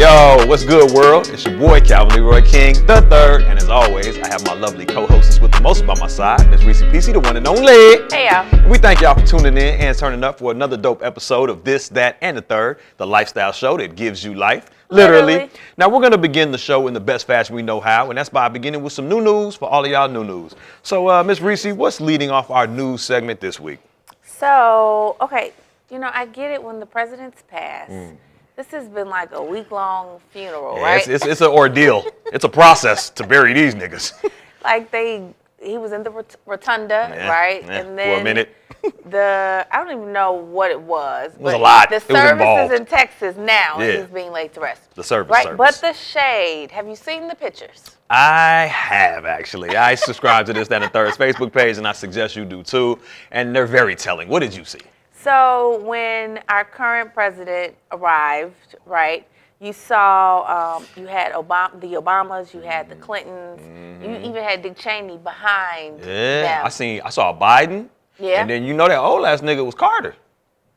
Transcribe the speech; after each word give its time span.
Yo, 0.00 0.46
what's 0.46 0.64
good, 0.64 0.90
world? 0.92 1.28
It's 1.28 1.44
your 1.44 1.58
boy 1.58 1.78
Calvin 1.78 2.16
Leroy 2.16 2.40
King, 2.40 2.72
the 2.86 3.02
third, 3.10 3.42
and 3.42 3.58
as 3.58 3.68
always, 3.68 4.18
I 4.20 4.28
have 4.28 4.42
my 4.46 4.54
lovely 4.54 4.86
co-hostess 4.86 5.40
with 5.40 5.52
the 5.52 5.60
most 5.60 5.86
by 5.86 5.92
my 5.98 6.06
side, 6.06 6.48
Miss 6.48 6.62
Rici 6.62 6.90
Pieci, 6.90 7.12
the 7.12 7.20
one 7.20 7.36
and 7.36 7.46
only. 7.46 8.00
Hey 8.10 8.30
y'all. 8.30 8.70
We 8.70 8.78
thank 8.78 9.02
y'all 9.02 9.14
for 9.14 9.26
tuning 9.26 9.58
in 9.58 9.78
and 9.78 9.98
turning 9.98 10.24
up 10.24 10.38
for 10.38 10.52
another 10.52 10.78
dope 10.78 11.02
episode 11.02 11.50
of 11.50 11.64
This, 11.64 11.90
That, 11.90 12.16
and 12.22 12.34
the 12.34 12.40
Third, 12.40 12.78
the 12.96 13.06
lifestyle 13.06 13.52
show 13.52 13.76
that 13.76 13.94
gives 13.94 14.24
you 14.24 14.32
life. 14.32 14.70
Literally. 14.88 15.34
Literally. 15.34 15.52
Now 15.76 15.90
we're 15.90 16.00
gonna 16.00 16.16
begin 16.16 16.50
the 16.50 16.56
show 16.56 16.88
in 16.88 16.94
the 16.94 17.00
best 17.00 17.26
fashion 17.26 17.54
we 17.54 17.60
know 17.60 17.78
how, 17.78 18.08
and 18.08 18.16
that's 18.16 18.30
by 18.30 18.48
beginning 18.48 18.82
with 18.82 18.94
some 18.94 19.06
new 19.06 19.20
news 19.20 19.54
for 19.54 19.68
all 19.68 19.84
of 19.84 19.90
y'all 19.90 20.08
new 20.08 20.24
news. 20.24 20.54
So, 20.82 21.10
uh, 21.10 21.22
Miss 21.22 21.42
Reese, 21.42 21.66
what's 21.74 22.00
leading 22.00 22.30
off 22.30 22.50
our 22.50 22.66
news 22.66 23.02
segment 23.02 23.38
this 23.38 23.60
week? 23.60 23.80
So, 24.24 25.16
okay, 25.20 25.52
you 25.90 25.98
know, 25.98 26.10
I 26.10 26.24
get 26.24 26.52
it 26.52 26.62
when 26.62 26.80
the 26.80 26.86
president's 26.86 27.42
passed. 27.42 27.92
This 28.60 28.72
has 28.72 28.88
been 28.90 29.08
like 29.08 29.32
a 29.32 29.42
week 29.42 29.70
long 29.70 30.20
funeral, 30.28 30.76
Yeah, 30.76 30.82
right? 30.82 30.98
It's, 30.98 31.08
it's, 31.08 31.24
it's 31.24 31.40
an 31.40 31.46
ordeal. 31.46 32.04
it's 32.26 32.44
a 32.44 32.48
process 32.48 33.08
to 33.08 33.26
bury 33.26 33.54
these 33.54 33.74
niggas. 33.74 34.12
like 34.62 34.90
they, 34.90 35.24
he 35.62 35.78
was 35.78 35.92
in 35.92 36.02
the 36.02 36.10
rotunda, 36.44 37.08
Yeah, 37.10 37.30
right? 37.30 37.64
yeah, 37.64 37.80
and 37.80 37.98
for 37.98 38.20
a 38.20 38.22
minute. 38.22 38.54
the 39.06 39.66
I 39.70 39.78
don't 39.82 39.90
even 39.98 40.12
know 40.12 40.32
what 40.32 40.70
it 40.70 40.78
was. 40.78 41.32
was 41.38 41.40
but 41.40 41.54
a 41.54 41.56
lot. 41.56 41.88
The 41.88 41.96
It 41.96 42.08
was 42.10 42.18
service 42.18 42.70
is 42.70 42.78
in 42.80 42.84
Texas 42.84 43.34
now, 43.38 43.76
Yeah. 43.78 43.84
and 43.86 43.98
he's 44.02 44.12
being 44.12 44.30
laid 44.30 44.52
to 44.52 44.60
rest. 44.60 44.94
The 44.94 45.04
service, 45.04 45.30
right? 45.32 45.44
service. 45.44 45.56
But 45.56 45.74
the 45.80 45.94
shade. 45.94 46.70
Have 46.70 46.86
you 46.86 46.96
seen 46.96 47.28
the 47.28 47.34
pictures? 47.34 47.96
I 48.10 48.66
have 48.70 49.24
actually. 49.24 49.74
I 49.74 49.94
subscribe 49.94 50.44
to 50.44 50.52
this, 50.52 50.68
that, 50.68 50.82
and 50.82 50.92
third's 50.92 51.16
Facebook 51.16 51.50
page, 51.50 51.78
and 51.78 51.88
I 51.88 51.92
suggest 51.92 52.36
you 52.36 52.44
do 52.44 52.62
too. 52.62 52.98
And 53.30 53.56
they're 53.56 53.64
very 53.64 53.96
telling. 53.96 54.28
What 54.28 54.40
did 54.40 54.54
you 54.54 54.66
see? 54.66 54.80
So 55.22 55.80
when 55.84 56.40
our 56.48 56.64
current 56.64 57.12
president 57.12 57.76
arrived, 57.92 58.76
right, 58.86 59.26
you 59.60 59.72
saw 59.74 60.76
um, 60.78 60.86
you 60.96 61.06
had 61.06 61.32
Obama, 61.32 61.78
the 61.80 61.88
Obamas, 61.94 62.54
you 62.54 62.60
had 62.60 62.88
the 62.88 62.96
Clintons, 62.96 63.60
you 64.02 64.16
even 64.16 64.42
had 64.42 64.62
Dick 64.62 64.78
Cheney 64.78 65.18
behind 65.18 66.00
Mm-hmm. 66.00 66.08
Yeah, 66.08 66.42
them. 66.58 66.66
I 66.66 66.68
seen. 66.70 67.00
I 67.04 67.10
saw 67.10 67.38
Biden. 67.38 67.88
Yeah. 68.18 68.40
And 68.40 68.48
then 68.50 68.64
you 68.64 68.72
know 68.74 68.88
that 68.88 68.98
old 68.98 69.24
ass 69.26 69.40
nigga 69.42 69.64
was 69.64 69.74
Carter. 69.74 70.14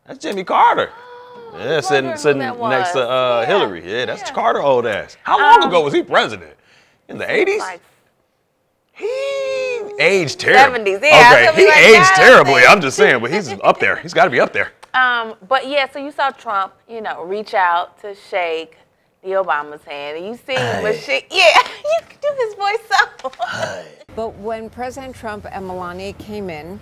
That's 0.05 0.19
Jimmy 0.19 0.43
Carter. 0.43 0.91
yeah, 1.53 1.79
sitting 1.79 2.15
sitting 2.17 2.39
next 2.39 2.91
to 2.91 3.09
uh, 3.09 3.41
Yeah, 3.41 3.45
Hillary. 3.45 3.89
Yeah, 3.89 4.05
that's 4.05 4.21
yeah. 4.21 4.33
Carter 4.33 4.61
old 4.61 4.85
ass. 4.85 5.15
How 5.23 5.39
long 5.39 5.63
Um, 5.63 5.69
ago 5.69 5.81
was 5.81 5.93
he 5.93 6.03
president? 6.03 6.53
In 7.07 7.17
the 7.17 7.29
eighties. 7.31 7.59
Like, 7.59 7.81
he 8.93 9.05
aged 9.99 10.39
terribly. 10.39 10.93
70s, 10.93 11.01
yeah, 11.01 11.31
Okay, 11.33 11.47
was 11.47 11.55
he 11.55 11.67
like, 11.67 11.77
aged 11.77 11.99
God 11.99 12.15
terribly. 12.15 12.61
I'm 12.67 12.81
just 12.81 12.97
saying, 12.97 13.21
but 13.21 13.31
he's 13.31 13.51
up 13.63 13.79
there. 13.79 13.97
He's 13.97 14.13
got 14.13 14.25
to 14.25 14.29
be 14.29 14.39
up 14.39 14.53
there. 14.53 14.71
um, 14.93 15.35
but 15.47 15.67
yeah, 15.67 15.89
so 15.91 15.99
you 15.99 16.11
saw 16.11 16.29
Trump, 16.31 16.73
you 16.87 17.01
know, 17.01 17.23
reach 17.23 17.53
out 17.53 17.99
to 18.01 18.15
shake 18.29 18.77
the 19.23 19.29
Obama's 19.29 19.83
hand, 19.83 20.17
and 20.17 20.25
you 20.27 20.35
see 20.35 20.53
Michelle. 20.83 21.21
Yeah, 21.31 21.57
you 21.67 21.99
can 22.09 22.17
do 22.21 22.29
his 22.45 22.53
voice 22.55 22.77
so. 22.89 23.31
But 24.15 24.35
when 24.37 24.69
President 24.69 25.15
Trump 25.15 25.45
and 25.49 25.65
Melania 25.65 26.13
came 26.13 26.49
in, 26.49 26.79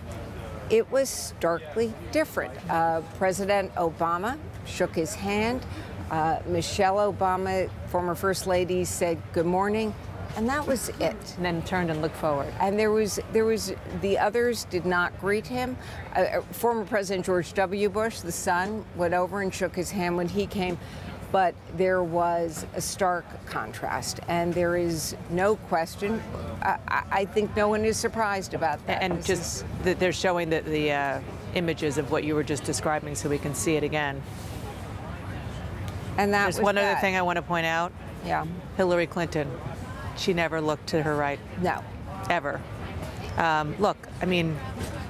it 0.69 0.89
was 0.91 1.07
starkly 1.09 1.93
different. 2.11 2.53
Uh, 2.69 3.01
President 3.17 3.73
Obama 3.75 4.37
shook 4.65 4.95
his 4.95 5.13
hand. 5.13 5.65
Uh, 6.09 6.39
Michelle 6.47 7.13
Obama, 7.13 7.69
former 7.87 8.15
First 8.15 8.47
Lady, 8.47 8.83
said 8.85 9.21
good 9.33 9.45
morning, 9.45 9.93
and 10.37 10.47
that 10.49 10.65
was 10.65 10.89
it. 10.99 11.15
and 11.35 11.45
then 11.45 11.61
turned 11.63 11.89
and 11.89 12.01
looked 12.01 12.15
forward. 12.15 12.53
And 12.59 12.77
there 12.79 12.91
was, 12.91 13.19
there 13.31 13.45
was, 13.45 13.73
the 14.01 14.17
others 14.17 14.65
did 14.65 14.85
not 14.85 15.17
greet 15.19 15.45
him. 15.47 15.77
Uh, 16.15 16.19
uh, 16.19 16.41
former 16.51 16.85
President 16.85 17.25
George 17.25 17.53
W. 17.53 17.89
Bush, 17.89 18.19
the 18.21 18.31
son, 18.31 18.85
went 18.95 19.13
over 19.13 19.41
and 19.41 19.53
shook 19.53 19.75
his 19.75 19.91
hand 19.91 20.17
when 20.17 20.27
he 20.29 20.45
came. 20.47 20.77
But 21.31 21.55
there 21.77 22.03
was 22.03 22.65
a 22.75 22.81
stark 22.81 23.25
contrast, 23.45 24.19
and 24.27 24.53
there 24.53 24.75
is 24.75 25.15
no 25.29 25.55
question. 25.55 26.21
I, 26.61 26.77
I- 27.09 27.25
think 27.25 27.55
no 27.55 27.69
one 27.69 27.85
is 27.85 27.95
surprised 27.95 28.53
about 28.53 28.85
that. 28.87 29.01
And 29.01 29.17
This 29.19 29.27
just 29.27 29.65
that 29.83 29.97
they're 29.97 30.11
showing 30.11 30.49
the, 30.49 30.59
the 30.59 30.91
uh, 30.91 31.21
images 31.53 31.97
of 31.97 32.11
what 32.11 32.25
you 32.25 32.35
were 32.35 32.43
just 32.43 32.65
describing 32.65 33.15
so 33.15 33.29
we 33.29 33.37
can 33.37 33.55
see 33.55 33.75
it 33.77 33.83
again. 33.83 34.21
and 36.17 36.33
that 36.33 36.43
There's 36.43 36.57
was 36.57 36.63
one 36.65 36.77
other 36.77 36.99
thing 36.99 37.15
I 37.15 37.21
want 37.21 37.37
to 37.37 37.41
point 37.41 37.65
out. 37.65 37.93
Yeah. 38.25 38.45
Hillary 38.75 39.07
Clinton, 39.07 39.49
she 40.21 40.33
never 40.33 40.61
looked 40.61 40.87
to 40.87 41.01
her 41.01 41.15
right, 41.15 41.39
No. 41.61 41.83
ever. 42.29 42.61
Um, 43.37 43.75
look, 43.79 43.97
I 44.21 44.25
mean, 44.25 44.55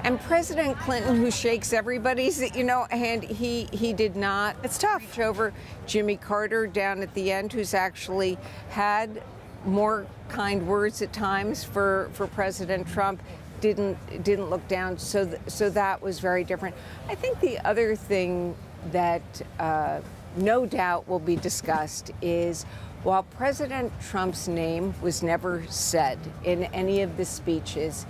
And 0.04 0.20
President 0.22 0.78
Clinton, 0.80 1.16
who 1.18 1.30
shakes 1.30 1.74
everybody's, 1.74 2.42
you 2.56 2.64
know, 2.64 2.88
hand, 2.90 3.24
he 3.24 3.68
he 3.72 3.94
did 3.94 4.16
not. 4.16 4.56
It's 4.64 4.78
tough. 4.80 5.02
Reach 5.18 5.20
over 5.20 5.54
Jimmy 5.86 6.16
Carter 6.18 6.66
down 6.66 7.02
at 7.04 7.14
the 7.14 7.32
end, 7.32 7.54
who's 7.54 7.74
actually 7.76 8.38
had 8.70 9.22
more 9.66 10.08
kind 10.30 10.66
words 10.66 11.02
at 11.04 11.14
times 11.14 11.64
for 11.64 12.10
for 12.14 12.26
President 12.28 12.88
Trump. 12.88 13.22
Didn't 13.60 13.96
didn't 14.24 14.50
look 14.50 14.68
down. 14.68 14.98
So 14.98 15.26
th- 15.26 15.40
so 15.48 15.70
that 15.70 16.02
was 16.02 16.20
very 16.20 16.44
different. 16.44 16.76
I 17.08 17.14
think 17.16 17.40
the 17.40 17.60
other 17.60 17.96
thing 17.96 18.56
that 18.92 19.22
uh, 19.60 20.00
no 20.36 20.66
doubt 20.66 21.08
will 21.08 21.20
be 21.20 21.36
discussed 21.36 22.12
is. 22.22 22.66
While 23.04 23.24
President 23.24 23.92
Trump's 24.00 24.48
name 24.48 24.94
was 25.02 25.24
never 25.24 25.64
said 25.70 26.20
in 26.44 26.66
any 26.66 27.02
of 27.02 27.18
the 27.18 27.26
speeches, 27.26 28.06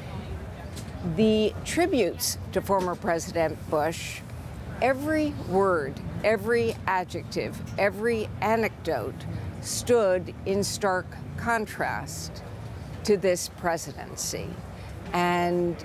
the 1.16 1.54
tributes 1.64 2.38
to 2.52 2.62
former 2.62 2.96
President 2.96 3.58
Bush, 3.70 4.20
every 4.82 5.34
word, 5.48 5.94
every 6.24 6.76
adjective, 6.88 7.58
every 7.80 8.28
anecdote 8.42 9.16
stood 9.62 10.34
in 10.46 10.64
stark 10.64 11.06
contrast 11.38 12.44
to 13.06 13.18
this 13.18 13.50
presidency. 13.58 14.48
And 15.14 15.76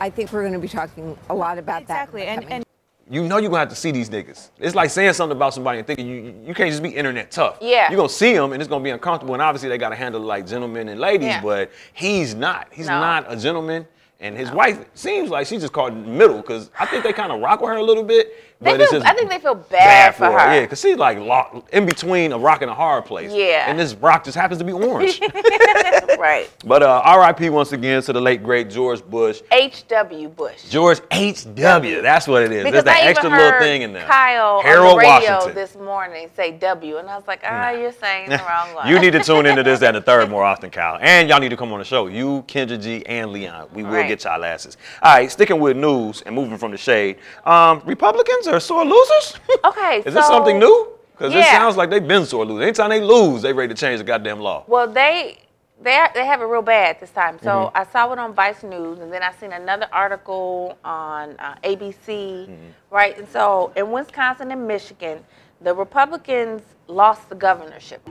I 0.00 0.10
think 0.10 0.32
we're 0.32 0.42
going 0.42 0.54
to 0.54 0.58
be 0.58 0.68
talking 0.68 1.16
a 1.28 1.34
lot 1.34 1.58
about 1.58 1.82
exactly. 1.82 2.22
that. 2.24 2.44
And 2.50 2.64
You 3.10 3.22
know 3.24 3.38
you're 3.38 3.50
gonna 3.50 3.60
have 3.60 3.68
to 3.68 3.74
see 3.74 3.90
these 3.90 4.08
niggas. 4.08 4.50
It's 4.58 4.74
like 4.74 4.90
saying 4.90 5.12
something 5.14 5.36
about 5.36 5.52
somebody 5.54 5.78
and 5.78 5.86
thinking 5.86 6.06
you 6.06 6.34
you 6.46 6.54
can't 6.54 6.70
just 6.70 6.82
be 6.82 6.90
internet 6.90 7.30
tough. 7.30 7.58
Yeah. 7.60 7.90
You're 7.90 7.96
gonna 7.96 8.08
see 8.08 8.32
them 8.32 8.52
and 8.52 8.62
it's 8.62 8.68
gonna 8.68 8.84
be 8.84 8.90
uncomfortable. 8.90 9.34
And 9.34 9.42
obviously 9.42 9.68
they 9.68 9.76
gotta 9.78 9.96
handle 9.96 10.22
it 10.22 10.24
like 10.26 10.46
gentlemen 10.46 10.88
and 10.88 11.00
ladies, 11.00 11.28
Yeah. 11.28 11.42
but 11.42 11.70
he's 11.92 12.34
not. 12.34 12.68
He's 12.70 12.86
No. 12.86 13.00
not 13.00 13.30
a 13.30 13.36
gentleman. 13.36 13.86
And 14.20 14.36
his 14.38 14.52
wife 14.52 14.78
seems 14.94 15.30
like 15.30 15.48
she 15.48 15.58
just 15.58 15.72
the 15.72 15.90
middle 15.90 16.36
because 16.36 16.70
I 16.78 16.86
think 16.86 17.02
they 17.02 17.12
kind 17.12 17.32
of 17.32 17.40
rock 17.40 17.60
with 17.60 17.70
her 17.70 17.76
a 17.76 17.82
little 17.82 18.04
bit. 18.04 18.32
They 18.62 18.76
But 18.76 18.88
feel- 18.88 19.02
I 19.04 19.14
think 19.14 19.28
they 19.30 19.38
feel 19.38 19.54
bad 19.56 20.12
bad 20.12 20.14
for 20.14 20.26
her. 20.26 20.54
Yeah, 20.54 20.60
because 20.62 20.80
she's 20.80 20.96
like 20.96 21.18
locked 21.18 21.74
in 21.74 21.84
between 21.84 22.32
a 22.32 22.38
rock 22.38 22.62
and 22.62 22.70
a 22.70 22.74
hard 22.74 23.04
place. 23.04 23.32
Yeah. 23.32 23.64
And 23.68 23.78
this 23.78 23.94
rock 23.94 24.24
just 24.24 24.36
happens 24.36 24.58
to 24.58 24.64
be 24.64 24.72
orange. 24.72 25.20
right. 26.18 26.48
but 26.64 26.82
uh, 26.82 27.02
R.I.P. 27.04 27.50
once 27.50 27.72
again 27.72 28.02
to 28.02 28.12
the 28.12 28.20
late 28.20 28.42
great 28.42 28.70
George 28.70 29.04
Bush. 29.04 29.40
H.W. 29.50 30.28
Bush. 30.28 30.62
George 30.68 31.00
H.W. 31.10 32.02
That's 32.02 32.26
what 32.28 32.42
it 32.42 32.52
is. 32.52 32.64
Because 32.64 32.84
There's 32.84 32.96
that 32.96 33.04
I 33.04 33.08
extra 33.08 33.28
even 33.28 33.38
little 33.38 33.58
thing 33.60 33.82
in 33.82 33.92
there. 33.92 34.06
Kyle 34.06 34.62
Harold 34.62 34.86
on 34.92 34.96
the 34.98 35.02
radio 35.02 35.30
Washington. 35.34 35.54
this 35.54 35.74
morning 35.76 36.30
say 36.36 36.52
W, 36.52 36.98
and 36.98 37.08
I 37.08 37.16
was 37.16 37.26
like, 37.26 37.40
ah, 37.44 37.70
you're 37.70 37.92
saying 37.92 38.28
the 38.30 38.36
wrong 38.48 38.74
one. 38.74 38.86
you 38.88 38.98
need 38.98 39.12
to 39.12 39.20
tune 39.22 39.46
into 39.46 39.62
this 39.62 39.82
and 39.82 39.96
the 39.96 40.00
third 40.00 40.30
more 40.30 40.44
often, 40.52 40.70
Kyle. 40.70 40.98
And 41.00 41.28
y'all 41.28 41.40
need 41.40 41.50
to 41.50 41.56
come 41.56 41.72
on 41.72 41.78
the 41.78 41.84
show. 41.84 42.06
You, 42.06 42.44
Kendra 42.46 42.80
G, 42.80 43.04
and 43.06 43.32
Leon. 43.32 43.68
We 43.72 43.82
will 43.82 43.92
Right. 43.92 44.08
get 44.08 44.24
y'all 44.24 44.42
asses. 44.44 44.76
All 45.02 45.14
right, 45.14 45.30
sticking 45.30 45.58
with 45.60 45.76
news 45.76 46.22
and 46.22 46.34
moving 46.34 46.58
from 46.58 46.70
the 46.70 46.78
shade. 46.78 47.16
Um, 47.44 47.82
Republicans 47.84 48.46
are 48.52 48.60
sore 48.60 48.84
losers? 48.84 49.34
Okay, 49.64 50.02
Is 50.04 50.14
this 50.14 50.26
something 50.26 50.58
new? 50.58 50.88
Because 51.12 51.34
it 51.34 51.44
sounds 51.44 51.76
like 51.76 51.88
they've 51.90 52.06
been 52.06 52.26
sore 52.26 52.44
losers. 52.44 52.62
Anytime 52.62 52.90
they 52.90 53.00
lose, 53.00 53.42
they 53.42 53.52
ready 53.52 53.72
to 53.74 53.80
change 53.80 53.98
the 53.98 54.04
goddamn 54.04 54.40
law. 54.40 54.64
Well, 54.66 54.88
they 54.92 55.38
they 55.80 56.04
they 56.14 56.26
have 56.26 56.40
it 56.40 56.44
real 56.44 56.62
bad 56.62 56.98
this 57.00 57.10
time. 57.10 57.38
So 57.42 57.50
Mm-hmm. 57.50 57.76
I 57.76 57.84
saw 57.84 58.12
it 58.12 58.18
on 58.18 58.34
Vice 58.34 58.62
News, 58.62 58.98
and 59.00 59.12
then 59.12 59.22
I 59.22 59.32
seen 59.32 59.52
another 59.52 59.88
article 59.92 60.76
on 60.84 61.36
uh, 61.38 61.54
ABC, 61.64 62.48
Mm-hmm. 62.48 62.52
right? 62.90 63.16
And 63.18 63.28
so 63.28 63.72
in 63.76 63.90
Wisconsin 63.92 64.50
and 64.52 64.66
Michigan, 64.66 65.24
the 65.60 65.74
Republicans 65.74 66.62
lost 66.88 67.28
the 67.28 67.36
governorship. 67.36 68.06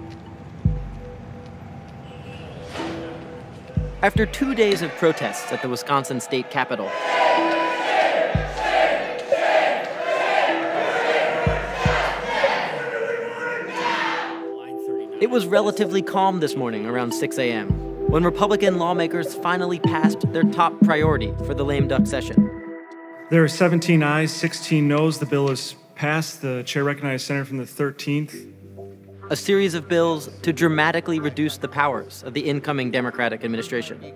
After 4.02 4.26
two 4.26 4.56
days 4.56 4.82
of 4.82 4.90
protests 4.92 5.52
at 5.52 5.62
the 5.62 5.70
Wisconsin 5.70 6.20
state 6.20 6.50
capitol, 6.50 6.90
it 15.22 15.30
was 15.30 15.46
relatively 15.46 16.02
calm 16.02 16.40
this 16.40 16.56
morning 16.56 16.88
around 16.88 17.14
6 17.14 17.38
a.m. 17.38 17.70
when 18.10 18.24
Republican 18.24 18.80
lawmakers 18.80 19.36
finally 19.36 19.80
passed 19.80 20.22
their 20.34 20.44
top 20.44 20.74
priority 20.82 21.32
for 21.46 21.54
the 21.54 21.64
lame 21.64 21.88
duck 21.88 22.08
session. 22.08 22.50
There 23.30 23.44
are 23.44 23.48
17 23.48 24.02
ayes, 24.02 24.34
16 24.34 24.88
noes. 24.88 25.20
The 25.20 25.28
bill 25.28 25.52
is 25.52 25.76
passed. 25.94 26.42
The 26.42 26.64
chair 26.64 26.84
recognizes 26.84 27.28
Senator 27.28 27.46
from 27.46 27.58
the 27.58 27.66
13th. 27.66 28.52
a 29.30 29.36
series 29.36 29.76
of 29.76 29.88
bills 29.88 30.28
to 30.42 30.52
dramatically 30.52 31.20
reduce 31.20 31.58
the 31.58 31.68
powers 31.68 32.24
of 32.24 32.34
the 32.34 32.42
incoming 32.42 32.90
Democratic 32.90 33.46
administration. 33.46 34.14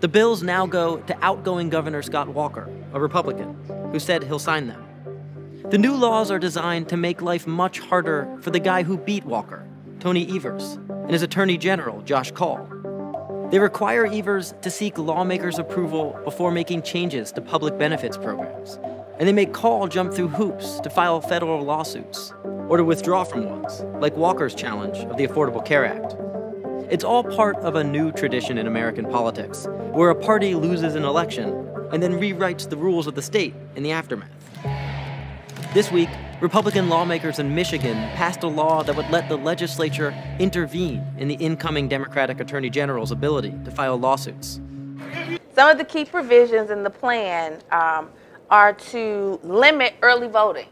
The 0.00 0.08
bills 0.08 0.42
now 0.42 0.66
go 0.66 0.98
to 0.98 1.18
outgoing 1.20 1.68
Governor 1.68 2.00
Scott 2.00 2.28
Walker, 2.28 2.70
a 2.92 3.00
Republican, 3.00 3.56
who 3.90 3.98
said 3.98 4.22
he'll 4.22 4.38
sign 4.38 4.68
them. 4.68 4.82
The 5.70 5.78
new 5.78 5.94
laws 5.94 6.30
are 6.30 6.38
designed 6.38 6.88
to 6.90 6.96
make 6.96 7.20
life 7.20 7.46
much 7.46 7.80
harder 7.80 8.38
for 8.40 8.50
the 8.50 8.60
guy 8.60 8.84
who 8.84 8.96
beat 8.96 9.24
Walker, 9.24 9.66
Tony 10.04 10.36
Evers, 10.36 10.74
and 10.90 11.12
his 11.12 11.22
attorney 11.22 11.56
general, 11.56 12.02
Josh 12.02 12.30
Kaul. 12.30 12.68
They 13.50 13.58
require 13.58 14.04
Evers 14.04 14.52
to 14.60 14.70
seek 14.70 14.98
lawmakers' 14.98 15.58
approval 15.58 16.20
before 16.24 16.50
making 16.50 16.82
changes 16.82 17.32
to 17.32 17.40
public 17.40 17.78
benefits 17.78 18.18
programs. 18.18 18.78
And 19.18 19.26
they 19.26 19.32
make 19.32 19.54
Kaul 19.54 19.88
jump 19.88 20.12
through 20.12 20.28
hoops 20.28 20.78
to 20.80 20.90
file 20.90 21.22
federal 21.22 21.62
lawsuits 21.62 22.34
or 22.68 22.76
to 22.76 22.84
withdraw 22.84 23.24
from 23.24 23.48
ones, 23.48 23.82
like 23.98 24.14
Walker's 24.14 24.54
challenge 24.54 24.98
of 24.98 25.16
the 25.16 25.26
Affordable 25.26 25.64
Care 25.64 25.86
Act. 25.86 26.14
It's 26.92 27.02
all 27.02 27.24
part 27.24 27.56
of 27.60 27.74
a 27.74 27.82
new 27.82 28.12
tradition 28.12 28.58
in 28.58 28.66
American 28.66 29.06
politics, 29.06 29.66
where 29.92 30.10
a 30.10 30.14
party 30.14 30.54
loses 30.54 30.96
an 30.96 31.04
election 31.04 31.66
and 31.92 32.02
then 32.02 32.20
rewrites 32.20 32.68
the 32.68 32.76
rules 32.76 33.06
of 33.06 33.14
the 33.14 33.22
state 33.22 33.54
in 33.74 33.82
the 33.82 33.92
aftermath. 33.92 34.28
This 35.74 35.90
week, 35.90 36.08
Republican 36.40 36.88
lawmakers 36.88 37.40
in 37.40 37.52
Michigan 37.52 37.96
passed 38.14 38.44
a 38.44 38.46
law 38.46 38.84
that 38.84 38.94
would 38.94 39.10
let 39.10 39.28
the 39.28 39.36
legislature 39.36 40.14
intervene 40.38 41.04
in 41.18 41.26
the 41.26 41.34
incoming 41.34 41.88
Democratic 41.88 42.38
Attorney 42.38 42.70
General's 42.70 43.10
ability 43.10 43.52
to 43.64 43.72
file 43.72 43.98
lawsuits. 43.98 44.60
Some 45.52 45.68
of 45.68 45.76
the 45.76 45.84
key 45.84 46.04
provisions 46.04 46.70
in 46.70 46.84
the 46.84 46.90
plan 46.90 47.60
um, 47.72 48.10
are 48.50 48.72
to 48.72 49.40
limit 49.42 49.94
early 50.00 50.28
voting. 50.28 50.68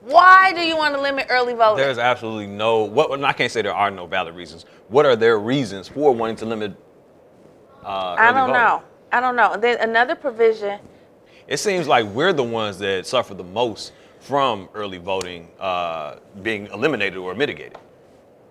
Why 0.00 0.54
do 0.54 0.62
you 0.62 0.74
want 0.74 0.94
to 0.94 1.02
limit 1.02 1.26
early 1.28 1.52
voting? 1.52 1.84
There's 1.84 1.98
absolutely 1.98 2.46
no. 2.46 2.84
What 2.84 3.22
I 3.22 3.34
can't 3.34 3.52
say 3.52 3.60
there 3.60 3.74
are 3.74 3.90
no 3.90 4.06
valid 4.06 4.34
reasons. 4.34 4.64
What 4.88 5.04
are 5.04 5.16
their 5.16 5.38
reasons 5.38 5.86
for 5.86 6.14
wanting 6.14 6.36
to 6.36 6.46
limit? 6.46 6.74
Uh, 7.84 7.88
I 8.18 8.28
early 8.28 8.32
don't 8.32 8.48
voting? 8.48 8.52
know. 8.54 8.82
I 9.12 9.20
don't 9.20 9.36
know. 9.36 9.52
And 9.52 9.62
then 9.62 9.80
another 9.86 10.14
provision. 10.14 10.80
It 11.46 11.58
seems 11.58 11.86
like 11.86 12.06
we're 12.06 12.32
the 12.32 12.42
ones 12.42 12.78
that 12.78 13.06
suffer 13.06 13.34
the 13.34 13.44
most 13.44 13.92
from 14.26 14.68
early 14.74 14.98
voting 14.98 15.48
uh, 15.60 16.16
being 16.42 16.66
eliminated 16.66 17.16
or 17.16 17.34
mitigated. 17.34 17.78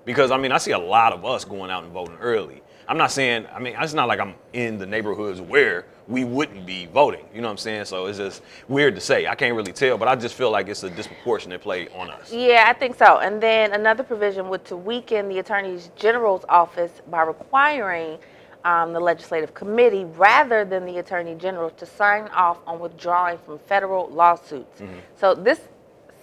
Because 0.05 0.31
I 0.31 0.37
mean, 0.37 0.51
I 0.51 0.57
see 0.57 0.71
a 0.71 0.79
lot 0.79 1.11
of 1.11 1.25
us 1.25 1.43
going 1.43 1.69
out 1.69 1.83
and 1.83 1.91
voting 1.91 2.17
early. 2.21 2.61
I'm 2.87 2.97
not 2.97 3.11
saying. 3.11 3.47
I 3.53 3.59
mean, 3.59 3.75
it's 3.77 3.93
not 3.93 4.07
like 4.07 4.19
I'm 4.19 4.35
in 4.53 4.77
the 4.77 4.85
neighborhoods 4.85 5.41
where 5.41 5.85
we 6.07 6.23
wouldn't 6.23 6.65
be 6.65 6.85
voting. 6.85 7.25
You 7.33 7.41
know 7.41 7.47
what 7.47 7.53
I'm 7.53 7.57
saying? 7.57 7.85
So 7.85 8.05
it's 8.05 8.19
just 8.19 8.43
weird 8.67 8.95
to 8.95 9.01
say. 9.01 9.25
I 9.27 9.35
can't 9.35 9.55
really 9.55 9.73
tell, 9.73 9.97
but 9.97 10.07
I 10.07 10.15
just 10.15 10.35
feel 10.35 10.51
like 10.51 10.69
it's 10.69 10.83
a 10.83 10.89
disproportionate 10.89 11.61
play 11.61 11.89
on 11.89 12.11
us. 12.11 12.31
Yeah, 12.31 12.65
I 12.67 12.73
think 12.73 12.95
so. 12.95 13.17
And 13.17 13.41
then 13.41 13.73
another 13.73 14.03
provision 14.03 14.47
would 14.49 14.63
to 14.65 14.77
weaken 14.77 15.27
the 15.27 15.39
Attorney 15.39 15.79
General's 15.95 16.45
office 16.47 17.01
by 17.09 17.23
requiring 17.23 18.19
um, 18.65 18.91
the 18.91 18.99
legislative 18.99 19.53
committee 19.53 20.05
rather 20.17 20.65
than 20.65 20.85
the 20.85 20.97
Attorney 20.97 21.35
General 21.35 21.69
to 21.69 21.85
sign 21.85 22.23
off 22.29 22.57
on 22.67 22.79
withdrawing 22.79 23.37
from 23.45 23.59
federal 23.59 24.09
lawsuits. 24.09 24.81
So 25.15 25.33
this 25.35 25.59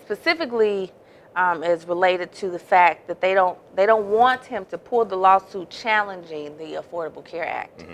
specifically 0.05 0.93
um, 1.37 1.63
is 1.63 1.87
related 1.87 2.33
to 2.35 2.51
the 2.51 2.59
fact 2.59 3.07
that 3.09 3.21
they 3.21 3.33
don't 3.33 3.57
they 3.77 3.87
don't 3.87 4.07
want 4.11 4.45
him 4.45 4.67
to 4.67 4.77
pull 4.77 5.05
the 5.07 5.17
lawsuit 5.17 5.71
challenging 5.71 6.59
the 6.59 6.83
Affordable 6.83 7.25
Care 7.25 7.47
Act. 7.47 7.85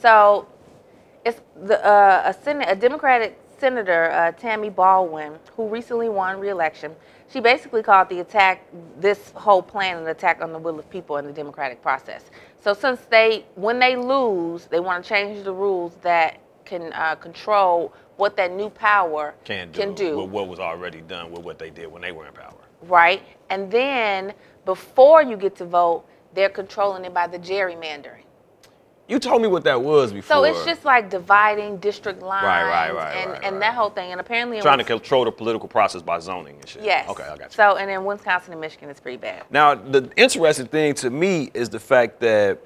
So 0.00 0.46
it's 1.24 1.40
the 1.64 1.84
uh, 1.84 2.22
a, 2.32 2.32
Senate, 2.44 2.68
a 2.70 2.76
Democratic 2.76 3.38
senator, 3.58 4.10
uh, 4.10 4.32
Tammy 4.32 4.70
Baldwin, 4.70 5.38
who 5.56 5.68
recently 5.68 6.08
won 6.08 6.38
re-election. 6.38 6.94
She 7.28 7.40
basically 7.40 7.82
called 7.82 8.08
the 8.08 8.20
attack, 8.20 8.64
this 9.00 9.32
whole 9.34 9.62
plan, 9.62 9.98
an 9.98 10.06
attack 10.06 10.40
on 10.40 10.52
the 10.52 10.58
will 10.58 10.78
of 10.78 10.88
people 10.90 11.16
in 11.16 11.26
the 11.26 11.32
democratic 11.32 11.82
process. 11.82 12.24
So 12.60 12.72
since 12.72 13.00
they, 13.10 13.44
when 13.56 13.78
they 13.78 13.96
lose, 13.96 14.66
they 14.66 14.80
want 14.80 15.04
to 15.04 15.08
change 15.08 15.44
the 15.44 15.52
rules 15.52 15.96
that 16.02 16.38
can 16.64 16.92
uh, 16.92 17.16
control 17.16 17.92
what 18.16 18.36
that 18.36 18.52
new 18.52 18.70
power 18.70 19.34
Can 19.44 19.70
do, 19.72 19.80
can 19.80 19.94
do 19.94 20.18
with 20.18 20.30
what 20.30 20.48
was 20.48 20.58
already 20.58 21.00
done 21.02 21.30
with 21.30 21.42
what 21.42 21.58
they 21.58 21.70
did 21.70 21.90
when 21.90 22.02
they 22.02 22.12
were 22.12 22.26
in 22.26 22.32
power. 22.32 22.54
right? 22.82 23.22
And 23.50 23.70
then 23.70 24.32
before 24.64 25.22
you 25.22 25.36
get 25.36 25.54
to 25.56 25.64
vote, 25.66 26.04
they're 26.34 26.48
controlling 26.48 27.04
it 27.04 27.14
by 27.14 27.26
the 27.26 27.38
gerrymandering. 27.38 28.22
You 29.08 29.20
told 29.20 29.40
me 29.40 29.46
what 29.46 29.62
that 29.64 29.80
was 29.80 30.12
before. 30.12 30.36
So 30.36 30.44
it's 30.44 30.64
just 30.64 30.84
like 30.84 31.10
dividing 31.10 31.76
district 31.78 32.22
lines 32.22 32.44
right, 32.44 32.92
right, 32.92 33.16
and, 33.16 33.30
right, 33.30 33.44
and 33.44 33.56
right. 33.56 33.60
that 33.60 33.74
whole 33.74 33.90
thing. 33.90 34.10
And 34.10 34.20
apparently, 34.20 34.56
in 34.56 34.62
trying 34.62 34.78
to 34.78 34.84
control 34.84 35.24
the 35.24 35.30
political 35.30 35.68
process 35.68 36.02
by 36.02 36.18
zoning 36.18 36.56
and 36.56 36.68
shit. 36.68 36.82
yes. 36.82 37.08
Okay, 37.08 37.22
I 37.22 37.36
got 37.36 37.50
you. 37.50 37.50
So 37.50 37.76
and 37.76 37.88
in 37.90 38.04
Wisconsin 38.04 38.52
and 38.52 38.60
Michigan, 38.60 38.90
it's 38.90 39.00
pretty 39.00 39.18
bad. 39.18 39.44
Now, 39.50 39.74
the 39.74 40.10
interesting 40.16 40.66
thing 40.66 40.94
to 40.94 41.10
me 41.10 41.50
is 41.54 41.68
the 41.68 41.78
fact 41.80 42.18
that 42.20 42.58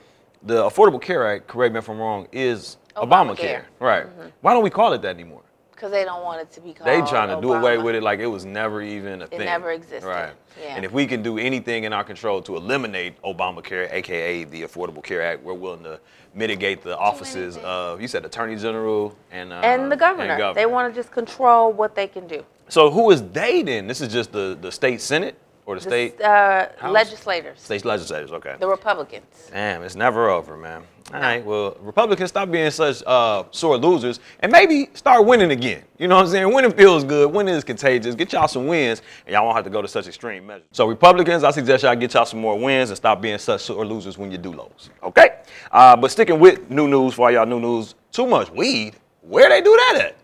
the 0.43 0.63
Affordable 0.63 1.01
Care 1.01 1.27
Act, 1.27 1.47
correct 1.47 1.75
me 1.75 1.79
if 1.79 1.89
I'm 1.91 1.99
wrong, 1.99 2.27
is 2.33 2.79
Obamacare. 2.97 3.37
Obamacare. 3.37 3.63
Right. 3.79 4.07
Mm-hmm. 4.07 4.29
Why 4.41 4.55
don't 4.55 4.65
we 4.65 4.71
call 4.71 4.95
it 4.95 5.03
that 5.03 5.15
anymore? 5.15 5.43
Because 5.81 5.93
they 5.93 6.05
don't 6.05 6.23
want 6.23 6.43
it 6.43 6.53
to 6.53 6.61
be 6.61 6.75
called. 6.75 6.89
They 6.89 7.01
trying 7.09 7.35
to 7.35 7.41
do 7.41 7.55
away 7.55 7.79
with 7.79 7.95
it 7.95 8.03
like 8.03 8.19
it 8.21 8.27
was 8.27 8.45
never 8.45 8.83
even 8.83 9.23
a 9.23 9.27
thing. 9.27 9.41
It 9.41 9.45
never 9.47 9.71
existed. 9.71 10.07
Right. 10.07 10.35
Yeah. 10.61 10.77
And 10.77 10.85
if 10.85 10.93
we 10.93 11.07
can 11.07 11.23
do 11.23 11.39
anything 11.39 11.85
in 11.85 11.95
our 11.95 12.05
control 12.05 12.43
to 12.43 12.57
eliminate 12.57 13.21
Obamacare, 13.23 13.91
aka 13.91 14.45
the 14.45 14.61
Affordable 14.61 15.03
Care 15.03 15.23
Act, 15.23 15.43
we're 15.43 15.55
willing 15.55 15.83
to 15.85 15.99
mitigate 16.35 16.83
the 16.83 16.99
offices 16.99 17.57
of 17.65 17.99
you 17.99 18.09
said 18.09 18.27
Attorney 18.27 18.57
General 18.57 19.17
and 19.31 19.55
uh, 19.55 19.61
And 19.63 19.91
the 19.91 19.97
governor. 19.97 20.53
They 20.53 20.67
want 20.67 20.93
to 20.93 21.01
just 21.01 21.13
control 21.13 21.73
what 21.73 21.95
they 21.95 22.07
can 22.07 22.27
do. 22.27 22.45
So 22.69 22.91
who 22.91 23.11
is 23.11 23.23
they 23.23 23.63
then? 23.63 23.87
This 23.87 24.03
is 24.03 24.13
just 24.13 24.33
the 24.33 24.59
the 24.61 24.71
state 24.71 25.01
senate 25.01 25.39
or 25.67 25.77
the, 25.77 25.81
state 25.81 26.21
uh, 26.21 26.69
House? 26.79 26.93
legislators, 26.93 27.61
state 27.61 27.85
legislators? 27.85 28.33
Okay. 28.33 28.57
the 28.59 28.67
Republicans. 28.67 29.51
Damn, 29.51 29.83
it's 29.83 29.97
never 29.97 30.31
over, 30.31 30.57
man. 30.57 30.83
All 31.13 31.21
right, 31.21 31.45
well, 31.45 31.77
Republicans 31.81 32.31
stop 32.31 32.53
being 32.53 32.71
such 32.71 33.03
uh, 33.05 33.43
sore 33.51 33.77
losers 33.77 34.21
and 34.39 34.53
maybe 34.53 34.91
start 34.95 35.27
winning 35.27 35.51
again. 35.51 35.83
You 35.99 36.07
know 36.07 36.15
what 36.15 36.27
I'm 36.27 36.31
saying? 36.31 36.55
Winning 36.55 36.71
feels 36.71 37.03
good. 37.03 37.33
Winning 37.33 37.57
is 37.57 37.65
contagious. 37.65 38.15
Get 38.15 38.33
y'all 38.33 38.47
some 38.47 38.69
wins, 38.69 39.03
and 39.27 39.33
y'all 39.33 39.45
won't 39.45 39.57
have 39.57 39.65
to 39.65 39.71
go 39.71 39.83
to 39.83 39.89
such 39.89 40.07
extreme 40.07 40.47
measures. 40.47 40.69
So, 40.71 40.87
Republicans, 40.87 41.43
I 41.43 41.51
suggest 41.51 41.83
y'all 41.83 41.97
get 41.97 42.15
y'all 42.15 42.27
some 42.27 42.41
more 42.41 42.57
wins 42.57 42.91
and 42.91 42.97
stop 42.97 43.21
being 43.21 43.39
such 43.39 43.63
sore 43.63 43.85
losers 43.85 44.19
when 44.19 44.31
you 44.31 44.39
do 44.39 44.51
lose. 44.51 44.91
Okay? 45.03 45.41
Uh, 45.73 45.97
but 45.97 46.13
sticking 46.13 46.39
with 46.39 46.71
new 46.71 46.87
news 46.87 47.15
for 47.15 47.27
all 47.27 47.33
y'all 47.33 47.47
new 47.47 47.59
news, 47.59 47.97
too 48.13 48.27
much 48.27 48.49
weed. 48.53 48.95
Where 49.23 49.49
they 49.49 49.61
do 49.63 49.75
that 49.77 50.13
at? 50.13 50.17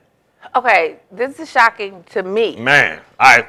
Okay, 0.54 0.98
this 1.10 1.40
is 1.40 1.50
shocking 1.50 2.04
to 2.10 2.22
me. 2.22 2.54
Man, 2.56 3.00
I 3.18 3.46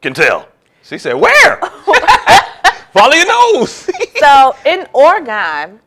can 0.00 0.14
tell. 0.14 0.48
She 0.82 0.98
said, 0.98 1.14
where? 1.14 1.56
Follow 2.92 3.14
your 3.14 3.26
nose. 3.26 3.88
so 4.18 4.54
in 4.66 4.86
Oregon, 4.92 5.78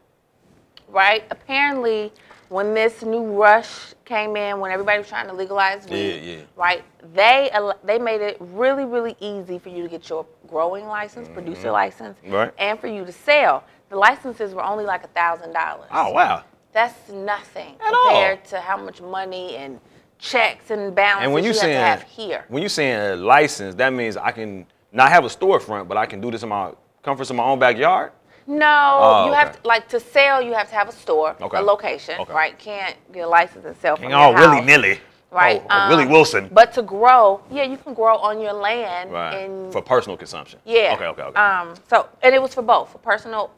right? 0.88 1.24
Apparently, 1.32 2.12
when 2.50 2.74
this 2.74 3.02
new 3.04 3.24
rush 3.34 3.94
came 4.06 4.36
in, 4.38 4.60
when 4.60 4.72
everybody 4.72 5.00
was 5.00 5.08
trying 5.10 5.28
to 5.28 5.34
legalize 5.34 5.86
weed, 5.90 6.20
Yeah, 6.24 6.32
yeah. 6.36 6.42
right? 6.56 6.84
They 7.14 7.52
they 7.84 8.00
made 8.00 8.22
it 8.22 8.38
really 8.40 8.86
really 8.86 9.16
easy 9.20 9.60
for 9.60 9.70
you 9.70 9.84
to 9.84 9.90
get 9.90 10.08
your 10.10 10.26
growing 10.48 10.86
license, 10.86 11.28
producer 11.28 11.72
license, 11.72 12.18
Mm-hmm. 12.24 12.34
Right. 12.34 12.54
and 12.58 12.80
for 12.80 12.88
you 12.88 13.04
to 13.06 13.12
sell. 13.12 13.64
The 13.90 13.98
licenses 13.98 14.54
were 14.54 14.64
only 14.64 14.86
like 14.86 15.04
a 15.04 15.08
thousand 15.10 15.54
dollars. 15.54 15.88
oh, 15.92 16.12
wow. 16.12 16.44
That's 16.72 17.10
nothing 17.12 17.76
At 17.86 17.94
all. 17.94 18.06
compared 18.10 18.46
to 18.46 18.60
how 18.60 18.78
much 18.78 19.00
money 19.02 19.56
and 19.58 19.80
checks 20.18 20.72
and 20.72 20.96
balances 20.96 21.26
And 21.26 21.34
when 21.34 21.44
you 21.44 21.50
you 21.50 21.54
saying 21.54 21.76
have 21.78 22.00
to 22.00 22.06
have 22.06 22.12
here. 22.16 22.46
when 22.48 22.64
you 22.64 22.70
saying 22.70 22.98
a 22.98 23.16
license, 23.18 23.76
that 23.76 23.94
means 23.94 24.16
I 24.18 24.32
can 24.32 24.66
not 24.94 25.10
have 25.10 25.26
a 25.26 25.28
storefront, 25.28 25.88
but 25.88 25.98
I 25.98 26.06
can 26.06 26.22
do 26.22 26.32
this 26.32 26.44
in 26.44 26.50
my 26.50 26.72
comforts 27.04 27.30
in 27.30 27.36
my 27.36 27.44
own 27.44 27.60
backyard. 27.60 28.12
No, 28.46 28.98
Oh, 29.02 29.26
you 29.28 29.34
have 29.34 29.50
okay. 29.50 29.60
to, 29.62 29.68
like 29.68 29.88
to 29.90 30.00
sell. 30.00 30.42
You 30.42 30.54
have 30.54 30.70
to 30.70 30.76
have 30.76 30.88
a 30.90 30.92
store, 30.92 31.36
Okay. 31.42 31.58
a 31.58 31.62
location, 31.62 32.20
Okay. 32.20 32.34
right? 32.34 32.58
Can't 32.60 32.96
get 33.14 33.22
a 33.26 33.28
license 33.28 33.66
and 33.66 33.76
sell 33.78 33.96
from 33.96 34.06
Ain't 34.06 34.12
your 34.12 34.20
all 34.20 34.34
house, 34.34 34.42
willy 34.42 34.62
nilly. 34.62 35.00
right? 35.32 35.62
Oh, 35.64 35.68
oh, 35.70 35.90
Willie 35.90 36.04
Um, 36.04 36.10
Wilson. 36.12 36.50
But 36.52 36.74
to 36.74 36.82
grow, 36.82 37.42
yeah, 37.50 37.64
you 37.64 37.78
can 37.78 37.94
grow 37.94 38.18
on 38.18 38.40
your 38.42 38.54
land. 38.54 39.12
right. 39.12 39.34
And 39.36 39.72
For 39.72 39.82
personal 39.82 40.18
consumption. 40.18 40.60
yeah. 40.66 40.94
Okay. 40.96 41.06
Okay. 41.06 41.22
Okay. 41.24 41.40
Um. 41.40 41.74
So 41.90 42.08
and 42.22 42.36
it 42.36 42.42
was 42.42 42.54
for 42.54 42.62
both, 42.62 42.92
for 42.92 42.98
personal. 43.00 43.52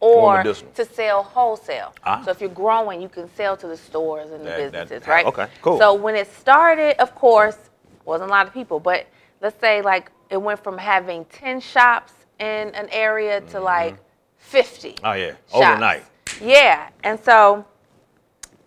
Or 0.00 0.36
medicinal. 0.36 0.70
to 0.74 0.84
sell 0.84 1.24
wholesale. 1.24 1.92
Ah. 2.06 2.22
So 2.24 2.30
if 2.30 2.40
you're 2.40 2.48
growing, 2.50 3.02
you 3.02 3.08
can 3.08 3.28
sell 3.34 3.56
to 3.56 3.66
the 3.66 3.76
stores 3.76 4.30
and 4.30 4.42
the 4.42 4.44
That- 4.44 4.58
that- 4.70 4.88
businesses, 4.88 5.08
right? 5.08 5.26
okay, 5.26 5.48
cool. 5.60 5.76
So 5.76 5.92
when 5.92 6.14
it 6.14 6.32
started, 6.32 6.96
of 7.02 7.16
course, 7.16 7.58
wasn't 8.04 8.30
a 8.30 8.32
lot 8.32 8.46
of 8.46 8.54
people, 8.54 8.78
but 8.78 9.06
let's 9.40 9.58
say 9.60 9.82
like 9.82 10.12
it 10.30 10.36
went 10.36 10.62
from 10.62 10.78
having 10.78 11.24
10 11.26 11.60
shops 11.60 12.12
in 12.38 12.68
an 12.74 12.88
area 12.90 13.40
to 13.40 13.60
like 13.60 13.96
50 14.38 14.96
oh 15.04 15.12
yeah. 15.12 15.30
shops. 15.50 15.54
Overnight. 15.54 16.04
Yeah, 16.40 16.90
and 17.02 17.18
so 17.18 17.64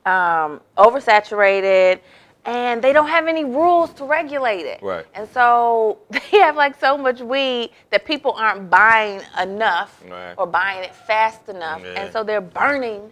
um, 0.06 0.62
oversaturated, 0.78 2.00
and 2.46 2.82
they 2.82 2.92
don't 2.92 3.08
have 3.08 3.28
any 3.28 3.46
rules 3.46 3.94
to 3.94 4.06
regulate 4.06 4.66
it. 4.66 4.82
Right. 4.82 5.06
And 5.14 5.30
so 5.30 6.00
they 6.10 6.20
have 6.40 6.56
like 6.56 6.80
so 6.80 6.98
much 6.98 7.22
weed 7.22 7.72
that 7.92 8.06
people 8.06 8.32
aren't 8.34 8.70
buying 8.70 9.22
enough 9.42 10.02
Right. 10.10 10.34
or 10.38 10.48
buying 10.48 10.84
it 10.84 10.96
fast 10.96 11.50
enough, 11.50 11.82
Yeah. 11.84 12.02
and 12.02 12.12
so 12.12 12.24
they're 12.24 12.42
burning. 12.42 13.12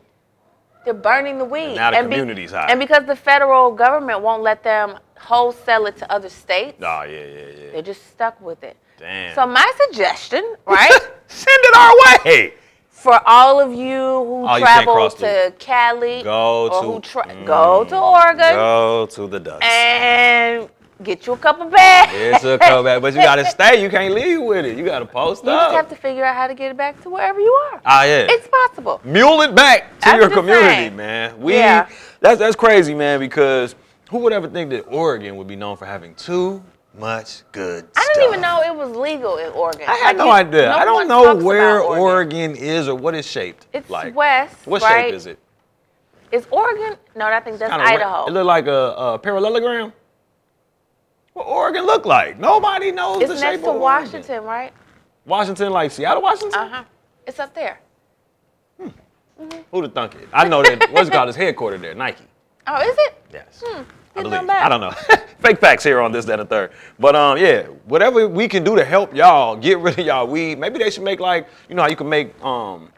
They're 0.86 0.94
burning 0.94 1.38
the 1.38 1.46
weed. 1.46 1.76
now 1.76 1.92
the 1.92 1.98
And 1.98 2.10
be- 2.10 2.46
high. 2.48 2.68
And 2.70 2.80
because 2.80 3.06
the 3.06 3.16
federal 3.16 3.72
government 3.72 4.22
won't 4.22 4.42
let 4.44 4.64
them 4.64 4.98
wholesale 5.18 5.86
it 5.88 5.98
to 5.98 6.12
other 6.12 6.30
states, 6.30 6.78
Oh 6.82 7.04
yeah. 7.04 7.10
Yeah. 7.10 7.26
Yeah. 7.26 7.72
they're 7.74 7.82
just 7.82 8.08
stuck 8.12 8.40
with 8.42 8.64
it. 8.64 8.78
Damn. 8.98 9.36
So 9.36 9.46
my 9.46 9.72
suggestion, 9.86 10.56
right? 10.66 10.92
Send 11.28 11.60
it 11.64 11.76
our 11.78 11.94
way. 12.26 12.54
for 12.90 13.22
all 13.26 13.60
of 13.62 13.72
you 13.74 13.96
who 14.28 14.46
Oh, 14.48 14.60
travel 14.60 15.10
to 15.10 15.54
Cali 15.60 16.22
Go 16.24 16.64
or 16.64 16.70
to- 16.82 16.88
who 16.88 17.00
tra- 17.02 17.24
Mm. 17.28 17.46
go 17.46 17.84
to 17.86 17.98
Oregon 17.98 18.54
Go 18.56 19.06
to 19.12 19.28
the 19.28 19.40
dust. 19.40 19.64
and 19.64 20.70
get 21.04 21.26
you 21.28 21.34
a 21.34 21.38
couple 21.38 21.70
back. 21.70 22.10
It's 22.14 22.44
a 22.44 22.58
comeback, 22.58 23.02
but 23.02 23.14
you 23.14 23.22
gotta 23.22 23.46
stay. 23.50 23.82
You 23.82 23.90
can't 23.90 24.14
leave 24.14 24.42
with 24.42 24.66
it. 24.66 24.78
You 24.78 24.86
gotta 24.86 25.06
post 25.06 25.44
You 25.44 25.52
up. 25.52 25.56
You 25.56 25.66
just 25.68 25.76
have 25.76 25.90
to 25.90 25.96
figure 25.96 26.24
out 26.26 26.36
how 26.36 26.48
to 26.48 26.54
get 26.54 26.72
it 26.72 26.78
back 26.78 27.02
to 27.04 27.10
wherever 27.10 27.40
you 27.40 27.52
are. 27.72 27.82
Ah, 27.86 28.04
yeah. 28.04 28.28
It's 28.30 28.48
possible. 28.48 29.02
mule 29.04 29.42
it 29.42 29.56
back 29.56 30.00
to 30.02 30.10
I'm 30.10 30.20
your 30.20 30.30
community, 30.30 30.66
saying. 30.68 30.96
man. 30.96 31.40
We 31.40 31.56
Yeah. 31.56 31.88
that's 32.20 32.40
that's 32.40 32.56
crazy, 32.56 32.94
man, 32.94 33.20
because 33.20 33.76
who 34.10 34.20
would 34.20 34.34
ever 34.34 34.48
think 34.48 34.70
that 34.72 34.82
Oregon 34.88 35.36
would 35.38 35.48
be 35.48 35.56
known 35.56 35.78
for 35.78 35.86
having 35.86 36.16
too 36.16 36.64
much 36.98 37.44
good 37.52 37.88
I 37.96 38.02
stuff? 38.02 38.14
didn't 38.16 38.28
even 38.30 38.42
know 38.42 38.62
it 38.66 38.76
was 38.76 38.96
legal 38.98 39.38
in 39.38 39.52
Oregon. 39.54 39.84
I 39.88 39.94
had 39.98 40.18
Like, 40.18 40.26
no 40.26 40.32
idea. 40.32 40.74
I 40.74 40.84
don't 40.84 41.08
know 41.08 41.36
where 41.36 41.80
about 41.80 41.98
Oregon. 42.00 42.56
is 42.56 42.88
or 42.90 42.96
what 42.96 43.14
it's 43.16 43.28
shaped 43.30 43.68
It's 43.72 43.90
like. 43.90 44.16
west, 44.16 44.56
What 44.66 44.82
right? 44.82 45.06
shape 45.06 45.14
is 45.14 45.28
it? 45.28 45.40
Is 46.32 46.46
Oregon? 46.52 46.96
No, 47.16 47.26
I 47.28 47.40
think 47.40 47.58
that's 47.58 47.72
Idaho. 47.72 48.26
It 48.28 48.32
look 48.32 48.46
like 48.46 48.68
a, 48.68 48.94
a 48.98 49.20
parallelogram. 49.20 49.94
What 51.34 51.48
Oregon 51.48 51.86
look 51.86 52.06
like? 52.06 52.40
Nobody 52.40 52.92
knows 52.92 53.22
it's 53.22 53.30
the 53.34 53.40
next 53.40 53.42
shape 53.42 53.62
to 53.62 53.70
of 53.70 53.76
Oregon. 53.76 53.82
Washington, 53.82 54.44
right? 54.44 54.74
Washington, 55.26 55.72
like 55.72 55.92
Seattle, 55.92 56.22
Washington. 56.24 56.60
Uh 56.60 56.70
huh. 56.70 56.84
It's 57.28 57.40
up 57.40 57.54
there. 57.54 57.80
Who'd 59.72 59.84
have 59.84 59.94
thunk 59.94 60.16
it? 60.16 60.28
I 60.34 60.48
know 60.48 60.62
that 60.64 60.92
what's 60.92 61.08
it 61.08 61.14
called 61.14 61.30
is 61.30 61.38
headquartered 61.38 61.80
there, 61.82 61.94
Nike. 61.96 62.26
Oh, 62.68 62.82
is 62.82 62.96
it? 62.98 63.24
Yes. 63.32 63.64
Hmm. 63.66 63.84
I 64.16 64.24
believe. 64.24 64.50
I 64.50 64.68
don't 64.68 64.82
know. 64.82 64.92
Fake 65.40 65.60
facts 65.60 65.84
here 65.84 66.02
on 66.02 66.12
this, 66.12 66.26
that, 66.26 66.42
and 66.42 66.50
third. 66.50 66.72
But 67.00 67.16
um, 67.16 67.38
yeah, 67.38 67.64
whatever 67.86 68.28
we 68.28 68.50
can 68.50 68.66
do 68.66 68.76
to 68.76 68.84
help 68.84 69.16
y'all 69.16 69.56
get 69.56 69.78
rid 69.80 69.98
of 69.98 70.06
y'all 70.06 70.28
weed. 70.28 70.60
Maybe 70.60 70.78
they 70.80 70.90
should 70.90 71.04
make 71.04 71.22
like, 71.22 71.48
you 71.70 71.76
know 71.76 71.84
how 71.84 71.88
you 71.88 71.96
can 71.96 72.10
make 72.10 72.38
um 72.44 72.90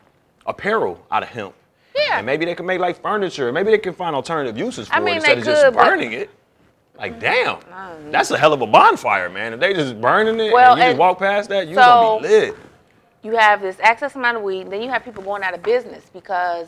apparel 0.47 1.05
out 1.11 1.21
of 1.21 1.29
hemp. 1.29 1.53
Yeah. 1.95 2.17
And 2.17 2.25
maybe 2.25 2.45
they 2.45 2.55
can 2.55 2.65
make 2.65 2.79
like 2.79 2.99
furniture. 3.01 3.51
Maybe 3.51 3.69
they 3.69 3.77
can 3.77 3.93
find 3.93 4.15
alternative 4.15 4.57
uses 4.57 4.87
for 4.87 4.95
I 4.95 4.99
mean, 4.99 5.09
it 5.09 5.17
instead 5.17 5.37
of 5.37 5.43
just 5.43 5.63
could, 5.63 5.73
but- 5.75 5.85
burning 5.85 6.13
it. 6.13 6.29
Like 7.01 7.19
damn, 7.19 7.55
mm-hmm. 7.55 8.11
that's 8.11 8.29
a 8.29 8.37
hell 8.37 8.53
of 8.53 8.61
a 8.61 8.67
bonfire, 8.67 9.27
man. 9.27 9.53
If 9.53 9.59
they 9.59 9.73
just 9.73 9.99
burning 9.99 10.39
it 10.39 10.53
Well, 10.53 10.73
and 10.73 10.81
you 10.81 10.85
just 10.89 10.99
walk 10.99 11.17
past 11.17 11.49
that, 11.49 11.67
you 11.67 11.73
gonna 11.73 12.21
be 12.21 12.27
lit. 12.27 12.55
You 13.23 13.35
have 13.35 13.59
this 13.59 13.77
excess 13.79 14.15
amount 14.15 14.37
of 14.37 14.43
weed, 14.43 14.69
then 14.69 14.83
you 14.83 14.89
have 14.89 15.03
people 15.03 15.23
going 15.23 15.41
out 15.41 15.55
of 15.55 15.63
business 15.63 16.05
because 16.13 16.67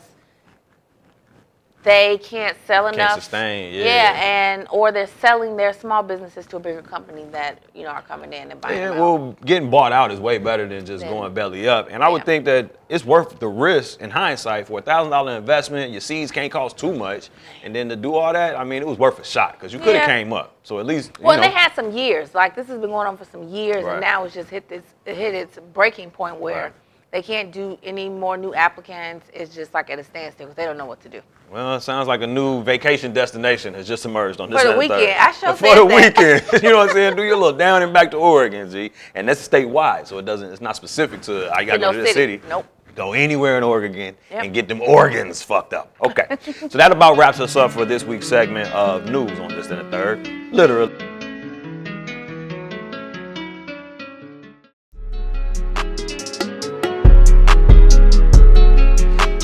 they 1.84 2.18
can't 2.18 2.56
sell 2.66 2.86
enough. 2.88 2.96
Can't 3.10 3.22
sustain, 3.22 3.74
yeah. 3.74 3.84
Yeah, 3.84 4.20
and 4.24 4.66
or 4.70 4.90
they're 4.90 5.06
selling 5.06 5.56
their 5.56 5.72
small 5.72 6.02
businesses 6.02 6.46
to 6.46 6.56
a 6.56 6.60
bigger 6.60 6.82
company 6.82 7.24
that 7.30 7.58
you 7.74 7.82
know 7.84 7.90
are 7.90 8.02
coming 8.02 8.32
in 8.32 8.50
and 8.50 8.60
buying 8.60 8.78
Yeah, 8.78 8.90
well, 8.90 9.36
getting 9.44 9.70
bought 9.70 9.92
out 9.92 10.10
is 10.10 10.18
way 10.18 10.38
better 10.38 10.66
than 10.66 10.84
just 10.86 11.02
Then- 11.02 11.12
going 11.12 11.32
belly 11.34 11.68
up. 11.68 11.88
And 11.90 12.02
I 12.02 12.08
would 12.08 12.24
think 12.24 12.44
that 12.46 12.70
it's 12.88 13.04
worth 13.04 13.38
the 13.38 13.48
risk 13.48 14.00
in 14.00 14.10
hindsight 14.10 14.66
for 14.66 14.78
a 14.78 14.82
thousand 14.82 15.10
dollar 15.10 15.32
investment. 15.36 15.92
Your 15.92 16.00
seeds 16.00 16.32
can't 16.32 16.50
cost 16.50 16.76
too 16.78 16.92
much, 16.94 17.28
and 17.62 17.74
then 17.74 17.88
to 17.90 17.96
do 17.96 18.14
all 18.14 18.32
that, 18.32 18.56
I 18.56 18.64
mean, 18.64 18.82
it 18.82 18.88
was 18.88 18.98
worth 18.98 19.18
a 19.18 19.24
shot 19.24 19.52
because 19.52 19.72
you 19.72 19.78
could 19.78 19.94
have 19.94 20.08
Yeah. 20.08 20.16
came 20.18 20.32
up. 20.32 20.52
So 20.62 20.78
at 20.80 20.86
least, 20.86 21.12
you 21.20 21.26
Well, 21.26 21.36
know, 21.36 21.42
they 21.42 21.50
had 21.50 21.74
some 21.74 21.92
years. 21.92 22.34
Like 22.34 22.54
this 22.56 22.66
has 22.68 22.78
been 22.78 22.90
going 22.90 23.06
on 23.06 23.16
for 23.18 23.26
some 23.26 23.48
years, 23.48 23.84
Right. 23.84 23.92
and 23.92 24.00
now 24.00 24.24
it's 24.24 24.34
just 24.34 24.48
hit 24.48 24.68
this 24.68 24.82
it 25.04 25.16
hit 25.16 25.34
its 25.34 25.58
breaking 25.74 26.10
point 26.10 26.36
where 26.36 26.62
Right. 26.64 26.72
They 27.14 27.22
can't 27.22 27.52
do 27.52 27.78
any 27.84 28.08
more 28.08 28.36
new 28.36 28.52
applicants. 28.54 29.28
It's 29.32 29.54
just 29.54 29.72
like 29.72 29.88
at 29.88 30.00
a 30.00 30.04
standstill 30.04 30.46
because 30.46 30.56
they 30.56 30.64
don't 30.64 30.76
know 30.76 30.84
what 30.84 31.00
to 31.02 31.08
do. 31.08 31.20
well, 31.48 31.76
it 31.76 31.80
sounds 31.82 32.08
like 32.08 32.22
a 32.22 32.26
new 32.26 32.60
vacation 32.64 33.12
destination 33.12 33.72
has 33.74 33.86
just 33.86 34.04
emerged 34.04 34.40
on 34.40 34.50
this 34.50 34.60
For 34.60 34.66
the 34.66 34.74
that 34.74 34.80
and 34.80 34.88
third. 34.90 34.98
weekend. 34.98 35.20
I 35.20 35.30
sure 35.30 35.52
for 35.54 35.74
the 35.76 35.86
that. 35.86 36.42
weekend. 36.42 36.62
you 36.64 36.70
know 36.70 36.78
what 36.78 36.88
I'm 36.90 36.94
saying? 36.96 37.14
Do 37.14 37.22
your 37.22 37.36
little 37.36 37.56
down 37.56 37.84
and 37.84 37.92
back 37.92 38.10
to 38.10 38.16
Oregon, 38.16 38.68
G. 38.68 38.90
And 39.14 39.28
that's 39.28 39.46
statewide, 39.48 40.08
so 40.08 40.18
it 40.18 40.24
doesn't. 40.24 40.50
It's 40.50 40.60
not 40.60 40.74
specific 40.74 41.22
to 41.22 41.48
I 41.54 41.62
got 41.62 41.74
to 41.74 41.78
no 41.78 41.92
go 41.92 41.98
to 41.98 41.98
this 42.02 42.14
city. 42.14 42.38
city. 42.38 42.48
Nope. 42.48 42.66
Go 42.96 43.12
anywhere 43.12 43.58
in 43.58 43.62
Oregon 43.62 43.94
Yep. 43.96 44.16
and 44.32 44.52
get 44.52 44.66
them 44.66 44.80
organs 44.80 45.40
fucked 45.40 45.72
up. 45.72 45.94
Okay. 46.04 46.26
so 46.68 46.78
that 46.78 46.90
about 46.90 47.16
wraps 47.16 47.38
us 47.38 47.54
up 47.54 47.70
for 47.70 47.84
this 47.84 48.02
week's 48.02 48.26
segment 48.26 48.68
of 48.72 49.08
news 49.08 49.38
on 49.38 49.50
this 49.50 49.68
and 49.68 49.78
the 49.86 49.90
third. 49.92 50.26
Literally. 50.52 50.92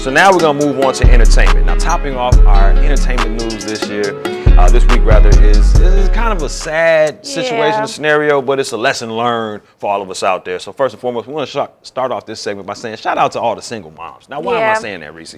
So 0.00 0.10
now 0.10 0.32
we're 0.32 0.38
gonna 0.40 0.64
move 0.64 0.80
on 0.80 0.94
to 0.94 1.04
entertainment. 1.12 1.66
Now, 1.66 1.74
topping 1.74 2.16
off 2.16 2.34
our 2.46 2.70
entertainment 2.70 3.42
news 3.42 3.66
this 3.66 3.86
year, 3.86 4.18
uh, 4.58 4.66
this 4.70 4.82
week 4.86 5.04
rather, 5.04 5.28
is 5.28 5.78
is 5.78 6.08
kind 6.08 6.32
of 6.32 6.42
a 6.42 6.48
sad 6.48 7.26
situation, 7.26 7.80
Yeah. 7.80 7.84
scenario, 7.84 8.40
but 8.40 8.58
it's 8.58 8.72
a 8.72 8.78
lesson 8.78 9.14
learned 9.14 9.62
for 9.76 9.90
all 9.92 10.00
of 10.00 10.10
us 10.10 10.22
out 10.22 10.46
there. 10.46 10.58
So 10.58 10.72
first 10.72 10.94
and 10.94 11.00
foremost, 11.02 11.26
we 11.26 11.34
want 11.34 11.50
to 11.50 11.68
start 11.82 12.12
off 12.12 12.24
this 12.24 12.40
segment 12.40 12.66
by 12.66 12.72
saying 12.72 12.96
shout 12.96 13.18
out 13.18 13.32
to 13.32 13.40
all 13.42 13.54
the 13.54 13.60
single 13.60 13.90
moms. 13.90 14.26
Now, 14.30 14.40
why 14.40 14.62
am 14.62 14.74
I 14.74 14.80
saying 14.80 15.00
that, 15.00 15.14
Reese? 15.14 15.36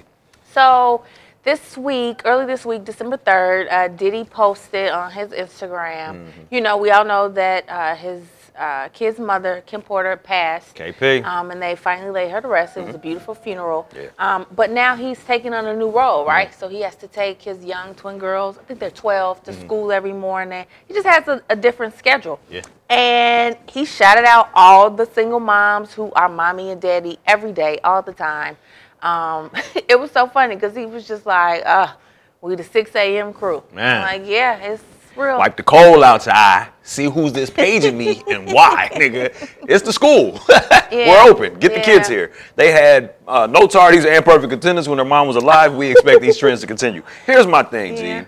So 0.53 1.01
this 1.43 1.77
week, 1.77 2.21
early 2.23 2.45
this 2.45 2.65
week, 2.65 2.85
December 2.85 3.17
3rd, 3.17 3.67
uh, 3.69 3.89
Diddy 3.89 4.23
posted 4.23 4.91
on 4.91 5.11
his 5.11 5.31
Instagram. 5.31 6.11
Mm-hmm. 6.15 6.41
You 6.51 6.61
know, 6.61 6.77
we 6.77 6.89
all 6.89 7.03
know 7.03 7.27
that 7.27 7.65
uh, 7.67 7.95
his 7.95 8.21
uh, 8.57 8.89
kid's 8.89 9.19
mother, 9.19 9.63
Kim 9.65 9.81
Porter, 9.81 10.15
passed. 10.15 10.75
KP. 10.75 11.23
Um, 11.23 11.51
and 11.51 11.61
they 11.61 11.75
finally 11.75 12.11
laid 12.11 12.31
her 12.31 12.41
to 12.41 12.47
rest. 12.47 12.77
It 12.77 12.85
was 12.85 12.95
a 12.95 12.99
beautiful 12.99 13.33
funeral. 13.33 13.87
Yeah. 13.95 14.07
Um, 14.19 14.45
but 14.55 14.71
now 14.71 14.95
he's 14.95 15.23
taking 15.23 15.53
on 15.53 15.65
a 15.65 15.75
new 15.75 15.89
role, 15.89 16.25
right? 16.25 16.53
So 16.53 16.67
he 16.67 16.81
has 16.81 16.95
to 16.97 17.07
take 17.07 17.41
his 17.41 17.63
young 17.65 17.95
twin 17.95 18.17
girls, 18.17 18.57
I 18.57 18.63
think 18.63 18.79
they're 18.79 18.91
12, 18.91 19.43
to 19.43 19.53
school 19.53 19.91
every 19.91 20.13
morning. 20.13 20.65
He 20.87 20.93
just 20.93 21.07
has 21.07 21.27
a, 21.27 21.41
a 21.49 21.55
different 21.55 21.97
schedule. 21.97 22.39
Yeah. 22.49 22.61
And 22.89 23.57
he 23.67 23.85
shouted 23.85 24.25
out 24.25 24.49
all 24.53 24.89
the 24.89 25.05
single 25.05 25.39
moms 25.39 25.93
who 25.93 26.11
are 26.13 26.29
mommy 26.29 26.71
and 26.71 26.81
daddy 26.81 27.17
every 27.25 27.51
day, 27.51 27.79
all 27.83 28.01
the 28.01 28.13
time. 28.13 28.57
Um, 29.01 29.51
it 29.75 29.99
was 29.99 30.11
so 30.11 30.27
funny 30.27 30.55
because 30.55 30.75
he 30.75 30.85
was 30.85 31.07
just 31.07 31.25
like, 31.25 31.65
uh, 31.65 31.93
we 32.41 32.55
the 32.55 32.63
6 32.63 32.95
a.m. 32.95 33.33
crew. 33.33 33.63
Man. 33.73 34.01
I'm 34.03 34.21
like, 34.21 34.29
yeah, 34.29 34.57
it's 34.57 34.83
real. 35.15 35.37
Wipe 35.37 35.57
the 35.57 35.63
coal 35.63 36.03
out 36.03 36.25
your 36.25 36.35
eye. 36.35 36.69
See 36.83 37.05
who's 37.05 37.31
this 37.33 37.49
paging 37.49 37.97
me 37.97 38.21
and 38.29 38.51
why, 38.51 38.89
nigga. 38.93 39.33
It's 39.67 39.83
the 39.83 39.93
school. 39.93 40.39
Yeah. 40.91 41.09
We're 41.25 41.31
open. 41.31 41.57
Get 41.57 41.73
the 41.73 41.79
kids 41.79 42.07
here. 42.07 42.33
They 42.55 42.71
had 42.71 43.15
uh, 43.27 43.47
no 43.47 43.61
tardies 43.61 44.05
and 44.05 44.23
perfect 44.23 44.53
attendance 44.53 44.87
when 44.87 44.97
their 44.97 45.05
mom 45.05 45.25
was 45.25 45.35
alive. 45.37 45.73
We 45.73 45.89
expect 45.89 46.21
these 46.21 46.37
trends 46.37 46.61
to 46.61 46.67
continue. 46.67 47.01
Here's 47.25 47.47
my 47.47 47.63
thing, 47.63 47.97
Yeah. 47.97 48.21
G. 48.21 48.27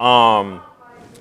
Um, 0.00 0.62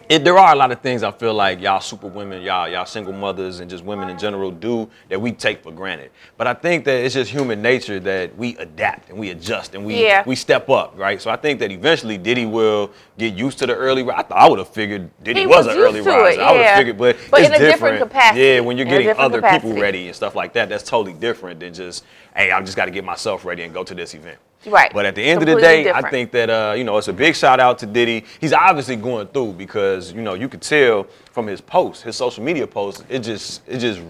it, 0.10 0.24
there 0.24 0.39
are 0.39 0.54
a 0.54 0.56
lot 0.56 0.72
of 0.72 0.82
things 0.82 1.04
I 1.04 1.12
feel 1.12 1.36
like 1.36 1.62
y'all 1.62 1.80
super 1.80 2.08
women, 2.08 2.42
y'all 2.42 2.68
y'all 2.68 2.88
single 2.88 3.13
mothers, 3.13 3.60
and 3.60 3.70
just 3.70 3.84
women 3.84 4.10
in 4.10 4.18
general 4.18 4.50
do 4.50 4.89
that 5.08 5.22
we 5.22 5.32
take 5.32 5.62
for 5.62 5.72
granted. 5.72 6.10
But 6.36 6.48
I 6.48 6.56
think 6.56 6.84
that 6.86 7.04
it's 7.06 7.13
just 7.13 7.30
human 7.30 7.62
nature 7.62 8.00
that 8.00 8.36
we 8.36 8.58
adapt 8.58 9.10
and 9.12 9.20
we 9.20 9.30
adjust 9.30 9.75
and 9.75 9.86
we 9.86 10.01
Yeah. 10.04 10.24
we 10.25 10.36
step 10.36 10.68
up, 10.68 10.98
right? 10.98 11.22
So 11.22 11.30
I 11.30 11.36
think 11.36 11.60
that 11.60 11.72
eventually 11.72 12.18
Diddy 12.18 12.48
will 12.48 12.92
get 13.20 13.36
used 13.36 13.60
to 13.60 13.68
the 13.68 13.75
early. 13.75 14.01
ri- 14.01 14.13
I 14.16 14.24
thought 14.24 14.39
I 14.39 14.50
would 14.50 14.58
have 14.58 14.70
figured 14.70 15.12
Diddy 15.24 15.42
He 15.42 15.46
was, 15.48 15.68
was 15.68 15.75
an 15.75 15.82
early 15.82 16.01
riser. 16.01 16.39
it, 16.39 16.44
I 16.44 16.51
would 16.54 16.58
have 16.62 16.66
yeah. 16.66 16.78
figured, 16.78 16.98
but, 16.98 17.16
But 17.30 17.42
it's 17.42 17.50
in 17.50 17.56
a 17.56 17.60
different 17.60 18.00
capacity. 18.00 18.42
Yeah, 18.42 18.60
when 18.62 18.78
you're 18.78 18.88
In 18.88 18.94
a 18.94 18.96
getting 18.96 19.08
different 19.10 19.25
other 19.34 19.42
people 19.44 19.70
capacity. 19.70 19.80
ready 19.82 20.08
and 20.08 20.16
stuff 20.16 20.36
like 20.36 20.54
that, 20.54 20.70
that's 20.70 20.84
totally 20.84 21.13
different 21.13 21.60
than 21.60 21.72
just 21.74 22.04
hey, 22.36 22.50
I 22.51 22.60
just 22.62 22.75
got 22.75 22.86
to 22.86 22.92
get 22.92 23.04
myself 23.04 23.46
ready 23.46 23.62
and 23.62 23.72
go 23.74 23.84
to 23.84 23.94
this 23.94 24.16
event. 24.16 24.39
Right. 24.66 24.92
But 24.94 25.06
at 25.06 25.16
the 25.16 25.24
end 25.24 25.42
of 25.42 25.46
the 25.48 25.54
Completely 25.54 25.84
day, 25.86 25.92
I 25.92 26.10
think 26.10 26.32
that 26.32 26.50
uh, 26.50 26.74
you 26.78 26.84
know 26.84 26.98
it's 26.98 27.08
a 27.08 27.13
big 27.13 27.36
shout 27.36 27.60
out 27.60 27.80
to 27.80 27.86
Diddy. 27.86 28.25
He's 28.42 28.51
obviously 28.54 28.98
going 28.98 29.28
through 29.28 29.54
because 29.54 30.12
you 30.12 30.22
know 30.22 30.34
you 30.34 30.50
could 30.50 30.62
tell 30.62 31.08
from 31.32 31.48
his 31.48 31.62
posts, 31.62 32.04
his 32.04 32.16
social 32.18 32.44
media 32.44 32.68
posts, 32.68 33.04
it 33.10 33.20
just 33.20 33.62
it 33.68 33.78
just 33.80 34.01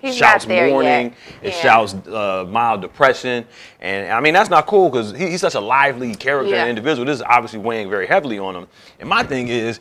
He's 0.00 0.16
shouts 0.16 0.46
mourning, 0.46 1.14
it 1.42 1.52
Yeah. 1.54 1.60
shouts 1.60 1.94
uh, 1.94 2.46
mild 2.48 2.82
depression, 2.82 3.44
and 3.80 4.12
I 4.12 4.20
mean 4.20 4.34
that's 4.34 4.50
not 4.50 4.66
cool 4.66 4.90
because 4.90 5.12
he, 5.12 5.30
he's 5.30 5.40
such 5.40 5.54
a 5.54 5.60
lively 5.60 6.14
character 6.14 6.50
Yeah. 6.54 6.60
and 6.62 6.68
individual. 6.70 7.04
This 7.06 7.16
is 7.16 7.22
obviously 7.22 7.58
weighing 7.60 7.88
very 7.90 8.06
heavily 8.06 8.38
on 8.38 8.54
him. 8.54 8.66
And 9.00 9.08
my 9.08 9.22
thing 9.22 9.48
is, 9.48 9.80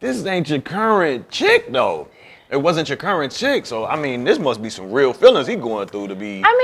this 0.00 0.24
ain't 0.26 0.48
your 0.48 0.60
current 0.60 1.30
chick 1.30 1.70
though. 1.72 2.08
It 2.50 2.56
wasn't 2.56 2.88
your 2.88 2.96
current 2.96 3.32
chick, 3.32 3.66
so 3.66 3.84
I 3.86 3.96
mean 3.96 4.24
this 4.24 4.38
must 4.38 4.62
be 4.62 4.70
some 4.70 4.90
real 4.92 5.12
feelings 5.12 5.46
he 5.46 5.56
going 5.56 5.88
through 5.88 6.08
to 6.08 6.14
be. 6.14 6.42
I 6.44 6.56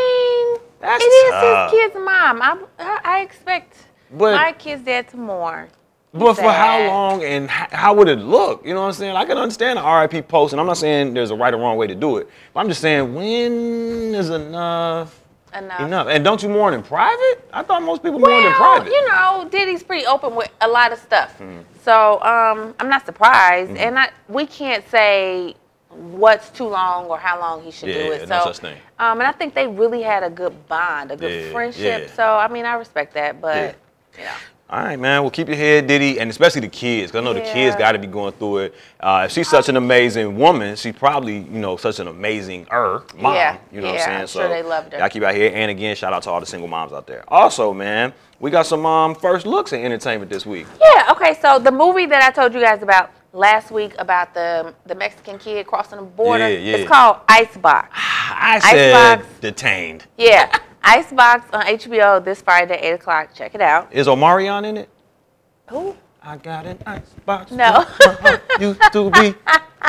mean, 0.58 0.63
That's 0.84 1.02
it 1.02 1.06
is 1.06 1.30
tough. 1.30 1.70
his 1.70 1.80
kid's 1.80 1.94
mom. 1.96 2.42
I, 2.42 2.58
I 2.78 3.00
I 3.04 3.20
expect 3.20 3.76
But- 4.12 4.34
my 4.36 4.52
kid's 4.52 4.82
dad 4.84 5.08
to 5.10 5.16
mourn. 5.16 5.68
But 6.16 6.34
for 6.34 6.52
how 6.52 6.78
long 6.86 7.24
and 7.24 7.46
h- 7.46 7.72
how 7.72 7.92
would 7.94 8.06
it 8.08 8.20
look? 8.20 8.64
You 8.64 8.72
know 8.72 8.82
what 8.82 8.86
I'm 8.86 8.92
saying? 8.92 9.16
I 9.16 9.24
can 9.24 9.36
understand 9.36 9.78
the 9.78 9.82
RIP 9.84 10.28
post, 10.28 10.52
and 10.52 10.60
I'm 10.60 10.66
not 10.68 10.76
saying 10.76 11.12
there's 11.12 11.32
a 11.32 11.34
right 11.34 11.52
or 11.52 11.56
wrong 11.56 11.76
way 11.76 11.88
to 11.88 11.94
do 11.96 12.18
it. 12.18 12.30
But 12.52 12.60
I'm 12.60 12.68
just 12.68 12.80
saying 12.80 13.12
when 13.14 14.14
is 14.14 14.30
enough 14.30 15.20
Enough. 15.52 15.80
enough? 15.80 16.06
And 16.08 16.22
don't 16.24 16.40
you 16.40 16.48
mourn 16.48 16.72
in 16.74 16.84
private? 16.84 17.48
I 17.52 17.64
thought 17.64 17.82
most 17.82 18.02
people 18.04 18.20
mourn 18.20 18.32
in 18.32 18.44
Well, 18.44 18.54
private. 18.76 18.92
you 18.92 19.08
know, 19.08 19.48
Diddy's 19.50 19.82
pretty 19.82 20.06
open 20.06 20.36
with 20.36 20.50
a 20.60 20.68
lot 20.68 20.92
of 20.92 21.00
stuff. 21.00 21.32
Hmm. 21.38 21.58
So 21.82 22.22
um, 22.22 22.74
I'm 22.78 22.88
not 22.88 23.04
surprised, 23.06 23.72
and 23.76 23.98
I, 23.98 24.10
we 24.28 24.46
can't 24.46 24.88
say 24.88 25.56
what's 25.94 26.50
too 26.50 26.66
long 26.66 27.06
or 27.06 27.18
how 27.18 27.38
long 27.38 27.62
he 27.62 27.70
should 27.70 27.86
do 27.86 28.12
it. 28.12 28.28
no 28.28 28.40
so, 28.40 28.44
such 28.46 28.58
thing. 28.58 28.76
Um, 28.98 29.20
and 29.20 29.28
I 29.28 29.32
think 29.32 29.54
they 29.54 29.66
really 29.66 30.02
had 30.02 30.22
a 30.22 30.30
good 30.30 30.66
bond, 30.68 31.10
a 31.10 31.16
good 31.16 31.46
Yeah, 31.46 31.52
friendship. 31.52 32.08
yeah. 32.08 32.14
So 32.14 32.24
I 32.36 32.48
mean, 32.48 32.64
I 32.64 32.74
respect 32.74 33.14
that, 33.14 33.40
but 33.40 33.76
you 34.18 34.24
know. 34.24 34.30
All 34.70 34.82
right, 34.82 34.98
man. 34.98 35.20
Well, 35.20 35.30
keep 35.30 35.46
your 35.48 35.58
head, 35.58 35.86
Diddy, 35.86 36.18
and 36.18 36.30
especially 36.30 36.62
the 36.62 36.68
kids, 36.68 37.12
because 37.12 37.20
I 37.20 37.24
know 37.24 37.34
the 37.34 37.42
kids 37.42 37.76
got 37.76 37.92
to 37.92 37.98
be 37.98 38.06
going 38.06 38.32
through 38.32 38.58
it. 38.58 38.74
Uh, 38.98 39.24
if 39.26 39.32
she's 39.32 39.46
such 39.48 39.68
an 39.68 39.76
amazing 39.76 40.38
woman, 40.38 40.74
she's 40.74 40.94
probably, 40.96 41.36
you 41.36 41.60
know, 41.60 41.76
such 41.76 41.98
an 42.00 42.08
amazing 42.08 42.66
er 42.72 43.02
mom. 43.18 43.34
Yeah, 43.34 43.58
You 43.70 43.82
know 43.82 43.88
what 43.88 43.96
yeah, 43.96 44.00
I'm 44.00 44.06
saying? 44.06 44.20
I'm 44.20 44.26
sure 44.26 44.48
they 44.48 44.62
loved 44.66 44.92
her. 44.94 44.98
Y'all 44.98 45.10
keep 45.10 45.22
out 45.22 45.34
here. 45.34 45.52
And 45.54 45.70
again, 45.70 45.94
shout 45.94 46.14
out 46.14 46.22
to 46.22 46.30
all 46.30 46.40
the 46.40 46.46
single 46.46 46.66
moms 46.66 46.94
out 46.94 47.06
there. 47.06 47.24
Also, 47.28 47.74
man, 47.74 48.14
we 48.40 48.50
got 48.50 48.64
some 48.66 48.86
um, 48.86 49.14
first 49.14 49.46
looks 49.46 49.74
in 49.74 49.84
entertainment 49.84 50.30
this 50.30 50.46
week. 50.46 50.66
Yeah, 50.80 51.08
okay, 51.10 51.34
so 51.40 51.58
the 51.58 51.70
movie 51.70 52.06
that 52.06 52.22
I 52.22 52.30
told 52.30 52.54
you 52.54 52.60
guys 52.60 52.82
about, 52.82 53.10
last 53.34 53.70
week 53.70 53.94
about 53.98 54.32
the 54.32 54.72
the 54.86 54.94
Mexican 54.94 55.38
kid 55.38 55.66
crossing 55.66 55.98
the 55.98 56.04
border. 56.04 56.48
Yeah, 56.48 56.58
yeah. 56.58 56.76
It's 56.76 56.88
called 56.88 57.18
Icebox. 57.28 57.88
I 57.94 58.58
said 58.60 58.94
Icebox. 58.94 59.40
detained. 59.40 60.06
Yeah, 60.16 60.56
Icebox 60.82 61.44
on 61.52 61.64
HBO 61.66 62.24
this 62.24 62.40
Friday, 62.40 62.76
eight 62.80 62.92
o'clock. 62.94 63.34
Check 63.34 63.54
it 63.54 63.60
out. 63.60 63.92
Is 63.92 64.06
Omarion 64.06 64.64
in 64.64 64.76
it? 64.78 64.88
Who? 65.68 65.96
I 66.22 66.38
got 66.38 66.64
an 66.64 66.78
icebox. 66.86 67.50
No. 67.52 67.84
Used 68.58 68.80
to 68.92 69.10
be. 69.10 69.34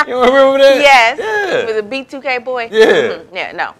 You 0.06 0.20
remember 0.20 0.58
that? 0.58 0.76
Yes. 0.78 1.18
Yeah. 1.18 1.64
With 1.64 1.78
a 1.82 1.88
B2K 1.88 2.44
boy. 2.44 2.68
Yeah. 2.70 2.84
Mhm. 2.84 3.26
Yeah. 3.32 3.52
No. 3.52 3.74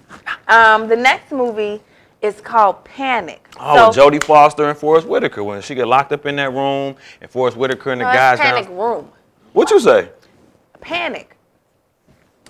Um, 0.49 0.89
the 0.89 0.97
next 0.97 1.33
movie 1.33 1.83
is 2.23 2.41
called 2.41 2.83
Panic. 2.85 3.47
Oh, 3.61 3.93
So- 3.93 4.01
Jodie 4.11 4.23
Foster 4.25 4.71
and 4.71 4.79
Forest 4.79 5.07
Whitaker 5.07 5.45
when 5.45 5.61
she 5.61 5.75
get 5.75 5.87
locked 5.87 6.13
up 6.13 6.25
in 6.25 6.37
that 6.37 6.51
room 6.55 6.97
and 7.21 7.31
Forest 7.31 7.59
Whitaker 7.59 7.93
and 7.93 8.01
the 8.01 8.07
No, 8.07 8.13
guys 8.13 8.39
Panic 8.41 8.65
down. 8.69 8.77
Room. 8.79 9.13
What 9.57 9.71
you 9.71 9.81
say? 9.81 10.11
Panic. 10.83 11.35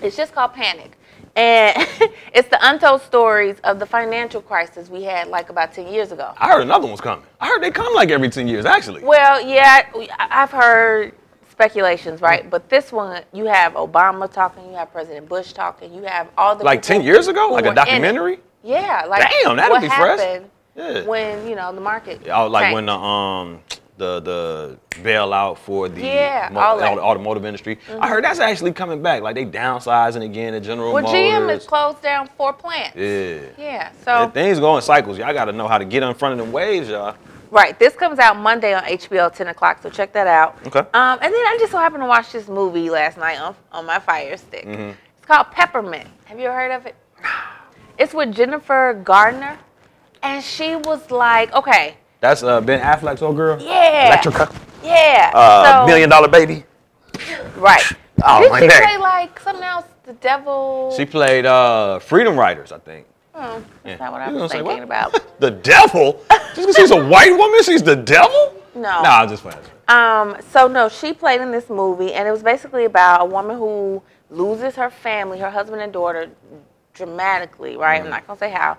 It's 0.03 0.17
just 0.17 0.35
called 0.35 0.55
Panic. 0.55 0.99
And 1.37 1.77
it's 2.35 2.49
the 2.49 2.59
untold 2.63 3.01
stories 3.03 3.59
of 3.63 3.79
the 3.79 3.87
financial 3.87 4.43
crisis 4.43 4.89
we 4.89 5.05
had 5.05 5.29
like 5.29 5.49
about 5.49 5.73
10 5.73 5.87
years 5.87 6.11
ago. 6.11 6.33
I 6.37 6.49
heard 6.49 6.63
another 6.63 6.89
one's 6.89 7.01
coming. 7.01 7.25
I 7.41 7.47
heard 7.47 7.63
they 7.63 7.71
come 7.71 7.95
like 7.95 8.11
every 8.11 8.29
10 8.29 8.49
years, 8.49 8.65
actually. 8.65 9.05
Well, 9.05 9.41
yeah, 9.41 9.89
I've 10.19 10.51
heard 10.51 11.13
speculations, 11.49 12.21
right? 12.21 12.51
But 12.51 12.69
this 12.69 12.91
one, 12.91 13.23
you 13.33 13.45
have 13.45 13.75
Obama 13.75 14.29
talking, 14.29 14.67
you 14.67 14.75
have 14.75 14.91
President 14.91 15.29
Bush 15.29 15.53
talking, 15.53 15.95
you 15.95 16.03
have 16.03 16.29
all 16.37 16.57
the 16.57 16.65
Like 16.65 16.83
10 16.83 17.03
years 17.03 17.29
ago? 17.29 17.51
Like 17.53 17.67
a 17.67 17.69
were 17.69 17.73
in 17.73 17.79
it. 17.79 17.85
documentary? 17.85 18.41
Yeah, 18.65 19.05
like 19.09 19.31
Damn, 19.45 19.57
that'd 19.59 19.71
what 19.71 19.81
be 19.81 19.89
fresh. 19.91 20.43
Yeah. 20.75 21.05
when 21.05 21.47
you 21.49 21.55
know 21.55 21.73
the 21.73 21.81
market. 21.81 22.27
Oh, 22.29 22.49
like 22.49 22.75
when 22.75 22.87
the 22.87 22.93
um 22.93 23.61
the 23.97 24.21
the 24.21 24.79
bailout 25.03 25.59
for 25.59 25.89
the 25.89 26.01
Yeah, 26.03 26.49
mo- 26.53 26.61
all 26.61 26.79
that. 26.79 26.91
Mm-hmm. 26.93 27.01
automotive 27.05 27.45
industry. 27.45 27.79
I 28.01 28.09
heard 28.09 28.25
that's 28.25 28.39
actually 28.41 28.73
coming 28.73 29.03
back. 29.03 29.23
Like 29.23 29.35
they 29.35 29.45
downsizing 29.47 30.23
again 30.25 30.55
at 30.55 30.63
General 30.63 30.93
well, 30.93 31.05
GM 31.05 31.41
Motors. 31.43 31.51
has 31.63 31.67
closed 31.67 32.03
down 32.03 32.29
four 32.37 32.53
plants. 32.53 32.97
yeah. 32.97 33.41
Yeah, 33.59 33.89
And 33.89 33.99
so 34.05 34.31
things 34.31 34.59
go 34.61 34.77
in 34.77 34.83
cycles. 34.83 35.19
Y'all 35.19 35.33
got 35.33 35.47
to 35.47 35.53
know 35.53 35.69
how 35.69 35.79
to 35.79 35.85
get 35.85 36.03
in 36.03 36.15
front 36.15 36.33
of 36.39 36.39
them 36.45 36.53
waves, 36.53 36.89
y'all. 36.89 37.17
right, 37.51 37.79
this 37.79 37.95
comes 37.95 38.19
out 38.19 38.37
Monday 38.37 38.75
on 38.75 38.83
HBO, 38.85 39.33
10 39.33 39.49
o'clock. 39.49 39.81
So 39.83 39.89
check 39.91 40.13
that 40.13 40.27
out. 40.27 40.59
Okay. 40.67 40.81
Um, 40.81 41.19
and 41.23 41.33
then 41.33 41.35
I 41.35 41.57
just 41.59 41.73
so 41.73 41.79
happened 41.79 42.03
to 42.03 42.07
watch 42.09 42.33
this 42.33 42.49
movie 42.49 42.91
last 42.91 43.17
night 43.19 43.41
on 43.41 43.55
on 43.73 43.87
my 43.87 43.99
Fire 43.99 44.37
Stick. 44.37 44.67
Mm-hmm. 44.67 44.91
It's 45.17 45.27
called 45.27 45.51
Peppermint. 45.53 46.09
Have 46.27 46.39
you 46.39 46.47
ever 46.47 46.55
heard 46.55 46.73
of 46.73 46.87
it? 46.87 46.95
It's 47.99 48.13
with 48.13 48.35
Jennifer 48.35 48.93
Gardner, 49.05 49.59
and 50.23 50.45
she 50.45 50.77
was 50.77 51.11
like, 51.11 51.51
okay, 51.55 51.97
That's 52.21 52.43
uh, 52.43 52.61
Ben 52.61 52.81
Affleck's 52.81 53.23
old 53.23 53.37
girl. 53.37 53.61
yeah, 53.61 54.07
Elektra. 54.09 54.51
yeah, 54.83 55.31
Uh, 55.35 55.83
so, 55.83 55.87
Million 55.87 56.09
Dollar 56.11 56.29
Baby. 56.29 56.65
right. 57.57 57.83
Oh, 58.25 58.41
Did 58.43 58.51
my 58.51 58.61
she 58.61 58.67
neck. 58.67 58.83
play 58.83 58.97
like 58.97 59.39
something 59.41 59.65
else? 59.65 59.85
The 60.05 60.15
devil. 60.15 60.93
She 60.97 61.05
played 61.05 61.45
uh, 61.47 61.99
Freedom 61.99 62.39
Writers, 62.39 62.73
I 62.73 62.79
think. 62.79 63.07
Oh, 63.35 63.57
Yeah. 63.59 63.63
that's 63.85 64.01
not 64.01 64.13
what 64.13 64.21
I 64.23 64.29
You 64.29 64.35
was 64.37 64.41
gonna 64.41 64.49
say 64.49 64.55
thinking 64.69 64.89
what? 64.89 65.13
about. 65.13 65.21
The 65.41 65.51
devil? 65.51 66.23
Just 66.31 66.57
because 66.57 66.77
she's 66.77 66.91
a 66.91 67.05
white 67.07 67.37
woman, 67.37 67.63
she's 67.63 67.83
the 67.83 67.97
devil? 67.97 68.55
No. 68.75 69.03
Nah, 69.03 69.21
I'm 69.21 69.29
just 69.29 69.43
playing. 69.43 69.59
Um, 69.89 70.37
so 70.51 70.67
no, 70.67 70.89
she 70.89 71.13
played 71.13 71.43
in 71.43 71.51
this 71.51 71.69
movie, 71.69 72.15
and 72.15 72.27
it 72.27 72.31
was 72.31 72.43
basically 72.43 72.87
about 72.87 73.21
a 73.21 73.25
woman 73.27 73.59
who 73.59 74.03
loses 74.31 74.75
her 74.77 74.89
family, 74.89 75.39
her 75.39 75.51
husband 75.51 75.83
and 75.83 75.93
daughter, 75.93 76.31
dramatically. 76.95 77.77
Right? 77.77 78.03
I'm 78.03 78.09
not 78.09 78.27
gonna 78.27 78.39
say 78.39 78.51
how. 78.51 78.79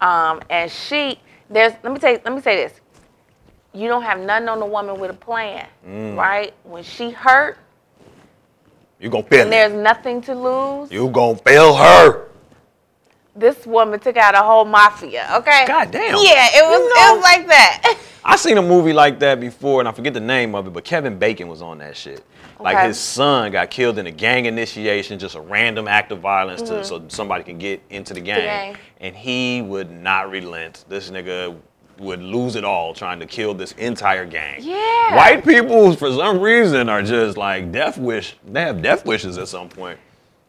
Um, 0.00 0.40
and 0.50 0.70
she, 0.70 1.18
there's. 1.50 1.72
Let 1.82 1.92
me 1.92 1.98
tell 1.98 2.12
you. 2.12 2.20
Let 2.24 2.34
me 2.34 2.40
say 2.40 2.56
this. 2.56 2.80
You 3.72 3.88
don't 3.88 4.02
have 4.02 4.18
nothing 4.18 4.48
on 4.48 4.58
the 4.58 4.66
woman 4.66 4.98
with 4.98 5.10
a 5.10 5.14
plan, 5.14 5.66
mm. 5.86 6.16
right? 6.16 6.54
When 6.64 6.82
she 6.82 7.10
hurt, 7.10 7.58
You 8.98 9.10
gonna 9.10 9.22
feel 9.24 9.42
and 9.42 9.52
there's 9.52 9.72
nothing 9.74 10.22
to 10.22 10.34
lose. 10.34 10.90
You 10.90 11.08
gonna 11.10 11.36
feel 11.36 11.74
her. 11.76 12.28
This 13.34 13.66
woman 13.66 14.00
took 14.00 14.16
out 14.16 14.34
a 14.34 14.38
whole 14.38 14.64
mafia. 14.64 15.28
Okay. 15.34 15.66
God 15.66 15.90
damn. 15.90 16.16
Yeah, 16.24 16.48
it 16.54 16.64
was. 16.66 16.78
You 16.78 16.86
It 16.86 17.16
was 17.16 17.22
like 17.22 17.46
that. 17.48 17.98
I 18.24 18.36
seen 18.36 18.56
a 18.56 18.62
movie 18.62 18.94
like 18.94 19.18
that 19.20 19.38
before, 19.40 19.80
and 19.80 19.88
I 19.88 19.92
forget 19.92 20.14
the 20.14 20.20
name 20.20 20.54
of 20.54 20.66
it, 20.66 20.72
but 20.72 20.84
Kevin 20.84 21.18
Bacon 21.18 21.46
was 21.46 21.60
on 21.60 21.78
that 21.78 21.96
shit. 21.96 22.24
Like 22.58 22.76
Okay. 22.76 22.86
his 22.88 22.98
son 22.98 23.52
got 23.52 23.70
killed 23.70 23.98
in 23.98 24.06
a 24.06 24.10
gang 24.10 24.46
initiation, 24.46 25.18
just 25.18 25.34
a 25.34 25.40
random 25.40 25.86
act 25.88 26.10
of 26.12 26.20
violence 26.20 26.62
Mm-hmm. 26.62 26.74
to 26.78 26.84
so 26.84 27.02
somebody 27.08 27.44
can 27.44 27.58
get 27.58 27.82
into 27.90 28.14
the 28.14 28.20
gang. 28.20 28.44
gang. 28.72 28.76
And 29.00 29.14
he 29.14 29.62
would 29.62 29.90
not 29.90 30.30
relent. 30.30 30.84
This 30.88 31.10
nigga 31.10 31.56
would 31.98 32.20
lose 32.22 32.56
it 32.56 32.64
all 32.64 32.92
trying 32.94 33.20
to 33.20 33.26
kill 33.26 33.54
this 33.54 33.72
entire 33.72 34.24
gang. 34.26 34.60
Yeah. 34.62 35.16
White 35.16 35.44
people, 35.44 35.94
for 35.96 36.10
some 36.12 36.40
reason, 36.40 36.88
are 36.88 37.02
just 37.02 37.36
like 37.36 37.72
death 37.72 37.98
wish. 37.98 38.36
They 38.46 38.62
have 38.62 38.82
death 38.82 39.04
wishes 39.06 39.38
at 39.38 39.48
some 39.48 39.68
point. 39.68 39.98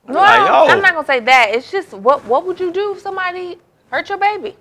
I'm 0.07 0.13
Well, 0.15 0.23
like. 0.67 0.71
I'm 0.71 0.81
not 0.81 0.93
gonna 0.93 1.05
say 1.07 1.19
that. 1.21 1.49
It's 1.51 1.69
just 1.71 1.91
what 1.93 2.23
what 2.25 2.45
would 2.45 2.59
you 2.59 2.71
do 2.71 2.93
if 2.93 3.01
somebody 3.01 3.57
hurt 3.91 4.07
your 4.09 4.17
baby? 4.17 4.55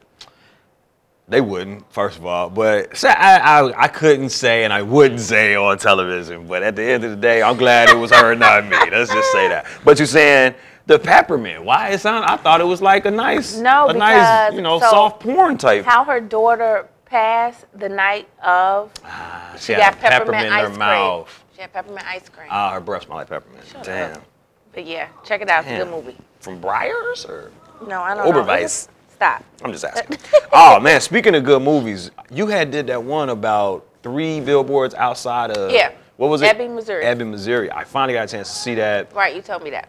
They 1.29 1.41
wouldn't, 1.41 1.91
first 1.93 2.19
of 2.19 2.27
all. 2.27 2.49
But 2.51 2.97
so 2.97 3.09
I, 3.09 3.39
I, 3.39 3.83
I 3.85 3.89
couldn't 3.89 4.29
say 4.29 4.62
and 4.65 4.73
I 4.73 4.83
wouldn't 4.83 5.21
say 5.21 5.57
on 5.57 5.77
television. 5.79 6.47
But 6.47 6.62
at 6.62 6.77
the 6.77 6.85
end 6.85 7.03
of 7.03 7.11
the 7.11 7.17
day, 7.17 7.43
I'm 7.43 7.57
glad 7.57 7.89
it 7.89 7.97
was 7.97 8.12
her, 8.12 8.31
and 8.33 8.41
not 8.41 8.65
me. 8.65 8.77
Let's 8.91 9.12
just 9.12 9.33
say 9.33 9.49
that. 9.49 9.67
But 9.85 9.99
you're 9.99 10.07
saying 10.07 10.55
the 10.87 11.01
peppermint. 11.01 11.65
Why 11.65 11.89
it 11.91 11.99
sound? 11.99 12.25
I 12.27 12.37
thought 12.37 12.61
it 12.61 12.65
was 12.65 12.81
like 12.81 13.07
a 13.07 13.11
nice, 13.11 13.57
No, 13.57 13.89
a 13.89 13.93
nice, 13.93 14.15
because- 14.51 14.55
you 14.55 14.62
know, 14.62 14.79
so 14.79 14.89
soft 14.89 15.21
porn 15.21 15.59
type. 15.59 15.85
How 15.85 16.05
her 16.05 16.21
daughter 16.21 16.89
passed 17.07 17.65
the 17.75 17.89
night 17.89 18.29
of 18.45 18.93
Ah, 19.05 19.55
she 19.59 19.73
got 19.75 19.95
had 19.97 20.12
a 20.12 20.17
peppermint, 20.21 20.47
in 20.47 20.53
ice 20.53 20.61
her 20.62 20.67
cream. 20.69 20.79
mouth. 20.79 21.45
She 21.57 21.61
had 21.62 21.73
peppermint 21.73 22.07
ice 22.07 22.29
cream. 22.29 22.49
Ah, 22.53 22.73
her 22.73 22.81
breath 22.81 23.05
smelled 23.05 23.19
like 23.19 23.29
peppermint. 23.29 23.65
Damn. 23.83 24.12
up. 24.12 24.23
but 24.73 24.87
yeah, 24.87 25.09
check 25.25 25.41
it 25.41 25.49
out. 25.49 25.65
It's 25.65 25.73
a 25.73 25.85
good 25.85 25.91
movie. 25.91 26.17
From 26.39 26.61
Briars 26.61 27.25
or? 27.25 27.51
No, 27.87 28.01
I 28.03 28.15
don't 28.15 28.25
know. 28.33 28.43
Stop. 29.16 29.44
I'm 29.64 29.72
just 29.72 29.85
asking. 29.85 30.18
oh 30.52 30.79
man, 30.79 31.00
speaking 31.00 31.35
of 31.35 31.44
good 31.44 31.62
movies, 31.62 32.11
you 32.31 32.46
had 32.46 32.70
did 32.70 32.87
that 32.88 33.02
one 33.02 33.31
about 33.31 33.87
three 34.02 34.40
billboards 34.40 34.94
outside 34.94 35.50
of 35.50 35.72
Yeah. 35.72 35.92
What 36.16 36.29
was 36.29 36.42
it? 36.42 36.46
Ebbing, 36.46 36.74
Missouri. 36.74 37.05
Ebbing, 37.05 37.31
Missouri. 37.31 37.70
I 37.70 37.85
finally 37.85 38.14
got 38.14 38.29
a 38.29 38.33
chance 38.33 38.48
to 38.50 38.59
see 38.59 38.74
that. 38.76 39.12
Right, 39.14 39.35
you 39.37 39.42
told 39.42 39.62
me 39.62 39.70
that. 39.70 39.88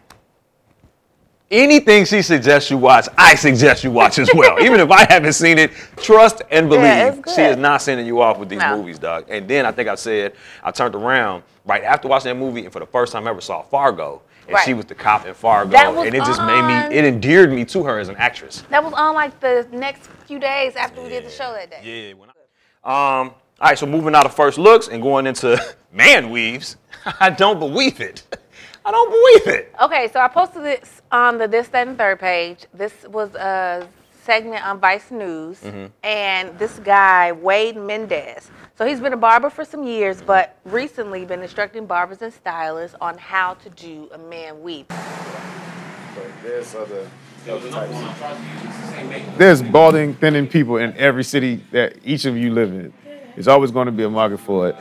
Anything 1.50 2.04
she 2.04 2.20
suggests 2.20 2.70
you 2.70 2.76
watch, 2.76 3.08
I 3.16 3.34
suggest 3.34 3.82
you 3.82 3.90
watch 3.90 4.18
as 4.18 4.28
well. 4.34 4.60
Even 4.62 4.80
if 4.80 4.90
I 4.90 5.06
haven't 5.10 5.32
seen 5.32 5.56
it, 5.58 5.70
trust 5.96 6.42
and 6.50 6.68
believe 6.68 6.82
Yeah, 6.82 7.14
she 7.34 7.40
is 7.42 7.56
not 7.56 7.80
sending 7.80 8.06
you 8.06 8.20
off 8.20 8.38
with 8.38 8.50
these 8.50 8.58
No. 8.58 8.76
movies, 8.76 8.98
dog. 8.98 9.24
And 9.30 9.48
then 9.48 9.64
I 9.64 9.72
think 9.72 9.88
I 9.88 9.94
said 9.94 10.34
I 10.62 10.70
turned 10.70 10.94
around 10.94 11.42
right 11.64 11.82
after 11.84 12.08
watching 12.08 12.28
that 12.28 12.34
movie 12.38 12.64
and 12.64 12.72
for 12.72 12.80
the 12.80 12.86
first 12.86 13.12
time 13.12 13.26
ever 13.26 13.40
saw 13.40 13.62
Fargo. 13.62 14.20
And 14.48 14.54
Right. 14.54 14.64
she 14.64 14.72
was 14.74 14.86
the 14.86 14.94
cop 14.94 15.26
in 15.26 15.34
Fargo. 15.34 15.70
Was 15.92 16.06
and 16.06 16.14
it 16.16 16.24
just 16.24 16.42
made 16.42 16.62
me 16.62 16.96
it 16.96 17.04
endeared 17.04 17.52
me 17.52 17.64
to 17.66 17.84
her 17.84 17.98
as 17.98 18.08
an 18.08 18.16
actress. 18.16 18.62
That 18.70 18.82
was 18.82 18.94
on 18.94 19.14
like 19.14 19.38
the 19.40 19.66
next 19.72 20.06
few 20.26 20.38
days 20.38 20.74
after 20.74 21.02
we 21.02 21.10
did 21.10 21.24
the 21.24 21.30
show 21.30 21.52
that 21.52 21.70
day. 21.70 22.08
Yeah. 22.08 22.14
When 22.14 22.30
I, 22.84 23.20
um. 23.20 23.34
All 23.60 23.68
right. 23.68 23.78
So 23.78 23.86
moving 23.86 24.14
out 24.14 24.24
of 24.24 24.34
first 24.34 24.56
looks 24.58 24.88
and 24.88 25.02
going 25.02 25.26
into 25.26 25.62
man 25.92 26.30
weaves. 26.30 26.76
I 27.20 27.28
don't 27.30 27.58
believe 27.58 28.00
it. 28.00 28.22
I 28.86 28.90
don't 28.90 29.10
believe 29.10 29.54
it. 29.58 29.74
Okay, 29.82 30.08
so 30.10 30.18
I 30.18 30.28
posted 30.28 30.62
this 30.64 31.02
on 31.12 31.36
the 31.36 31.46
This, 31.46 31.68
That, 31.68 31.88
and 31.88 31.98
Third 31.98 32.18
page. 32.20 32.64
This 32.72 32.94
was 33.06 33.34
a 33.34 33.86
segment 34.22 34.66
on 34.66 34.78
Vice 34.80 35.10
News, 35.10 35.60
Mm-hmm. 35.60 35.86
and 36.04 36.58
this 36.58 36.78
guy, 36.78 37.32
Wade 37.32 37.76
Mendez. 37.76 38.50
So 38.78 38.86
he's 38.86 39.00
been 39.00 39.12
a 39.12 39.16
barber 39.16 39.50
for 39.50 39.64
some 39.64 39.82
years, 39.82 40.22
but 40.22 40.56
recently 40.64 41.24
been 41.24 41.42
instructing 41.42 41.84
barbers 41.84 42.22
and 42.22 42.32
stylists 42.32 42.96
on 43.00 43.18
how 43.18 43.54
to 43.54 43.70
do 43.70 44.08
a 44.12 44.18
man 44.18 44.62
weave. 44.62 44.86
There's 46.44 46.76
other, 46.76 47.10
other 47.50 47.70
types. 47.70 49.36
There's 49.36 49.62
balding, 49.62 50.14
thinning 50.14 50.46
people 50.46 50.76
in 50.76 50.96
every 50.96 51.24
city 51.24 51.56
that 51.72 51.96
each 52.04 52.24
of 52.24 52.36
you 52.36 52.52
live 52.52 52.70
in. 52.70 52.94
There's 53.34 53.48
always 53.48 53.72
going 53.72 53.86
to 53.86 53.92
be 53.92 54.04
a 54.04 54.10
market 54.10 54.38
for 54.38 54.68
it. 54.68 54.76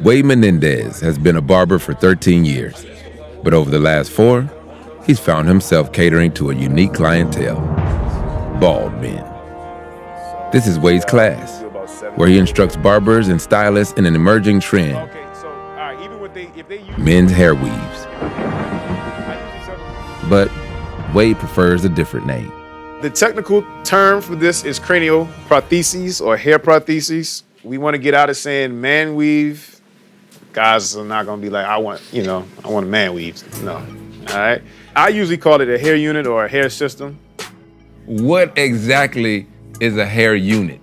Wade 0.00 0.24
Menendez 0.24 0.98
has 0.98 1.18
been 1.18 1.36
a 1.36 1.40
barber 1.40 1.78
for 1.78 1.94
13 1.94 2.44
years, 2.44 2.84
but 3.44 3.54
over 3.54 3.70
the 3.70 3.78
last 3.78 4.10
four, 4.10 4.50
he's 5.06 5.20
found 5.20 5.46
himself 5.46 5.92
catering 5.92 6.32
to 6.34 6.50
a 6.50 6.54
unique 6.56 6.94
clientele 6.94 7.60
bald 8.58 8.92
men. 8.94 9.22
This 10.50 10.66
is 10.66 10.80
Wade's 10.80 11.04
class, 11.04 11.61
where 12.16 12.28
he 12.28 12.38
instructs 12.38 12.76
barbers 12.76 13.28
and 13.28 13.40
stylists 13.40 13.94
in 13.98 14.06
an 14.06 14.14
emerging 14.14 14.60
trend 14.60 14.96
Okay, 14.96 15.26
so 15.40 15.48
all 15.48 15.76
right, 15.76 15.98
even 16.00 16.32
they 16.32 16.50
if 16.56 16.68
they 16.68 16.80
use 16.82 16.98
men's 16.98 17.30
hair 17.30 17.54
weaves. 17.54 17.72
I 17.74 19.38
usually 19.38 19.66
tell 19.66 19.76
them- 19.76 20.28
But 20.30 21.14
Wade 21.14 21.36
prefers 21.38 21.84
a 21.84 21.88
different 21.88 22.26
name. 22.26 22.50
The 23.02 23.10
technical 23.10 23.64
term 23.84 24.22
for 24.22 24.34
this 24.36 24.64
is 24.64 24.78
cranial 24.78 25.28
protheses 25.46 26.20
or 26.20 26.36
hair 26.36 26.58
protheses. 26.58 27.42
We 27.64 27.76
want 27.78 27.94
to 27.94 27.98
get 27.98 28.14
out 28.14 28.30
of 28.30 28.36
saying 28.36 28.80
man 28.80 29.14
weave. 29.14 29.80
Guys 30.52 30.96
are 30.96 31.04
not 31.04 31.26
going 31.26 31.40
to 31.40 31.42
be 31.46 31.50
like, 31.50 31.66
I 31.66 31.78
want, 31.78 32.00
you 32.12 32.22
know, 32.22 32.44
I 32.64 32.68
want 32.68 32.86
a 32.86 32.88
man 32.88 33.14
weave. 33.14 33.42
No. 33.62 33.74
All 33.76 34.36
right. 34.36 34.62
I 34.94 35.08
usually 35.08 35.38
call 35.38 35.60
it 35.62 35.68
a 35.68 35.78
hair 35.78 35.96
unit 35.96 36.26
or 36.26 36.44
a 36.44 36.48
hair 36.48 36.68
system. 36.68 37.18
What 38.04 38.56
exactly 38.58 39.46
is 39.80 39.96
a 39.96 40.04
hair 40.06 40.34
unit? 40.34 40.80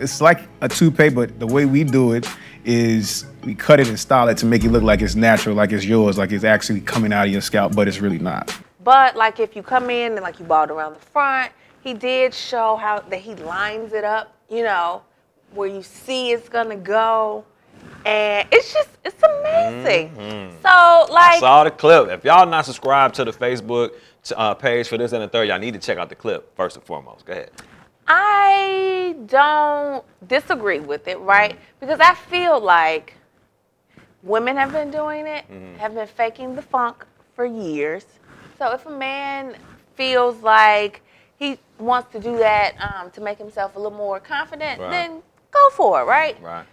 It's 0.00 0.20
like 0.20 0.40
a 0.60 0.68
toupee, 0.68 1.08
but 1.08 1.38
the 1.38 1.46
way 1.46 1.64
we 1.64 1.84
do 1.84 2.12
it 2.12 2.26
is 2.64 3.26
we 3.44 3.54
cut 3.54 3.80
it 3.80 3.88
and 3.88 3.98
style 3.98 4.28
it 4.28 4.38
to 4.38 4.46
make 4.46 4.64
it 4.64 4.70
look 4.70 4.82
like 4.82 5.02
it's 5.02 5.14
natural, 5.14 5.54
like 5.54 5.72
it's 5.72 5.84
yours, 5.84 6.18
like 6.18 6.32
it's 6.32 6.44
actually 6.44 6.80
coming 6.80 7.12
out 7.12 7.26
of 7.26 7.32
your 7.32 7.40
scalp, 7.40 7.74
but 7.74 7.88
it's 7.88 8.00
really 8.00 8.18
not. 8.18 8.56
But 8.82 9.16
like 9.16 9.40
if 9.40 9.56
you 9.56 9.62
come 9.62 9.90
in 9.90 10.12
and 10.12 10.20
like 10.20 10.38
you 10.38 10.44
balled 10.44 10.70
around 10.70 10.94
the 10.94 11.00
front, 11.00 11.52
he 11.82 11.94
did 11.94 12.32
show 12.34 12.76
how 12.76 13.00
that 13.00 13.20
he 13.20 13.34
lines 13.34 13.92
it 13.92 14.04
up, 14.04 14.34
you 14.50 14.62
know, 14.62 15.02
where 15.52 15.68
you 15.68 15.82
see 15.82 16.32
it's 16.32 16.48
gonna 16.48 16.76
go. 16.76 17.44
And 18.06 18.48
it's 18.52 18.72
just 18.72 18.90
it's 19.04 19.22
amazing. 19.22 20.14
So 20.62 21.06
like 21.12 21.36
I 21.36 21.38
Saw 21.40 21.64
the 21.64 21.70
clip. 21.70 22.08
If 22.08 22.24
y'all 22.24 22.46
not 22.46 22.64
subscribed 22.66 23.14
to 23.16 23.24
the 23.24 23.32
Facebook 23.32 23.92
uh, 24.36 24.54
page 24.54 24.88
for 24.88 24.98
this 24.98 25.12
and 25.12 25.22
the 25.22 25.28
third, 25.28 25.48
y'all 25.48 25.58
need 25.58 25.74
to 25.74 25.80
check 25.80 25.98
out 25.98 26.08
the 26.08 26.14
clip 26.14 26.54
first 26.56 26.76
and 26.76 26.84
foremost. 26.84 27.24
Go 27.26 27.32
ahead. 27.32 27.50
I 28.06 29.16
don't 29.26 30.04
disagree 30.28 30.80
with 30.80 31.08
it, 31.08 31.18
right? 31.20 31.58
Because 31.80 32.00
I 32.00 32.14
feel 32.14 32.60
like 32.60 33.14
women 34.22 34.56
have 34.56 34.72
been 34.72 34.90
doing 34.90 35.26
it, 35.26 35.44
have 35.78 35.94
been 35.94 36.06
faking 36.06 36.54
the 36.54 36.62
funk 36.62 37.04
for 37.34 37.44
years. 37.44 38.04
So 38.58 38.72
if 38.72 38.86
a 38.86 38.90
man 38.90 39.56
feels 39.96 40.42
like 40.42 41.02
he 41.38 41.58
wants 41.78 42.12
to 42.12 42.20
do 42.20 42.38
that 42.38 42.74
um, 42.80 43.10
to 43.12 43.20
make 43.20 43.38
himself 43.38 43.76
a 43.76 43.78
little 43.78 43.96
more 43.96 44.20
confident, 44.20 44.80
Right. 44.80 44.90
then 44.90 45.22
go 45.50 45.70
for 45.70 46.00
it, 46.00 46.04
right? 46.04 46.40
Right. 46.42 46.64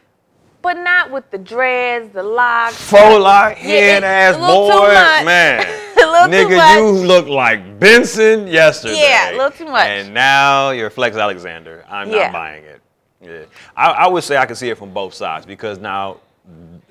But 0.62 0.74
not 0.78 1.10
with 1.10 1.30
the 1.32 1.39
dreads, 1.39 2.13
the 2.13 2.22
locks. 2.22 2.76
Faux 2.76 3.20
lock, 3.20 3.56
head 3.56 4.04
ass 4.04 4.36
a 4.36 4.39
little 4.39 4.67
too 4.70 4.78
boy, 4.78 5.26
man. 5.26 5.82
A 6.01 6.11
little 6.11 6.27
too 6.27 6.33
Nigga, 6.55 6.77
you 6.77 7.07
look 7.07 7.27
like 7.27 7.79
Benson 7.79 8.47
yesterday. 8.47 8.99
Yeah, 9.01 9.31
a 9.31 9.33
little 9.37 9.51
too 9.51 9.65
much. 9.65 9.85
And 9.87 10.13
now 10.13 10.71
you're 10.71 10.89
Flex 10.89 11.15
Alexander. 11.15 11.85
I'm 11.89 12.09
Yeah. 12.09 12.23
not 12.23 12.33
buying 12.33 12.63
it. 12.63 12.81
Yeah, 13.21 13.43
I, 13.75 13.91
I 13.91 14.07
would 14.07 14.23
say 14.23 14.37
I 14.37 14.45
can 14.47 14.55
see 14.55 14.69
it 14.69 14.77
from 14.79 14.91
both 14.93 15.13
sides 15.13 15.45
because 15.45 15.77
now 15.77 16.17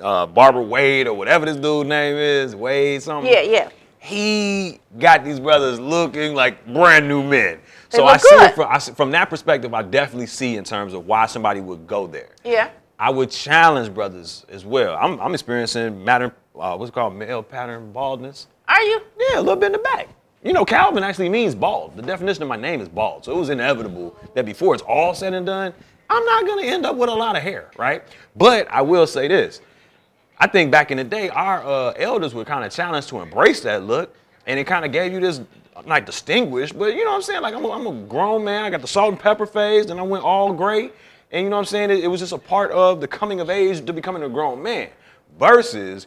uh, 0.00 0.26
Barbara 0.26 0.62
Wade 0.62 1.08
or 1.08 1.14
whatever 1.14 1.44
this 1.44 1.56
dude 1.56 1.88
name 1.88 2.16
is, 2.16 2.54
Wade 2.54 3.02
something. 3.02 3.30
Yeah, 3.32 3.40
yeah. 3.40 3.68
he 3.98 4.78
got 4.98 5.24
these 5.24 5.40
brothers 5.40 5.80
looking 5.80 6.34
like 6.34 6.64
brand 6.72 7.08
new 7.08 7.22
men. 7.22 7.58
They 7.90 7.98
so 7.98 8.06
I 8.06 8.16
see 8.16 8.28
good. 8.30 8.50
it 8.50 8.54
from, 8.54 8.68
I 8.70 8.78
from 8.78 9.10
that 9.10 9.28
perspective. 9.28 9.74
I 9.74 9.82
definitely 9.82 10.28
see 10.28 10.56
in 10.56 10.62
terms 10.62 10.94
of 10.94 11.06
why 11.06 11.26
somebody 11.26 11.60
would 11.60 11.86
go 11.88 12.06
there. 12.06 12.30
Yeah. 12.44 12.70
I 12.98 13.10
would 13.10 13.30
challenge 13.30 13.92
brothers 13.92 14.46
as 14.48 14.64
well. 14.64 14.96
I'm, 15.00 15.18
I'm 15.20 15.34
experiencing 15.34 16.04
pattern, 16.04 16.30
uh, 16.54 16.76
what's 16.76 16.90
it 16.90 16.92
called 16.92 17.14
male 17.16 17.42
pattern 17.42 17.90
baldness. 17.92 18.46
Are 18.70 18.82
you? 18.82 19.00
Yeah, 19.18 19.40
a 19.40 19.42
little 19.42 19.56
bit 19.56 19.66
in 19.66 19.72
the 19.72 19.78
back. 19.78 20.08
You 20.44 20.52
know, 20.52 20.64
Calvin 20.64 21.02
actually 21.02 21.28
means 21.28 21.54
bald. 21.54 21.96
The 21.96 22.02
definition 22.02 22.42
of 22.42 22.48
my 22.48 22.56
name 22.56 22.80
is 22.80 22.88
bald. 22.88 23.24
So 23.24 23.32
it 23.32 23.38
was 23.38 23.50
inevitable 23.50 24.16
that 24.34 24.46
before 24.46 24.74
it's 24.74 24.84
all 24.84 25.12
said 25.12 25.34
and 25.34 25.44
done, 25.44 25.74
I'm 26.08 26.24
not 26.24 26.46
gonna 26.46 26.62
end 26.62 26.86
up 26.86 26.96
with 26.96 27.10
a 27.10 27.14
lot 27.14 27.36
of 27.36 27.42
hair, 27.42 27.70
right? 27.76 28.02
But 28.36 28.68
I 28.70 28.82
will 28.82 29.06
say 29.06 29.28
this. 29.28 29.60
I 30.38 30.46
think 30.46 30.70
back 30.70 30.90
in 30.90 30.96
the 30.96 31.04
day, 31.04 31.28
our 31.28 31.62
uh, 31.64 31.92
elders 31.96 32.32
were 32.32 32.44
kind 32.44 32.64
of 32.64 32.72
challenged 32.72 33.08
to 33.10 33.20
embrace 33.20 33.60
that 33.62 33.82
look, 33.82 34.14
and 34.46 34.58
it 34.58 34.64
kind 34.64 34.84
of 34.84 34.92
gave 34.92 35.12
you 35.12 35.20
this, 35.20 35.40
like 35.84 36.06
distinguished, 36.06 36.78
but 36.78 36.94
you 36.94 37.04
know 37.04 37.10
what 37.10 37.16
I'm 37.16 37.22
saying? 37.22 37.42
Like 37.42 37.54
I'm 37.54 37.64
a, 37.64 37.70
I'm 37.70 37.86
a 37.86 37.92
grown 38.06 38.44
man, 38.44 38.64
I 38.64 38.70
got 38.70 38.80
the 38.80 38.88
salt 38.88 39.10
and 39.10 39.20
pepper 39.20 39.46
phase, 39.46 39.90
and 39.90 40.00
I 40.00 40.02
went 40.04 40.24
all 40.24 40.52
gray, 40.54 40.90
and 41.32 41.44
you 41.44 41.50
know 41.50 41.56
what 41.56 41.60
I'm 41.60 41.66
saying? 41.66 41.90
It, 41.90 42.04
it 42.04 42.08
was 42.08 42.20
just 42.20 42.32
a 42.32 42.38
part 42.38 42.70
of 42.70 43.00
the 43.00 43.08
coming 43.08 43.40
of 43.40 43.50
age 43.50 43.84
to 43.84 43.92
becoming 43.92 44.22
a 44.22 44.28
grown 44.28 44.62
man. 44.62 44.88
Versus, 45.38 46.06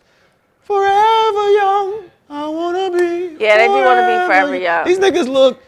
forever 0.64 1.52
young, 1.52 2.10
I 2.30 2.48
wanna 2.48 2.92
be. 2.92 3.36
Yeah, 3.40 3.58
they 3.58 3.68
do 3.68 3.74
wanna 3.74 4.02
be 4.22 4.26
forever 4.28 4.56
young. 4.56 4.86
These 4.86 5.00
niggas 5.00 5.28
look 5.28 5.62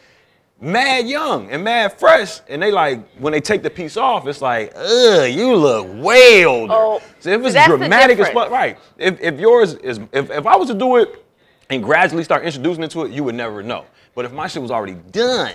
mad 0.61 1.07
young 1.07 1.49
and 1.51 1.63
mad 1.63 1.99
fresh, 1.99 2.39
and 2.47 2.61
they 2.61 2.71
like 2.71 3.07
when 3.17 3.33
they 3.33 3.41
take 3.41 3.61
the 3.61 3.69
piece 3.69 3.97
off, 3.97 4.25
it's 4.27 4.41
like, 4.41 4.71
ugh, 4.75 5.29
you 5.29 5.55
look 5.55 5.87
way 6.03 6.45
older. 6.45 6.73
Oh, 6.73 7.01
so 7.19 7.29
if 7.29 7.43
it's 7.45 7.65
dramatic 7.65 8.19
as 8.19 8.29
fuck, 8.29 8.49
right? 8.49 8.77
If 8.97 9.19
if 9.21 9.39
yours 9.39 9.73
is, 9.75 9.99
if 10.11 10.29
if 10.31 10.45
I 10.47 10.55
was 10.55 10.67
to 10.69 10.73
do 10.73 10.97
it 10.97 11.23
and 11.69 11.83
gradually 11.83 12.23
start 12.23 12.43
introducing 12.43 12.83
it 12.83 12.91
to 12.91 13.03
it, 13.03 13.11
you 13.11 13.23
would 13.23 13.35
never 13.35 13.61
know. 13.63 13.85
But 14.15 14.25
if 14.25 14.31
my 14.31 14.47
shit 14.47 14.61
was 14.61 14.71
already 14.71 14.93
done, 15.11 15.53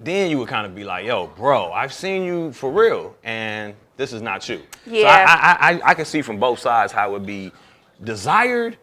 then 0.00 0.30
you 0.30 0.38
would 0.38 0.48
kind 0.48 0.66
of 0.66 0.74
be 0.74 0.84
like, 0.84 1.06
yo, 1.06 1.28
bro, 1.28 1.70
I've 1.72 1.92
seen 1.92 2.24
you 2.24 2.52
for 2.52 2.70
real, 2.70 3.14
and 3.22 3.74
this 3.96 4.12
is 4.12 4.20
not 4.22 4.48
you. 4.48 4.58
So 4.84 4.92
Yeah. 4.92 5.26
I, 5.28 5.70
I, 5.70 5.72
I, 5.74 5.90
I 5.90 5.94
can 5.94 6.04
see 6.04 6.22
from 6.22 6.38
both 6.38 6.58
sides 6.58 6.92
how 6.92 7.08
it 7.08 7.12
would 7.12 7.26
be 7.26 7.52
desired, 8.02 8.78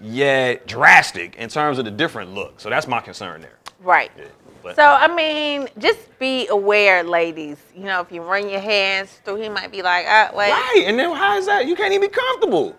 yet 0.00 0.66
drastic 0.66 1.36
in 1.36 1.48
terms 1.48 1.78
of 1.78 1.84
the 1.84 1.90
different 1.90 2.34
look. 2.34 2.60
So 2.60 2.68
that's 2.70 2.86
my 2.86 3.00
concern 3.00 3.40
there. 3.40 3.58
Right. 3.80 4.10
Yeah, 4.16 4.74
So 4.74 4.82
I 4.82 5.14
mean, 5.14 5.68
just 5.78 6.18
be 6.18 6.48
aware, 6.48 7.02
ladies. 7.02 7.58
You 7.74 7.84
know, 7.84 8.00
if 8.00 8.10
you 8.10 8.22
run 8.22 8.48
your 8.48 8.60
hands 8.60 9.20
through, 9.24 9.36
he 9.36 9.48
might 9.48 9.70
be 9.70 9.82
like, 9.82 10.06
ah, 10.08 10.30
wait. 10.34 10.50
Right, 10.50 10.84
and 10.86 10.98
then 10.98 11.14
how 11.14 11.36
is 11.36 11.46
that? 11.46 11.66
You 11.66 11.76
can't 11.76 11.92
even 11.92 12.08
be 12.08 12.12
comfortable. 12.12 12.74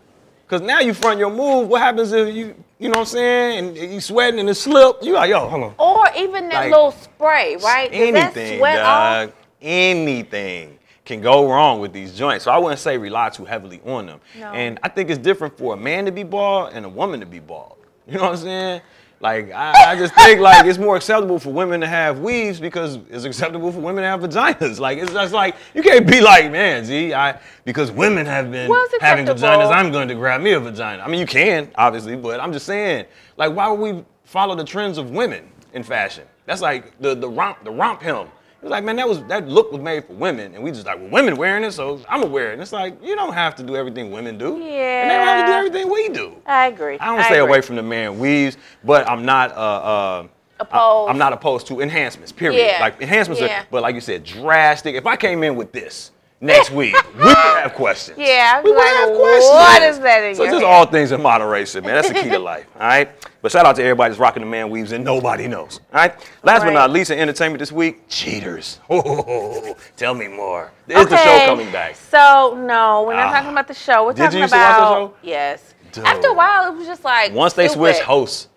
Cause 0.48 0.62
now 0.62 0.80
you 0.80 0.94
front 0.94 1.18
your 1.20 1.32
move. 1.32 1.70
What 1.70 1.82
happens 1.82 2.12
if 2.12 2.36
you, 2.36 2.54
you 2.78 2.88
know 2.90 3.00
what 3.00 3.00
I'm 3.00 3.06
saying, 3.06 3.78
and 3.78 3.94
you 3.94 4.00
sweating 4.00 4.40
and 4.40 4.48
it 4.48 4.54
slip? 4.54 4.98
You 5.02 5.14
like, 5.14 5.32
yo, 5.32 5.48
hold 5.48 5.64
on. 5.64 5.76
Or 5.80 6.08
even 6.16 6.50
that 6.50 6.66
Like, 6.66 6.72
little 6.72 6.92
spray, 6.92 7.56
right? 7.64 7.92
Does 7.92 8.14
that 8.14 8.38
Anything, 8.38 8.60
sweat 8.60 8.78
dog. 8.78 9.34
Anything 9.60 10.75
can 11.06 11.22
go 11.22 11.50
wrong 11.50 11.80
with 11.80 11.94
these 11.94 12.18
joints. 12.18 12.44
So 12.46 12.52
I 12.52 12.58
wouldn't 12.58 12.80
say 12.80 12.98
rely 12.98 13.30
too 13.30 13.46
heavily 13.46 13.80
on 13.86 14.08
them. 14.08 14.20
No. 14.40 14.52
And 14.52 14.80
I 14.84 14.90
think 14.90 15.10
it's 15.10 15.20
different 15.20 15.58
for 15.58 15.76
a 15.76 15.78
man 15.78 16.06
to 16.06 16.12
be 16.12 16.24
bald 16.24 16.74
and 16.74 16.86
a 16.86 16.90
woman 16.90 17.20
to 17.20 17.26
be 17.26 17.40
bald. 17.40 17.78
You 18.08 18.18
know 18.18 18.24
what 18.24 18.32
I'm 18.32 18.38
saying? 18.38 18.82
Like 19.20 19.52
I, 19.52 19.94
I 19.94 19.96
just 19.96 20.14
think 20.14 20.40
like 20.42 20.66
it's 20.66 20.78
more 20.78 20.96
acceptable 20.98 21.40
for 21.40 21.52
women 21.52 21.80
to 21.82 21.88
have 21.88 22.20
weaves 22.20 22.60
because 22.60 23.00
it's 23.10 23.24
acceptable 23.24 23.72
for 23.72 23.80
women 23.80 24.04
to 24.04 24.08
have 24.08 24.20
vaginas. 24.20 24.80
Like 24.80 24.98
it's 24.98 25.14
just 25.14 25.34
like 25.34 25.56
you 25.74 25.82
can't 25.82 26.06
be 26.06 26.22
like, 26.22 26.52
man, 26.52 26.84
Z, 26.86 27.14
I 27.14 27.40
because 27.64 27.92
women 27.92 28.26
have 28.26 28.52
been 28.52 28.70
Well, 28.70 28.86
having 29.00 29.26
vaginas, 29.26 29.72
I'm 29.72 29.92
going 29.92 30.10
to 30.10 30.16
grab 30.16 30.42
me 30.42 30.52
a 30.52 30.60
vagina. 30.60 31.02
I 31.02 31.08
mean, 31.08 31.20
you 31.20 31.26
can 31.26 31.72
obviously, 31.76 32.16
but 32.16 32.40
I'm 32.40 32.52
just 32.52 32.66
saying, 32.66 33.06
like, 33.38 33.56
why 33.56 33.68
would 33.70 33.80
we 33.80 34.04
follow 34.26 34.54
the 34.54 34.66
trends 34.66 34.98
of 34.98 35.12
women 35.12 35.50
in 35.74 35.82
fashion? 35.82 36.26
That's 36.46 36.62
like 36.62 37.00
the 37.00 37.16
the 37.16 37.30
romp 37.30 37.64
the 37.64 37.72
romp 37.72 38.02
him. 38.02 38.28
It 38.66 38.70
was 38.70 38.72
like, 38.72 38.84
man, 38.84 38.96
that 38.96 39.08
was 39.08 39.22
that 39.26 39.48
look 39.48 39.72
was 39.72 39.80
made 39.80 40.06
for 40.06 40.14
women, 40.14 40.56
and 40.56 40.64
we 40.64 40.72
just 40.72 40.88
like, 40.88 40.98
well, 40.98 41.10
women 41.12 41.36
wearing 41.38 41.64
it, 41.64 41.72
so 41.74 42.02
I'm 42.10 42.22
gonna 42.22 42.34
wear 42.34 42.50
it. 42.50 42.54
And 42.54 42.64
it's 42.64 42.72
like, 42.72 42.98
you 43.04 43.16
don't 43.16 43.36
have 43.36 43.54
to 43.58 43.64
do 43.64 43.76
everything 43.76 44.10
women 44.10 44.40
do. 44.40 44.56
And 44.56 44.64
they 44.64 45.14
don't 45.16 45.28
have 45.28 45.42
to 45.42 45.46
do 45.46 45.52
Yeah. 45.52 45.58
everything 45.60 45.92
we 45.92 46.10
do. 46.10 46.36
I 46.48 46.66
agree. 46.66 46.98
I 47.00 47.06
don't 47.16 47.24
stay 47.26 47.36
agree. 47.38 47.48
away 47.48 47.62
from 47.62 47.76
the 47.76 47.84
man 47.84 48.18
weaves, 48.18 48.58
but 48.84 49.08
I'm 49.08 49.24
not 49.24 49.52
uh 49.52 49.54
uh 49.54 50.28
Opposed. 50.60 51.12
I'm 51.12 51.20
not 51.20 51.32
opposed 51.32 51.68
to 51.68 51.80
enhancements, 51.80 52.32
period. 52.32 52.66
Yeah. 52.66 52.80
Like 52.80 53.00
enhancements 53.00 53.40
Yeah. 53.40 53.62
are, 53.62 53.68
but 53.70 53.84
like 53.84 53.94
you 53.94 54.02
said, 54.02 54.24
drastic. 54.24 54.96
If 54.96 55.06
I 55.06 55.16
came 55.16 55.44
in 55.44 55.56
with 55.56 55.72
this 55.72 56.10
next 56.46 56.72
week, 56.72 56.96
we 57.18 57.28
have 57.28 57.74
questions. 57.74 58.18
Yeah, 58.18 58.62
we 58.62 58.74
like, 58.74 58.86
have 58.88 59.10
questions. 59.10 59.50
What 59.50 59.82
is 59.84 60.00
that 60.00 60.24
in 60.24 60.36
So 60.36 60.46
just 60.46 60.58
hair? 60.60 60.66
all 60.66 60.86
things 60.86 61.12
in 61.12 61.22
moderation, 61.22 61.84
man. 61.84 61.96
That's 61.96 62.08
the 62.10 62.14
key 62.16 62.30
to 62.30 62.40
life. 62.40 62.66
All 62.80 62.88
right. 62.88 63.10
But 63.42 63.52
shout 63.52 63.66
out 63.66 63.76
to 63.76 63.84
everybody 63.84 64.10
that's 64.12 64.20
rocking 64.20 64.42
the 64.44 64.50
man 64.50 64.70
weaves 64.70 64.92
and 64.92 65.04
nobody 65.04 65.48
knows. 65.48 65.80
All 65.94 66.00
right. 66.02 66.14
Last 66.44 66.64
but 66.64 66.72
not 66.72 66.90
least, 66.90 67.12
in 67.12 67.20
entertainment 67.20 67.60
this 67.60 67.72
week, 67.72 68.04
cheaters. 68.08 68.80
Oh, 68.90 69.76
tell 69.98 70.14
me 70.14 70.28
more. 70.28 70.72
Is 70.88 71.08
the 71.08 71.18
show 71.18 71.46
coming 71.46 71.72
back? 71.72 71.96
So 71.96 72.56
no, 72.66 73.04
we're 73.08 73.16
not 73.16 73.28
Ah. 73.28 73.34
talking 73.34 73.52
about 73.52 73.68
the 73.68 73.74
show. 73.74 74.06
We're 74.06 74.14
Did 74.14 74.24
talking 74.24 74.38
you 74.38 74.44
used 74.44 74.54
to 74.54 74.60
watch 74.60 74.76
the 74.76 74.82
about 74.82 75.10
show? 75.10 75.14
yes. 75.24 75.74
Dude. 75.92 76.04
After 76.06 76.28
a 76.30 76.34
while, 76.34 76.72
it 76.72 76.78
was 76.78 76.88
just 76.88 77.04
like 77.04 77.34
Once 77.34 77.54
they 77.54 77.68
stupid. 77.68 77.80
switched 77.96 78.02
hosts, 78.02 78.48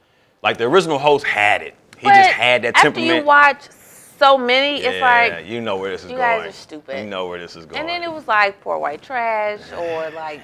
like 0.42 0.56
the 0.58 0.64
original 0.64 0.98
host 0.98 1.24
had 1.24 1.62
it. 1.62 1.74
He 1.98 2.06
But 2.06 2.14
just 2.14 2.30
had 2.30 2.62
that 2.62 2.74
temperament. 2.76 3.10
after 3.10 3.20
you 3.20 3.24
watch 3.26 3.60
so 4.18 4.36
many, 4.38 4.82
yeah, 4.82 4.90
it's 4.90 5.00
like 5.02 5.46
you 5.46 5.60
know 5.60 5.76
where 5.76 5.90
this 5.90 6.04
is 6.04 6.10
you 6.10 6.16
going. 6.16 6.40
guys 6.40 6.48
are 6.48 6.52
stupid. 6.52 6.98
You 6.98 7.06
know 7.06 7.28
where 7.28 7.38
this 7.38 7.56
is 7.56 7.66
going. 7.66 7.80
And 7.80 7.88
then 7.88 8.02
it 8.02 8.12
was 8.12 8.26
like 8.28 8.60
poor 8.60 8.78
white 8.78 9.02
trash 9.02 9.60
or 9.72 10.10
like 10.10 10.40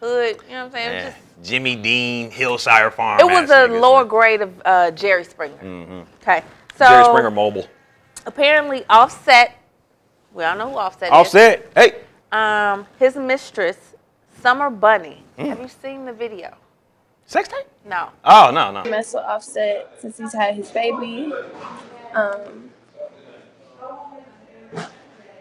hood. 0.00 0.38
You 0.46 0.54
know 0.54 0.64
what 0.66 0.66
I'm 0.66 0.72
saying? 0.72 0.90
It 0.92 0.94
was, 0.94 1.04
Man, 1.04 1.12
just, 1.12 1.50
Jimmy 1.50 1.76
Dean, 1.76 2.30
Hillshire 2.30 2.92
Farm. 2.92 3.20
it 3.20 3.26
was 3.26 3.50
a 3.50 3.66
lower 3.66 4.04
grade 4.04 4.40
of 4.42 4.62
uh, 4.64 4.90
Jerry 4.92 5.24
Springer. 5.24 5.54
Okay. 6.22 6.42
So 6.76 6.84
Mm-hmm. 6.84 6.92
Jerry 6.92 7.04
Springer 7.04 7.30
Mobile. 7.30 7.66
apparently 8.26 8.84
Offset. 8.88 9.56
We 10.32 10.44
all 10.44 10.56
know 10.56 10.70
who 10.70 10.76
Offset 10.76 11.08
is. 11.08 11.12
Offset. 11.12 11.70
Hey. 11.74 11.94
Um, 12.30 12.86
his 12.98 13.16
mistress, 13.16 13.94
Summer 14.42 14.68
Bunni. 14.70 15.22
Mm. 15.38 15.46
Have 15.48 15.60
you 15.60 15.68
seen 15.68 16.04
the 16.04 16.12
video? 16.12 16.54
Sex 17.26 17.48
tape? 17.48 17.66
No. 17.84 18.10
Oh 18.24 18.50
no 18.52 18.70
no. 18.72 18.84
mess 18.88 19.12
with 19.14 19.22
Offset 19.24 19.90
since 20.00 20.18
he's 20.18 20.32
had 20.32 20.54
his 20.54 20.70
baby. 20.70 21.32
Um, 22.14 22.70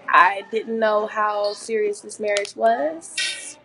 I 0.10 0.43
didn't 0.52 0.80
know 0.80 1.08
how 1.08 1.54
serious 1.54 2.02
this 2.02 2.20
marriage 2.20 2.56
was. 2.56 3.58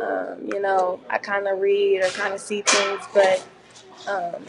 Um, 0.00 0.48
you 0.52 0.60
know, 0.60 1.00
I 1.08 1.18
kind 1.18 1.48
of 1.48 1.60
read 1.60 2.04
or 2.04 2.08
kind 2.08 2.34
of 2.34 2.40
see 2.40 2.62
things, 2.62 3.04
but 3.14 3.46
um, 4.08 4.44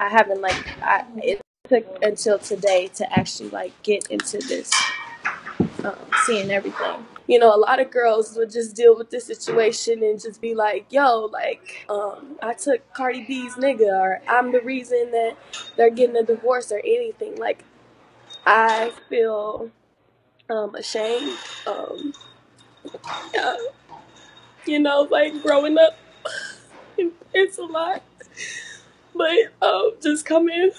I 0.00 0.08
haven't 0.08 0.40
like. 0.40 0.76
I, 0.82 1.04
it 1.18 1.40
took 1.68 1.86
until 2.02 2.38
today 2.38 2.88
to 2.96 3.18
actually 3.18 3.50
like 3.50 3.72
get 3.82 4.06
into 4.08 4.38
this, 4.38 4.72
um, 5.84 5.96
seeing 6.24 6.50
everything. 6.50 7.06
You 7.28 7.38
know, 7.38 7.54
a 7.54 7.58
lot 7.58 7.78
of 7.78 7.90
girls 7.90 8.34
would 8.36 8.50
just 8.50 8.74
deal 8.74 8.96
with 8.96 9.10
this 9.10 9.26
situation 9.26 10.02
and 10.02 10.20
just 10.20 10.40
be 10.40 10.54
like, 10.54 10.86
"Yo, 10.90 11.26
like, 11.26 11.86
um, 11.88 12.36
I 12.42 12.54
took 12.54 12.92
Cardi 12.94 13.24
B's 13.24 13.54
nigga," 13.54 13.92
or 13.92 14.20
"I'm 14.26 14.50
the 14.50 14.60
reason 14.60 15.12
that 15.12 15.36
they're 15.76 15.90
getting 15.90 16.16
a 16.16 16.24
divorce," 16.24 16.72
or 16.72 16.80
anything. 16.80 17.36
Like, 17.36 17.64
I 18.46 18.92
feel 19.08 19.70
um, 20.48 20.74
ashamed. 20.74 21.36
Um, 21.66 22.12
uh, 23.38 23.56
you 24.66 24.78
know, 24.78 25.02
like 25.10 25.42
growing 25.42 25.78
up, 25.78 25.96
it's 27.34 27.58
a 27.58 27.64
lot. 27.64 28.02
But 29.14 29.36
um, 29.62 29.92
just 30.00 30.24
coming 30.24 30.70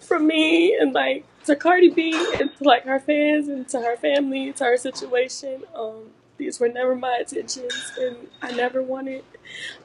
from 0.00 0.26
me 0.26 0.76
and 0.76 0.92
like 0.92 1.24
to 1.46 1.56
Cardi 1.56 1.90
B 1.90 2.14
and 2.38 2.54
to 2.56 2.64
like 2.64 2.84
her 2.84 3.00
fans 3.00 3.48
and 3.48 3.68
to 3.70 3.80
her 3.80 3.96
family, 3.96 4.52
to 4.52 4.64
her 4.64 4.76
situation, 4.76 5.64
um, 5.74 6.10
these 6.36 6.60
were 6.60 6.68
never 6.68 6.94
my 6.94 7.18
intentions, 7.18 7.92
and 7.98 8.28
I 8.40 8.52
never 8.52 8.82
wanted 8.82 9.24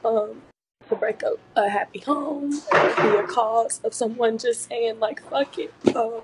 um, 0.04 0.42
to 0.88 0.94
break 0.94 1.24
up 1.24 1.38
a 1.56 1.68
happy 1.68 2.00
home 2.00 2.52
or 2.72 2.94
be 2.96 3.16
a 3.16 3.26
cause 3.26 3.80
of 3.82 3.92
someone 3.92 4.38
just 4.38 4.68
saying 4.68 5.00
like 5.00 5.22
fuck 5.28 5.58
it 5.58 5.72
um, 5.96 6.20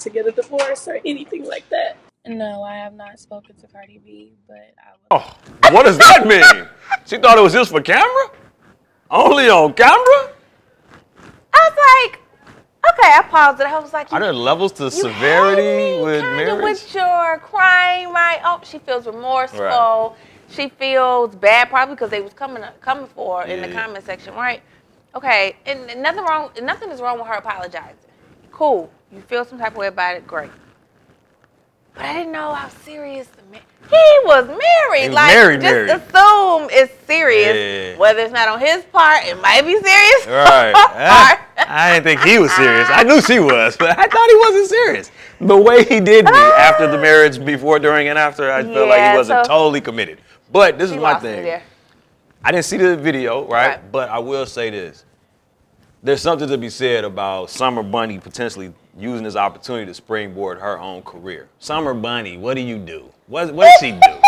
to 0.00 0.10
get 0.10 0.26
a 0.26 0.32
divorce 0.32 0.88
or 0.88 0.98
anything 1.04 1.44
like 1.44 1.68
that. 1.68 1.96
No, 2.26 2.62
I 2.62 2.76
have 2.76 2.94
not 2.94 3.18
spoken 3.18 3.56
to 3.56 3.66
Cardi 3.68 3.98
B, 4.04 4.32
but 4.46 4.56
I 4.56 4.92
will. 4.92 5.22
Oh, 5.22 5.72
what 5.72 5.84
does 5.86 5.96
that 5.98 6.26
mean? 6.26 6.68
she 7.06 7.16
thought 7.18 7.38
it 7.38 7.40
was 7.40 7.52
just 7.52 7.70
for 7.70 7.80
camera? 7.80 8.30
Only 9.10 9.48
on 9.48 9.72
camera? 9.72 10.32
I 11.54 11.70
was 11.70 12.10
like, 12.10 12.20
okay, 12.92 13.12
I 13.16 13.22
paused 13.30 13.60
it. 13.60 13.66
I 13.66 13.78
was 13.78 13.92
like, 13.94 14.12
Are 14.12 14.20
there 14.20 14.32
levels 14.34 14.72
to 14.72 14.84
you 14.84 14.90
severity 14.90 15.62
had 15.62 15.98
me 15.98 16.04
with 16.04 16.20
kinda 16.22 16.36
marriage? 16.44 16.62
with 16.62 16.94
your 16.94 17.38
crying, 17.38 18.10
right? 18.12 18.40
Oh, 18.44 18.60
she 18.62 18.78
feels 18.78 19.06
remorseful. 19.06 19.60
Right. 19.60 20.12
She 20.50 20.68
feels 20.68 21.34
bad, 21.34 21.68
probably 21.70 21.94
because 21.94 22.10
they 22.10 22.20
was 22.20 22.32
coming 22.34 22.62
coming 22.80 23.06
for 23.14 23.42
her 23.42 23.46
in 23.46 23.60
the 23.62 23.68
Yeah. 23.68 23.82
comment 23.82 24.04
section, 24.04 24.34
right? 24.34 24.62
Okay, 25.14 25.56
and 25.66 25.90
and 25.90 26.02
nothing 26.02 26.24
wrong. 26.24 26.50
Nothing 26.62 26.90
is 26.90 27.00
wrong 27.00 27.18
with 27.18 27.26
her 27.28 27.34
apologizing. 27.34 27.96
Cool. 28.50 28.90
You 29.12 29.20
feel 29.22 29.44
some 29.44 29.58
type 29.58 29.72
of 29.72 29.76
way 29.78 29.86
about 29.88 30.16
it. 30.16 30.26
Great. 30.26 30.50
But 31.98 32.06
I 32.06 32.12
didn't 32.12 32.30
know 32.30 32.54
how 32.54 32.68
serious 32.68 33.26
the 33.26 33.42
man. 33.50 33.60
He 33.90 34.20
was 34.24 34.46
married. 34.46 35.02
He 35.02 35.08
was 35.08 35.14
like, 35.16 35.34
married, 35.34 35.60
just 35.60 35.74
married. 35.74 35.90
assume 35.90 36.68
it's 36.70 37.06
serious. 37.08 37.56
Yeah. 37.56 37.98
Whether 37.98 38.20
it's 38.20 38.32
not 38.32 38.46
on 38.46 38.60
his 38.60 38.84
part, 38.84 39.24
it 39.24 39.34
might 39.42 39.62
be 39.62 39.72
serious. 39.72 40.26
Right. 40.28 40.72
on 40.76 40.90
her 40.90 41.08
part. 41.08 41.38
I, 41.56 41.90
I 41.90 41.92
didn't 41.94 42.04
think 42.04 42.20
he 42.20 42.38
was 42.38 42.52
serious. 42.52 42.86
I 42.88 43.02
knew 43.02 43.20
she 43.20 43.40
was, 43.40 43.76
but 43.76 43.98
I 43.98 44.06
thought 44.06 44.30
he 44.30 44.36
wasn't 44.36 44.68
serious. 44.68 45.10
The 45.40 45.56
way 45.56 45.82
he 45.82 45.98
did 45.98 46.26
me 46.26 46.30
ah. 46.32 46.56
after 46.56 46.86
the 46.86 46.98
marriage, 46.98 47.44
before, 47.44 47.80
during, 47.80 48.06
and 48.06 48.16
after, 48.16 48.48
I 48.52 48.62
felt 48.62 48.88
like 48.88 49.10
he 49.10 49.16
wasn't 49.16 49.44
so- 49.46 49.48
totally 49.48 49.80
committed. 49.80 50.20
But 50.52 50.78
this 50.78 50.92
is 50.92 50.96
my 50.96 51.18
thing. 51.18 51.60
I 52.44 52.52
didn't 52.52 52.64
see 52.64 52.76
the 52.76 52.96
video, 52.96 53.42
right? 53.48 53.70
Right. 53.70 53.92
But 53.92 54.08
I 54.08 54.20
will 54.20 54.46
say 54.46 54.70
this. 54.70 55.04
There's 56.00 56.22
something 56.22 56.48
to 56.48 56.56
be 56.56 56.70
said 56.70 57.04
about 57.04 57.50
Summer 57.50 57.82
Bunni 57.82 58.20
potentially 58.20 58.72
using 58.96 59.24
this 59.24 59.34
opportunity 59.34 59.86
to 59.86 59.94
springboard 59.94 60.60
her 60.60 60.78
own 60.78 61.02
career. 61.02 61.48
Summer 61.58 61.92
Bunni, 61.92 62.36
what 62.36 62.54
do 62.54 62.60
you 62.60 62.78
do? 62.78 63.06
What, 63.26 63.52
what 63.52 63.64
does 63.64 63.80
she 63.80 63.92
do? 63.92 64.20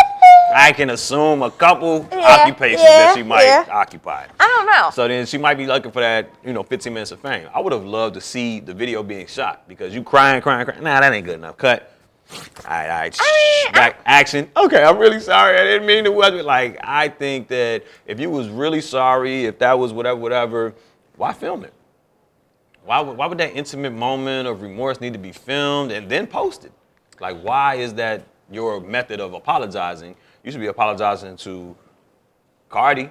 I 0.52 0.72
can 0.72 0.90
assume 0.90 1.42
a 1.42 1.50
couple 1.50 2.08
Yeah, 2.10 2.18
occupations 2.40 2.82
yeah, 2.82 2.98
that 2.98 3.16
she 3.16 3.22
might 3.22 3.44
yeah. 3.44 3.66
occupy. 3.70 4.26
I 4.40 4.46
don't 4.48 4.66
know. 4.66 4.90
So 4.90 5.06
then 5.06 5.26
she 5.26 5.38
might 5.38 5.54
be 5.54 5.66
looking 5.68 5.92
for 5.92 6.00
that, 6.00 6.28
you 6.44 6.52
know, 6.52 6.64
15 6.64 6.92
minutes 6.92 7.12
of 7.12 7.20
fame. 7.20 7.48
I 7.54 7.60
would 7.60 7.72
have 7.72 7.84
loved 7.84 8.14
to 8.14 8.20
see 8.20 8.58
the 8.58 8.74
video 8.74 9.04
being 9.04 9.28
shot 9.28 9.68
because 9.68 9.94
you 9.94 10.02
crying, 10.02 10.42
crying, 10.42 10.64
crying. 10.64 10.82
Nah, 10.82 10.98
that 10.98 11.12
ain't 11.12 11.24
good 11.24 11.36
enough. 11.36 11.56
Cut. 11.56 11.96
All 12.32 12.70
right, 12.70 12.88
all 12.90 12.98
right. 12.98 13.16
I 13.20 13.64
mean, 13.64 13.72
Back 13.74 14.00
action. 14.04 14.50
Okay, 14.56 14.82
I'm 14.82 14.98
really 14.98 15.20
sorry. 15.20 15.56
I 15.58 15.62
didn't 15.64 15.86
mean 15.86 16.04
to. 16.04 16.12
was 16.12 16.44
Like, 16.44 16.78
I 16.82 17.08
think 17.08 17.48
that 17.48 17.84
if 18.06 18.18
you 18.18 18.28
was 18.30 18.48
really 18.48 18.80
sorry, 18.80 19.44
if 19.46 19.58
that 19.60 19.78
was 19.78 19.92
whatever, 19.92 20.18
whatever, 20.20 20.74
why 21.20 21.32
film 21.34 21.64
it? 21.64 21.74
Why 22.84 23.00
would, 23.00 23.16
why 23.16 23.26
would 23.26 23.36
that 23.38 23.54
intimate 23.54 23.92
moment 23.92 24.48
of 24.48 24.62
remorse 24.62 25.00
need 25.02 25.12
to 25.12 25.18
be 25.18 25.32
filmed 25.32 25.92
and 25.92 26.08
then 26.10 26.26
posted? 26.26 26.72
Like, 27.20 27.38
why 27.42 27.74
is 27.74 27.92
that 27.94 28.22
your 28.50 28.80
method 28.80 29.20
of 29.20 29.34
apologizing? 29.34 30.16
You 30.42 30.50
should 30.50 30.62
be 30.62 30.68
apologizing 30.68 31.36
to 31.38 31.76
Cardi, 32.70 33.10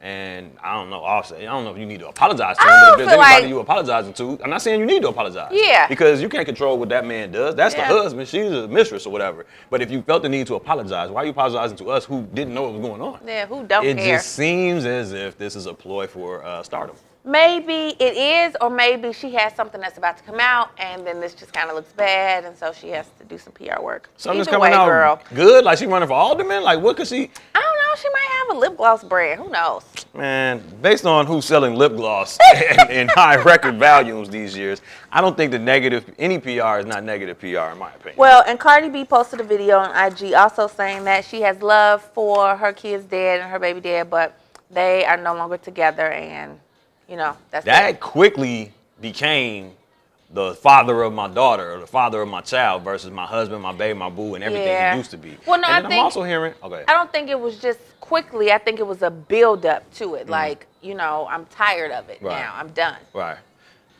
and 0.00 0.56
I 0.62 0.72
don't 0.72 0.88
know, 0.88 1.04
Offset. 1.04 1.40
I 1.42 1.44
don't 1.44 1.64
know 1.64 1.72
if 1.72 1.76
you 1.76 1.84
need 1.84 2.00
to 2.00 2.08
apologize 2.08 2.56
to 2.56 2.62
I 2.62 2.66
him, 2.66 2.70
but 2.70 2.84
don't 2.86 2.92
if 2.92 2.96
there's 2.96 3.10
feel 3.10 3.20
anybody 3.22 3.42
like- 3.42 3.50
you 3.50 3.58
apologizing 3.60 4.14
to, 4.14 4.42
I'm 4.42 4.48
not 4.48 4.62
saying 4.62 4.80
you 4.80 4.86
need 4.86 5.02
to 5.02 5.08
apologize. 5.08 5.50
Yeah. 5.52 5.86
Because 5.86 6.22
you 6.22 6.30
can't 6.30 6.46
control 6.46 6.78
what 6.78 6.88
that 6.88 7.04
man 7.04 7.30
does. 7.30 7.54
That's 7.54 7.74
Yeah. 7.74 7.92
the 7.92 8.00
husband. 8.00 8.26
She's 8.26 8.50
a 8.50 8.66
mistress 8.68 9.04
or 9.04 9.12
whatever. 9.12 9.44
But 9.68 9.82
if 9.82 9.90
you 9.90 10.00
felt 10.00 10.22
the 10.22 10.30
need 10.30 10.46
to 10.46 10.54
apologize, 10.54 11.10
why 11.10 11.20
are 11.20 11.24
you 11.26 11.32
apologizing 11.32 11.76
to 11.76 11.90
us 11.90 12.06
who 12.06 12.22
didn't 12.32 12.54
know 12.54 12.62
what 12.62 12.72
was 12.72 12.80
going 12.80 13.02
on? 13.02 13.20
Yeah, 13.26 13.44
who 13.44 13.64
don't 13.66 13.84
it 13.84 13.98
care? 13.98 14.16
just 14.16 14.32
seems 14.32 14.86
as 14.86 15.12
if 15.12 15.36
this 15.36 15.54
is 15.54 15.66
a 15.66 15.74
ploy 15.74 16.06
for 16.06 16.42
uh, 16.42 16.62
stardom. 16.62 16.96
Maybe 17.22 17.94
it 18.00 18.16
is, 18.16 18.56
or 18.62 18.70
maybe 18.70 19.12
she 19.12 19.30
has 19.34 19.54
something 19.54 19.78
that's 19.78 19.98
about 19.98 20.16
to 20.16 20.22
come 20.24 20.40
out, 20.40 20.70
and 20.78 21.06
then 21.06 21.20
this 21.20 21.34
just 21.34 21.52
kind 21.52 21.68
of 21.68 21.76
looks 21.76 21.92
bad, 21.92 22.44
and 22.46 22.56
so 22.56 22.72
she 22.72 22.88
has 22.88 23.06
to 23.18 23.24
do 23.26 23.36
some 23.36 23.52
PR 23.52 23.82
work. 23.82 24.08
Something's 24.16 24.48
Either 24.48 24.56
coming 24.56 24.70
way, 24.72 24.76
out 24.76 24.86
girl. 24.86 25.20
good. 25.34 25.64
Like 25.64 25.76
she 25.78 25.86
running 25.86 26.08
for 26.08 26.14
alderman. 26.14 26.62
Like 26.62 26.80
what 26.80 26.96
could 26.96 27.06
she? 27.06 27.30
I 27.54 27.60
don't 27.60 27.76
know. 27.76 27.94
She 28.00 28.08
might 28.08 28.46
have 28.48 28.56
a 28.56 28.60
lip 28.60 28.76
gloss 28.78 29.04
brand. 29.04 29.38
Who 29.38 29.50
knows? 29.50 29.84
Man, 30.14 30.62
based 30.80 31.04
on 31.04 31.26
who's 31.26 31.44
selling 31.44 31.74
lip 31.74 31.94
gloss 31.94 32.38
in, 32.54 32.90
in 32.90 33.08
high 33.08 33.36
record 33.36 33.78
volumes 33.78 34.30
these 34.30 34.56
years, 34.56 34.80
I 35.12 35.20
don't 35.20 35.36
think 35.36 35.52
the 35.52 35.58
negative 35.58 36.10
any 36.18 36.38
PR 36.38 36.78
is 36.78 36.86
not 36.86 37.04
negative 37.04 37.38
PR 37.38 37.46
in 37.72 37.78
my 37.78 37.90
opinion. 37.92 38.16
Well, 38.16 38.42
and 38.46 38.58
Cardi 38.58 38.88
B 38.88 39.04
posted 39.04 39.40
a 39.40 39.44
video 39.44 39.76
on 39.78 39.90
IG 40.12 40.32
also 40.32 40.66
saying 40.68 41.04
that 41.04 41.26
she 41.26 41.42
has 41.42 41.60
love 41.60 42.02
for 42.14 42.56
her 42.56 42.72
kids 42.72 43.04
dead 43.04 43.40
and 43.40 43.50
her 43.50 43.58
baby 43.58 43.80
dead, 43.80 44.08
but 44.08 44.40
they 44.70 45.04
are 45.04 45.18
no 45.18 45.34
longer 45.34 45.58
together, 45.58 46.10
and 46.10 46.58
you 47.10 47.16
know 47.16 47.36
that's 47.50 47.64
that 47.66 47.90
it. 47.90 48.00
quickly 48.00 48.72
became 49.00 49.72
the 50.32 50.54
father 50.54 51.02
of 51.02 51.12
my 51.12 51.26
daughter 51.26 51.74
or 51.74 51.80
the 51.80 51.86
father 51.86 52.22
of 52.22 52.28
my 52.28 52.40
child 52.40 52.84
versus 52.84 53.10
my 53.10 53.26
husband, 53.26 53.60
my 53.60 53.72
baby, 53.72 53.98
my 53.98 54.08
boo, 54.08 54.36
and 54.36 54.44
everything 54.44 54.68
Yeah. 54.68 54.92
he 54.92 54.98
used 54.98 55.10
to 55.10 55.16
be. 55.18 55.36
Well, 55.44 55.60
no, 55.60 55.66
and 55.66 55.78
I 55.86 55.88
think, 55.88 55.98
I'm 55.98 56.04
also 56.04 56.22
hearing. 56.22 56.54
Okay. 56.62 56.84
I 56.86 56.92
don't 56.92 57.10
think 57.10 57.28
it 57.28 57.38
was 57.40 57.58
just 57.58 57.80
quickly. 57.98 58.52
I 58.52 58.58
think 58.58 58.78
it 58.78 58.86
was 58.86 59.02
a 59.02 59.10
build 59.10 59.66
up 59.66 59.92
to 59.94 60.14
it. 60.14 60.28
Mm. 60.28 60.30
Like 60.30 60.66
you 60.82 60.94
know, 60.94 61.26
I'm 61.28 61.46
tired 61.46 61.90
of 61.90 62.08
it 62.08 62.22
Right. 62.22 62.38
now. 62.40 62.54
I'm 62.56 62.68
done. 62.68 62.96
Right. 63.12 63.38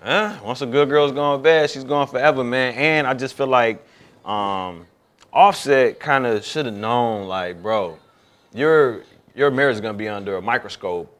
Huh? 0.02 0.38
Once 0.44 0.62
a 0.62 0.66
good 0.66 0.88
girl's 0.88 1.12
gone 1.12 1.42
bad, 1.42 1.68
she's 1.68 1.84
gone 1.84 2.06
forever, 2.06 2.42
man. 2.44 2.72
And 2.74 3.06
I 3.06 3.12
just 3.12 3.34
feel 3.34 3.48
like 3.48 3.84
um, 4.24 4.86
Offset 5.32 6.00
kind 6.00 6.26
of 6.26 6.42
should 6.44 6.64
have 6.66 6.74
known, 6.74 7.26
like, 7.26 7.60
bro, 7.60 7.98
your 8.54 9.02
your 9.34 9.50
marriage 9.50 9.74
is 9.74 9.80
gonna 9.80 9.98
be 9.98 10.08
under 10.08 10.36
a 10.36 10.42
microscope 10.42 11.12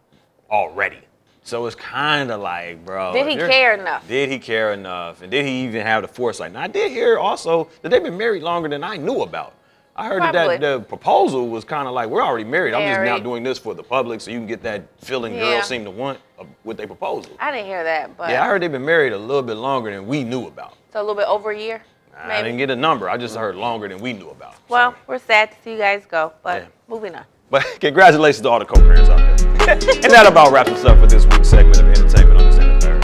already. 0.51 0.99
So 1.43 1.67
it's 1.67 1.75
kind 1.77 2.31
of 2.31 2.41
like, 2.41 2.85
bro. 2.85 3.13
Did 3.13 3.27
he 3.27 3.37
care 3.37 3.75
enough? 3.75 4.07
Did 4.07 4.29
he 4.31 4.39
care 4.39 4.73
enough? 4.73 5.23
And 5.23 5.31
did 5.31 5.45
he 5.47 5.65
even 5.65 5.83
have 5.85 6.03
the 6.03 6.09
foresight? 6.09 6.53
Now 6.53 6.61
I 6.61 6.67
did 6.69 6.93
hear 6.93 7.19
also 7.19 7.69
that 7.83 7.89
they've 7.89 8.03
been 8.03 8.19
married 8.19 8.43
longer 8.43 8.69
than 8.69 8.85
I 8.85 8.97
knew 8.97 9.23
about. 9.23 9.55
I 9.97 10.07
heard 10.07 10.23
that, 10.23 10.33
Probably. 10.33 10.57
that 10.59 10.61
the 10.61 10.81
proposal 10.81 11.49
was 11.49 11.65
kind 11.65 11.87
of 11.89 11.93
like, 11.95 12.09
we're 12.09 12.23
already 12.23 12.45
married. 12.45 12.73
I'm 12.75 12.83
just 12.89 13.01
now 13.01 13.05
Married. 13.05 13.23
doing 13.25 13.43
this 13.43 13.59
for 13.59 13.75
the 13.75 13.83
public 13.83 14.21
so 14.21 14.31
you 14.31 14.39
can 14.39 14.47
get 14.47 14.63
that 14.63 14.85
feeling 14.99 15.35
Yeah. 15.35 15.41
girls 15.41 15.67
seem 15.67 15.85
to 15.85 15.91
want 15.91 16.19
uh, 16.39 16.45
with 16.65 16.77
their 16.77 16.87
proposal. 16.87 17.33
I 17.39 17.51
didn't 17.51 17.67
hear 17.67 17.85
that, 17.85 18.17
but 18.17 18.31
Yeah, 18.31 18.43
I 18.45 18.47
heard 18.47 18.63
they've 18.63 18.71
been 18.73 18.85
married 18.85 19.13
a 19.13 19.19
little 19.19 19.43
bit 19.43 19.57
longer 19.57 19.91
than 19.91 20.07
we 20.07 20.23
knew 20.25 20.47
about. 20.47 20.75
so 20.93 21.01
a 21.01 21.03
little 21.03 21.15
bit 21.17 21.27
over 21.27 21.51
a 21.51 21.59
year. 21.59 21.83
I 22.23 22.43
didn't 22.43 22.59
get 22.59 22.69
a 22.71 22.77
number. 22.77 23.09
I 23.09 23.17
just 23.17 23.35
heard 23.35 23.57
longer 23.57 23.89
than 23.89 23.99
we 23.99 24.13
knew 24.13 24.29
about. 24.31 24.55
Well, 24.69 24.95
we're 25.07 25.19
sad 25.19 25.51
to 25.53 25.57
see 25.65 25.73
you 25.73 25.79
guys 25.79 26.05
go, 26.07 26.33
but 26.43 26.63
Yeah. 26.63 26.69
moving 26.87 27.15
on. 27.15 27.25
But 27.51 27.67
congratulations 27.81 28.43
to 28.43 28.49
all 28.49 28.61
the 28.61 28.65
co-parents 28.65 29.11
out 29.11 29.19
there. 29.19 29.49
and 29.71 30.13
that 30.13 30.27
about 30.27 30.53
wraps 30.53 30.71
us 30.71 30.85
up 30.85 30.99
for 30.99 31.09
this 31.09 31.27
week's 31.27 31.49
segment 31.49 31.79
of 31.79 31.89
entertainment 31.89 32.41
on 32.41 32.47
the 32.47 32.53
Center 32.53 32.81
Third. 32.81 33.01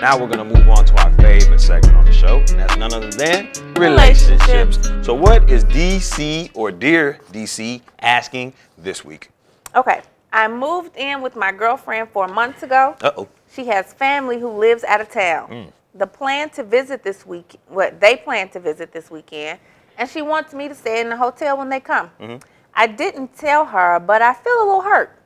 Now 0.00 0.18
we're 0.18 0.28
gonna 0.28 0.44
move 0.44 0.66
on 0.68 0.84
to 0.86 1.02
our 1.02 1.12
favorite 1.14 1.60
segment 1.60 1.94
on 1.96 2.06
the 2.06 2.12
show, 2.12 2.38
and 2.38 2.58
that's 2.58 2.76
none 2.76 2.92
other 2.94 3.10
than 3.10 3.50
relationships. 3.76 4.48
Relationships. 4.48 5.06
So, 5.06 5.14
what 5.14 5.48
is 5.50 5.64
DC 5.66 6.50
or 6.54 6.70
Dear 6.70 7.20
DC 7.32 7.82
asking 8.00 8.54
this 8.78 9.04
week? 9.04 9.30
Okay, 9.74 10.00
I 10.32 10.48
moved 10.48 10.96
in 10.96 11.20
with 11.22 11.36
my 11.36 11.52
girlfriend 11.52 12.08
four 12.10 12.28
months 12.28 12.62
ago. 12.62 12.96
Uh 13.02 13.12
oh. 13.16 13.28
She 13.54 13.66
has 13.66 13.92
family 13.92 14.40
who 14.40 14.48
lives 14.50 14.84
out 14.84 15.00
of 15.00 15.10
town. 15.10 15.48
Mm. 15.48 15.72
The 15.94 16.06
plan 16.06 16.50
to 16.50 16.64
visit 16.64 17.02
this 17.02 17.24
week, 17.24 17.56
what 17.68 18.00
they 18.00 18.16
plan 18.16 18.48
to 18.50 18.60
visit 18.60 18.92
this 18.92 19.10
weekend, 19.10 19.60
and 19.96 20.08
she 20.08 20.22
wants 20.22 20.52
me 20.52 20.68
to 20.68 20.74
stay 20.74 21.00
in 21.00 21.08
the 21.08 21.16
hotel 21.16 21.56
when 21.56 21.68
they 21.68 21.80
come. 21.80 22.10
Mm-hmm. 22.20 22.36
I 22.74 22.88
didn't 22.88 23.36
tell 23.36 23.64
her, 23.64 24.00
but 24.00 24.20
I 24.20 24.34
feel 24.34 24.58
a 24.58 24.66
little 24.66 24.80
hurt. 24.80 25.16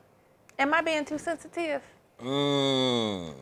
Am 0.59 0.73
I 0.73 0.81
being 0.81 1.05
too 1.05 1.17
sensitive? 1.17 1.81
Mm. 2.21 3.33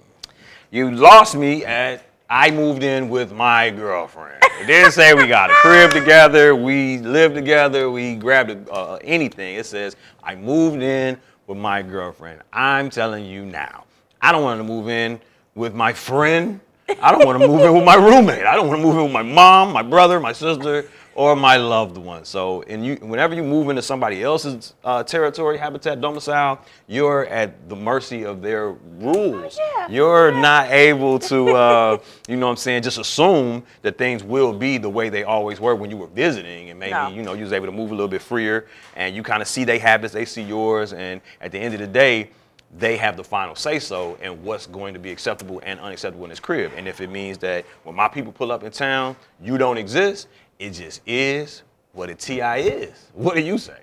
You 0.72 0.92
lost 0.92 1.36
me 1.36 1.66
at 1.66 2.08
I 2.30 2.52
moved 2.52 2.84
in 2.84 3.08
with 3.08 3.32
my 3.32 3.70
girlfriend. 3.70 4.44
It 4.60 4.68
didn't 4.68 4.92
say 4.92 5.14
we 5.14 5.28
got 5.28 5.50
a 5.50 5.54
crib 5.54 5.92
together, 5.92 6.56
we 6.56 6.98
lived 6.98 7.36
together, 7.36 7.90
we 7.90 8.16
grabbed 8.16 8.50
a, 8.50 8.72
uh, 8.72 9.00
anything. 9.02 9.56
It 9.56 9.66
says 9.66 9.96
I 10.22 10.36
moved 10.36 10.82
in 10.82 11.18
with 11.48 11.58
my 11.58 11.82
girlfriend. 11.82 12.42
I'm 12.52 12.90
telling 12.90 13.26
you 13.26 13.46
now, 13.46 13.86
I 14.22 14.34
don't 14.34 14.44
want 14.44 14.60
to 14.60 14.66
move 14.66 14.90
in 14.90 15.22
with 15.56 15.74
my 15.74 15.94
friend. 15.94 16.60
I 17.02 17.12
don't 17.12 17.26
want 17.26 17.40
to 17.42 17.48
move 17.48 17.62
in 17.62 17.74
with 17.74 17.84
my 17.84 17.96
roommate. 17.96 18.46
I 18.46 18.56
don't 18.56 18.68
want 18.68 18.80
to 18.80 18.86
move 18.86 18.96
in 18.98 19.04
with 19.04 19.12
my 19.12 19.24
mom, 19.24 19.74
my 19.74 19.84
brother, 19.84 20.20
my 20.20 20.32
sister, 20.32 20.90
or 21.16 21.36
my 21.36 21.58
loved 21.58 21.98
one. 21.98 22.24
So, 22.24 22.62
and 22.64 22.86
you, 22.86 22.96
whenever 23.02 23.34
you 23.36 23.44
move 23.44 23.70
into 23.70 23.82
somebody 23.82 24.24
else's 24.24 24.74
uh, 24.86 25.04
territory, 25.04 25.58
habitat, 25.58 26.00
domicile, 26.00 26.62
you're 26.88 27.26
at 27.26 27.68
the 27.68 27.76
mercy 27.76 28.24
of 28.24 28.42
their 28.42 28.70
rules. 29.00 29.58
Oh, 29.60 29.76
yeah, 29.80 29.88
You're 29.90 30.32
not 30.32 30.70
able 30.72 31.20
to, 31.20 31.50
uh, 31.56 31.98
you 32.30 32.38
know 32.38 32.46
what 32.46 32.52
I'm 32.52 32.58
saying, 32.58 32.84
just 32.84 33.00
assume 33.00 33.64
that 33.82 33.98
things 33.98 34.24
will 34.24 34.54
be 34.54 34.78
the 34.78 34.90
way 34.90 35.10
they 35.10 35.24
always 35.24 35.60
were 35.60 35.76
when 35.76 35.90
you 35.92 35.98
were 35.98 36.08
visiting, 36.08 36.70
and 36.70 36.80
maybe 36.80 36.92
No. 36.92 37.10
you 37.10 37.22
know 37.24 37.34
you 37.34 37.44
was 37.44 37.52
able 37.54 37.66
to 37.66 37.72
move 37.72 37.92
a 37.92 37.96
little 37.96 38.08
bit 38.08 38.22
freer, 38.22 38.68
and 38.96 39.14
you 39.16 39.24
kind 39.24 39.42
of 39.42 39.48
see 39.48 39.64
their 39.66 39.80
habits, 39.80 40.14
they 40.14 40.26
see 40.26 40.44
yours, 40.44 40.94
and 40.94 41.20
at 41.42 41.52
the 41.52 41.60
end 41.60 41.74
of 41.74 41.80
the 41.82 41.88
day. 41.88 42.30
They 42.76 42.98
have 42.98 43.16
the 43.16 43.24
final 43.24 43.56
say 43.56 43.80
so 43.80 44.18
and 44.22 44.44
what's 44.44 44.68
going 44.68 44.94
to 44.94 45.00
be 45.00 45.12
acceptable 45.12 45.62
and 45.64 45.80
unacceptable 45.80 46.26
in 46.26 46.30
this 46.30 46.40
crib. 46.40 46.74
And 46.76 46.88
if 46.88 47.00
it 47.00 47.10
means 47.10 47.38
that 47.40 47.66
when 47.84 47.96
my 47.96 48.08
people 48.08 48.32
pull 48.32 48.52
up 48.52 48.64
in 48.64 48.72
town, 48.72 49.16
you 49.42 49.58
don't 49.58 49.78
exist, 49.78 50.28
it 50.60 50.72
just 50.72 51.02
is 51.06 51.64
what 51.94 52.10
a 52.10 52.16
TI 52.16 52.68
is. 52.68 53.10
What 53.14 53.36
do 53.36 53.42
you 53.42 53.58
say? 53.58 53.80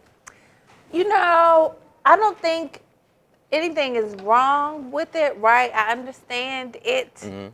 You 0.92 1.08
know, 1.08 1.74
I 2.04 2.16
don't 2.16 2.38
think 2.38 2.82
anything 3.50 3.96
is 3.96 4.14
wrong 4.16 4.90
with 4.92 5.14
it, 5.16 5.36
right? 5.38 5.72
I 5.74 5.90
understand 5.90 6.76
it. 6.84 7.14
Mm-hmm. 7.16 7.48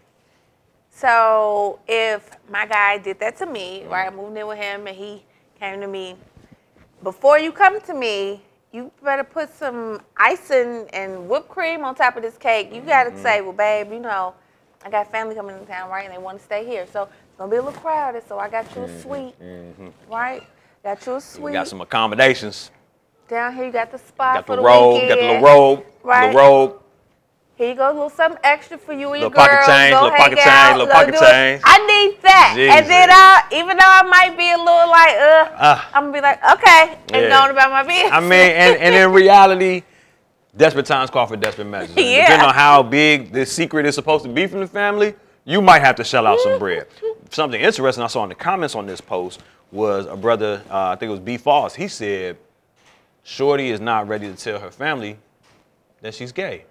So 0.90 1.78
if 1.86 2.30
my 2.50 2.66
guy 2.66 2.98
did 2.98 3.20
that 3.20 3.36
to 3.38 3.46
me, 3.46 3.84
right? 3.86 4.12
I 4.12 4.14
moved 4.14 4.36
in 4.36 4.46
with 4.46 4.58
him 4.58 4.86
and 4.86 4.96
he 4.96 5.24
came 5.58 5.80
to 5.80 5.86
me. 5.86 6.16
Before 7.02 7.38
you 7.38 7.52
come 7.52 7.80
to 7.82 7.94
me, 7.94 8.42
you 8.72 8.90
better 9.02 9.24
put 9.24 9.54
some 9.54 10.00
icing 10.16 10.88
and 10.92 11.28
whipped 11.28 11.48
cream 11.48 11.84
on 11.84 11.94
top 11.94 12.16
of 12.16 12.22
this 12.22 12.36
cake. 12.38 12.72
You 12.74 12.82
gotta 12.82 13.10
Mm-hmm. 13.10 13.22
say, 13.22 13.40
well, 13.42 13.52
babe, 13.52 13.92
you 13.92 14.00
know, 14.00 14.34
I 14.84 14.90
got 14.90 15.10
family 15.10 15.34
coming 15.34 15.56
into 15.56 15.66
town, 15.66 15.90
right? 15.90 16.04
And 16.04 16.14
they 16.14 16.18
want 16.18 16.38
to 16.38 16.44
stay 16.44 16.64
here. 16.66 16.86
So 16.92 17.04
it's 17.04 17.38
gonna 17.38 17.50
be 17.50 17.56
a 17.58 17.62
little 17.62 17.80
crowded. 17.80 18.24
So 18.28 18.38
I 18.38 18.48
got 18.48 18.74
you 18.76 18.82
a 18.82 18.88
suite, 19.02 19.34
right? 20.08 20.42
Got 20.84 21.04
you 21.06 21.12
a 21.14 21.16
We 21.16 21.20
suite. 21.20 21.44
Mm-hmm. 21.44 21.52
got 21.52 21.68
some 21.68 21.80
accommodations. 21.80 22.70
Down 23.28 23.54
here, 23.54 23.66
you 23.66 23.72
got 23.72 23.92
the 23.92 23.98
spot 23.98 24.34
Got 24.36 24.46
for 24.46 24.56
the 24.56 24.62
the 24.62 24.68
robe, 24.68 24.94
weekend. 24.94 25.08
got 25.08 25.18
the 25.20 25.26
little 25.26 25.42
robe, 25.42 25.86
Right. 26.02 26.34
little 26.34 26.40
robe. 26.68 26.79
Here 27.60 27.68
you 27.68 27.74
go, 27.74 27.90
a 27.90 27.92
little 27.92 28.08
something 28.08 28.40
extra 28.42 28.78
for 28.78 28.94
you 28.94 29.12
and 29.12 29.20
your 29.20 29.28
Little 29.28 29.32
pocket 29.32 29.56
girls. 29.56 29.66
change, 29.66 29.92
Go 29.92 30.04
little 30.04 30.16
hang 30.16 30.30
pocket 30.30 30.38
change, 30.38 30.78
little 30.78 30.86
pocket 30.94 31.12
change. 31.12 31.62
I 31.62 31.76
need 31.84 32.22
that. 32.22 32.54
And 32.56 32.86
then 32.88 33.08
Jesus. 33.08 33.14
I, 33.14 33.42
even 33.52 33.76
though 33.76 33.84
I 33.84 34.02
might 34.08 34.34
be 34.38 34.50
a 34.50 34.56
little 34.56 34.88
like, 34.88 35.14
uh, 35.16 35.56
Ah. 35.60 35.90
I'm 35.92 36.04
gonna 36.04 36.12
be 36.14 36.20
like, 36.22 36.38
okay, 36.54 36.96
and 37.12 37.24
Yeah. 37.26 37.38
going 37.38 37.50
about 37.50 37.70
my 37.70 37.82
business. 37.82 38.12
I 38.12 38.20
mean, 38.20 38.32
and, 38.32 38.76
and 38.78 38.94
in 38.94 39.12
reality, 39.12 39.82
desperate 40.56 40.86
times 40.86 41.10
call 41.10 41.26
for 41.26 41.36
desperate 41.36 41.66
measures. 41.66 41.94
Yeah. 41.98 42.22
Depending 42.22 42.48
on 42.48 42.54
how 42.54 42.82
big 42.82 43.30
this 43.30 43.52
secret 43.52 43.84
is 43.84 43.94
supposed 43.94 44.24
to 44.24 44.30
be 44.30 44.46
from 44.46 44.60
the 44.60 44.66
family, 44.66 45.14
you 45.44 45.60
might 45.60 45.82
have 45.82 45.96
to 45.96 46.04
shell 46.04 46.26
out 46.26 46.40
some 46.40 46.58
bread. 46.58 46.86
Something 47.28 47.60
interesting 47.60 48.02
I 48.02 48.06
saw 48.06 48.22
in 48.22 48.30
the 48.30 48.34
comments 48.36 48.74
on 48.74 48.86
this 48.86 49.02
post 49.02 49.42
was 49.70 50.06
a 50.06 50.16
brother, 50.16 50.62
uh, 50.70 50.88
I 50.88 50.96
think 50.96 51.08
it 51.10 51.12
was 51.12 51.20
B. 51.20 51.36
Foss. 51.36 51.74
He 51.74 51.88
said, 51.88 52.38
Shorty 53.22 53.68
is 53.68 53.80
not 53.82 54.08
ready 54.08 54.28
to 54.28 54.34
tell 54.34 54.58
her 54.58 54.70
family 54.70 55.18
that 56.00 56.14
she's 56.14 56.32
gay. 56.32 56.64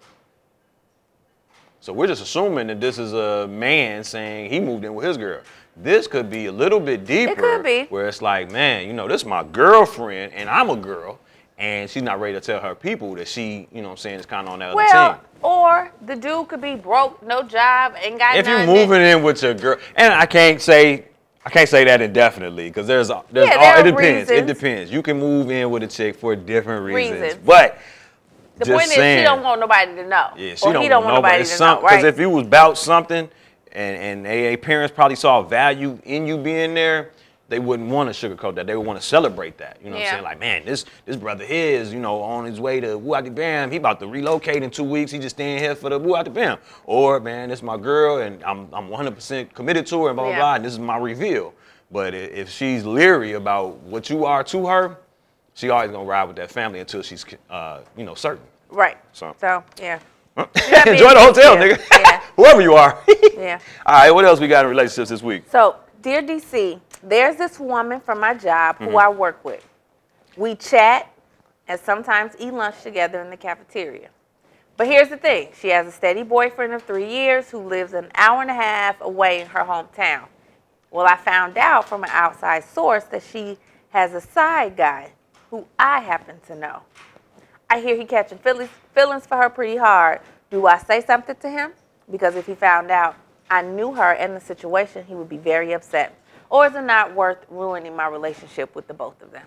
So 1.89 1.93
we're 1.93 2.06
just 2.06 2.21
assuming 2.21 2.67
that 2.67 2.80
this 2.80 2.99
is 2.99 3.13
a 3.13 3.47
man 3.47 4.04
saying 4.04 4.52
he 4.52 4.60
moved 4.60 4.86
in 4.86 4.93
with 4.93 5.08
his 5.08 5.17
girl. 5.17 5.41
This 5.75 6.06
could 6.06 6.30
be 6.30 6.45
a 6.45 6.52
little 6.52 6.80
bit 6.80 7.04
deeper. 7.04 7.32
It 7.32 7.38
could 7.39 7.63
be. 7.63 7.86
Where 7.86 8.08
it's 8.08 8.21
like, 8.21 8.52
man, 8.52 8.86
you 8.86 8.93
know, 8.93 9.08
this 9.08 9.21
is 9.21 9.28
my 9.28 9.43
girlfriend 9.43 10.34
and 10.34 10.47
I'm 10.47 10.69
a 10.69 10.75
girl. 10.75 11.17
And 11.58 11.89
she's 11.89 12.04
not 12.04 12.19
ready 12.19 12.36
to 12.36 12.41
tell 12.41 12.60
her 12.60 12.75
people 12.75 13.15
that 13.15 13.28
she, 13.28 13.67
you 13.71 13.82
know 13.82 13.88
what 13.88 13.93
I'm 13.93 13.97
saying, 13.97 14.19
is 14.19 14.28
kind 14.28 14.47
of 14.47 14.54
on 14.54 14.60
that 14.60 14.67
other 14.67 14.75
well, 14.75 15.13
team. 15.15 15.21
or 15.41 15.91
the 16.06 16.15
dude 16.15 16.47
could 16.47 16.62
be 16.62 16.75
broke, 16.75 17.25
no 17.25 17.41
job, 17.41 17.95
ain't 17.99 18.19
got 18.19 18.38
If 18.38 18.45
you're 18.45 18.67
moving 18.67 19.02
in 19.02 19.23
with 19.23 19.41
your 19.41 19.56
girl, 19.56 19.80
and 19.95 20.13
I 20.13 20.28
can't 20.28 20.62
say, 20.62 21.06
I 21.43 21.49
can't 21.49 21.67
say 21.67 21.86
that 21.86 22.04
indefinitely 22.04 22.69
because 22.69 22.86
there's, 22.86 23.08
there's 23.32 23.49
Yeah, 23.49 23.56
all, 23.56 23.62
there 23.62 23.80
it 23.80 23.91
depends. 23.91 24.30
It 24.30 24.45
depends. 24.45 24.91
You 24.91 25.02
can 25.02 25.17
move 25.17 25.49
in 25.49 25.71
with 25.71 25.82
a 25.82 25.88
chick 25.88 26.17
for 26.17 26.36
different 26.36 26.86
reasons. 26.86 27.19
Reasons. 27.19 27.41
But 27.43 27.80
the 28.60 28.65
just 28.65 28.78
point 28.78 28.88
saying, 28.89 29.17
is, 29.19 29.22
she 29.22 29.26
don't 29.26 29.43
want 29.43 29.60
nobody 29.60 29.95
to 29.95 30.08
know. 30.08 30.30
Yeah, 30.38 30.56
she 30.56 30.65
or 30.67 30.74
don't, 30.74 30.84
he 30.84 30.89
don't 30.89 31.04
want 31.04 31.13
want 31.15 31.24
nobody 31.26 31.43
to 31.43 31.50
some- 31.50 31.78
know, 31.78 31.82
right? 31.84 31.91
Because 31.98 32.06
if 32.13 32.19
you 32.19 32.30
was 32.30 32.45
about 32.45 32.78
something, 32.78 33.30
and 33.72 34.26
and 34.26 34.28
AA 34.28 34.58
parents 34.58 34.93
probably 34.93 35.15
saw 35.15 35.41
value 35.41 36.00
in 36.04 36.26
you 36.28 36.38
being 36.38 36.74
there, 36.74 37.12
they 37.50 37.60
wouldn't 37.60 37.89
want 37.89 38.13
to 38.13 38.30
sugarcoat 38.30 38.56
that. 38.56 38.67
They 38.67 38.76
would 38.76 38.86
want 38.86 39.00
to 39.00 39.06
celebrate 39.06 39.58
that. 39.58 39.78
You 39.84 39.89
know 39.89 39.95
what 39.98 40.06
I'm 40.06 40.12
saying? 40.12 40.24
Like, 40.24 40.39
man, 40.39 40.65
this 40.65 40.86
this 41.06 41.15
brother 41.15 41.45
here 41.45 41.80
is, 41.80 41.91
you 41.93 42.00
know, 42.00 42.22
on 42.22 42.45
his 42.45 42.60
way 42.60 42.80
to 42.80 42.88
Wuaki 43.00 43.34
Bam. 43.34 43.72
He 43.72 43.78
about 43.78 44.00
to 44.02 44.08
relocate 44.08 44.62
in 44.63 44.69
two 44.69 44.84
weeks. 44.84 45.12
He 45.12 45.19
just 45.19 45.36
staying 45.36 45.60
here 45.60 45.76
for 45.76 45.89
the 45.89 46.00
Wuaki 46.00 46.34
Bam. 46.34 46.58
Or, 46.86 47.19
man, 47.19 47.50
this 47.50 47.60
is 47.60 47.63
my 47.63 47.78
girl, 47.78 48.17
and 48.19 48.43
I'm 48.43 48.67
I'm 48.74 48.89
100% 48.89 49.54
committed 49.54 49.86
to 49.88 50.04
her, 50.04 50.10
and 50.10 50.15
blah 50.15 50.26
blah 50.26 50.32
Yeah. 50.34 50.39
blah. 50.39 50.56
And 50.56 50.65
this 50.65 50.74
is 50.74 50.80
my 50.80 50.98
reveal. 50.98 51.54
But 51.91 52.13
if 52.13 52.50
she's 52.50 52.86
leery 52.86 53.34
about 53.34 53.78
what 53.80 54.10
you 54.12 54.26
are 54.26 54.43
to 54.43 54.67
her, 54.67 54.98
she 55.60 55.69
always 55.69 55.91
gonna 55.91 56.06
ride 56.06 56.24
with 56.24 56.38
that 56.38 56.50
family 56.50 56.80
until 56.80 57.02
she's, 57.02 57.26
uh, 57.50 57.82
you 57.98 58.06
know, 58.06 58.15
certain. 58.15 58.43
right. 58.69 58.98
So- 59.12 59.36
So, 59.41 59.62
yeah. 59.78 60.00
Enjoy 60.38 61.13
the 61.13 61.19
hotel, 61.19 61.56
Yeah. 61.56 61.76
nigga. 61.76 62.00
Yeah. 62.00 62.22
Whoever 62.38 62.62
you 62.62 62.76
are. 62.76 62.98
Yeah. 63.38 63.60
All 63.86 63.95
right, 63.95 64.12
what 64.12 64.24
else 64.24 64.39
we 64.39 64.48
got 64.48 64.63
in 64.63 64.69
relationships 64.72 65.10
this 65.10 65.22
week? 65.22 65.43
So, 65.52 65.76
dear 66.02 66.22
DC, 66.22 66.80
there's 67.04 67.36
this 67.36 67.60
woman 67.60 68.00
from 68.00 68.22
my 68.22 68.34
job 68.36 68.78
who 68.78 68.95
I 68.95 69.10
work 69.10 69.43
with. 69.43 69.67
We 70.38 70.56
chat 70.56 71.12
and 71.67 71.78
sometimes 71.78 72.36
eat 72.39 72.54
lunch 72.54 72.82
together 72.82 73.22
in 73.22 73.30
the 73.30 73.36
cafeteria. 73.38 74.08
But 74.78 74.88
here's 74.88 75.10
the 75.10 75.17
thing 75.17 75.50
she 75.60 75.67
has 75.69 75.88
a 75.88 75.91
steady 75.91 76.24
boyfriend 76.24 76.72
of 76.72 76.84
three 76.84 77.10
years 77.10 77.50
who 77.50 77.60
lives 77.60 77.91
an 77.93 78.08
hour 78.15 78.41
and 78.41 78.50
a 78.50 78.54
half 78.54 79.02
away 79.02 79.41
in 79.41 79.48
her 79.48 79.65
hometown. 79.65 80.24
Well, 80.89 81.06
I 81.06 81.17
found 81.17 81.58
out 81.58 81.89
from 81.89 82.04
an 82.06 82.10
outside 82.13 82.63
source 82.63 83.04
that 83.06 83.24
she 83.24 83.58
has 83.89 84.13
a 84.13 84.22
side 84.22 84.78
guy 84.78 85.12
who 85.50 85.66
I 85.78 86.00
happen 86.02 86.40
to 86.48 86.56
know. 86.56 86.82
I 87.70 87.80
hear 87.82 87.96
he 87.96 88.06
catching 88.06 88.38
feelings, 88.40 88.70
feelings 88.96 89.26
for 89.26 89.38
her 89.38 89.50
pretty 89.50 89.78
hard. 89.78 90.22
Do 90.50 90.66
I 90.68 90.78
say 90.80 91.02
something 91.02 91.36
to 91.42 91.50
him? 91.50 91.72
Because 92.10 92.36
if 92.36 92.46
he 92.48 92.56
found 92.56 92.90
out 92.92 93.16
I 93.50 93.62
knew 93.62 93.94
her 93.94 94.14
and 94.14 94.36
the 94.36 94.42
situation, 94.42 95.06
he 95.06 95.16
would 95.16 95.30
be 95.30 95.38
very 95.38 95.74
upset. 95.74 96.16
Or 96.50 96.66
is 96.66 96.74
it 96.76 96.82
not 96.82 97.14
worth 97.14 97.46
ruining 97.50 97.96
my 97.96 98.08
relationship 98.08 98.76
with 98.76 98.88
the 98.88 98.94
both 98.94 99.22
of 99.22 99.32
them? 99.32 99.46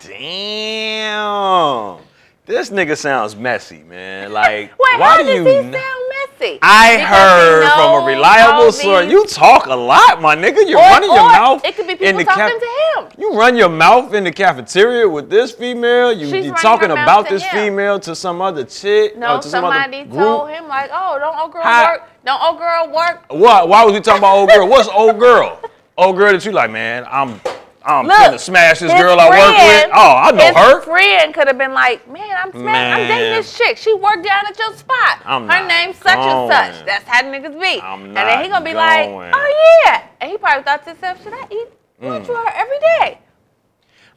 Damn. 0.00 1.98
This 2.46 2.70
nigga 2.70 2.96
sounds 2.96 3.36
messy, 3.36 3.82
man. 3.84 4.32
Like, 4.32 4.72
Wait, 4.78 4.98
why 5.00 5.18
do 5.18 5.24
does 5.24 5.36
you? 5.36 5.44
he 5.44 5.70
I 6.62 6.98
heard 6.98 7.70
from 7.74 8.02
a 8.02 8.06
reliable 8.06 8.72
source. 8.72 9.10
You 9.10 9.26
talk 9.26 9.66
a 9.66 9.74
lot, 9.74 10.20
my 10.20 10.36
nigga. 10.36 10.68
You're 10.68 10.78
or, 10.78 10.82
running 10.82 11.10
your 11.10 11.24
mouth. 11.24 11.64
It 11.64 11.76
could 11.76 11.86
be 11.86 11.92
in 11.92 11.98
people 11.98 12.18
the 12.18 12.24
talking 12.24 12.60
caf- 12.60 13.06
to 13.06 13.10
him. 13.16 13.20
You 13.20 13.38
run 13.38 13.56
your 13.56 13.68
mouth 13.68 14.12
in 14.14 14.24
the 14.24 14.32
cafeteria 14.32 15.08
with 15.08 15.30
this 15.30 15.52
female. 15.52 16.12
You 16.12 16.30
running 16.30 16.54
talking 16.54 16.90
about 16.90 17.28
this 17.28 17.42
him. 17.42 17.50
female 17.52 18.00
to 18.00 18.14
some 18.14 18.40
other 18.40 18.64
chick? 18.64 19.16
No, 19.16 19.36
or 19.36 19.42
to 19.42 19.48
some 19.48 19.64
other 19.64 19.74
somebody 19.74 20.04
group? 20.04 20.22
told 20.22 20.50
him 20.50 20.68
like, 20.68 20.90
"Oh, 20.92 21.18
don't 21.18 21.38
old 21.38 21.52
girl 21.52 21.62
How- 21.62 21.92
work? 21.92 22.02
Don't 22.24 22.42
old 22.42 22.58
girl 22.58 22.88
work?" 22.94 23.24
What? 23.28 23.68
Why 23.68 23.84
was 23.84 23.94
we 23.94 24.00
talking 24.00 24.18
about 24.18 24.36
old 24.36 24.50
girl? 24.50 24.68
What's 24.68 24.88
old 24.88 25.18
girl? 25.18 25.60
Old 25.96 26.16
girl 26.16 26.32
that 26.32 26.44
you 26.44 26.52
like, 26.52 26.70
man. 26.70 27.06
I'm 27.10 27.40
I'm 27.86 28.06
Look, 28.06 28.16
gonna 28.16 28.38
smash 28.38 28.78
this 28.78 28.90
his 28.90 29.00
girl 29.00 29.20
I 29.20 29.28
work 29.28 29.56
with. 29.84 29.90
Oh, 29.94 30.16
I 30.16 30.30
know 30.30 30.44
his 30.44 30.56
her. 30.56 30.80
friend 30.82 31.34
could 31.34 31.46
have 31.48 31.58
been 31.58 31.74
like, 31.74 32.08
"Man, 32.08 32.34
I'm 32.42 32.50
smash- 32.50 32.98
I'm 33.00 33.06
dating 33.08 33.32
this 33.34 33.56
chick. 33.58 33.76
She 33.76 33.92
worked 33.92 34.24
down 34.24 34.46
at 34.46 34.58
your 34.58 34.72
spot. 34.74 35.18
I'm 35.26 35.42
Her 35.42 35.58
not 35.60 35.68
name's 35.68 35.96
such 35.98 36.16
and 36.16 36.50
such. 36.50 36.86
That's 36.86 37.04
how 37.06 37.22
niggas 37.22 37.60
be." 37.60 37.80
I'm 37.82 38.04
and 38.04 38.16
then 38.16 38.42
he 38.42 38.48
not 38.48 38.62
gonna 38.62 38.64
be 38.64 38.74
like, 38.74 39.08
going. 39.10 39.32
"Oh 39.34 39.82
yeah," 39.84 40.02
and 40.20 40.30
he 40.30 40.38
probably 40.38 40.62
thought 40.64 40.82
to 40.84 40.90
himself, 40.90 41.22
"Should 41.22 41.34
I 41.34 41.46
eat 41.50 41.68
Mm. 42.02 42.08
lunch 42.08 42.28
with 42.28 42.38
her 42.38 42.52
every 42.56 42.78
day?" 43.00 43.18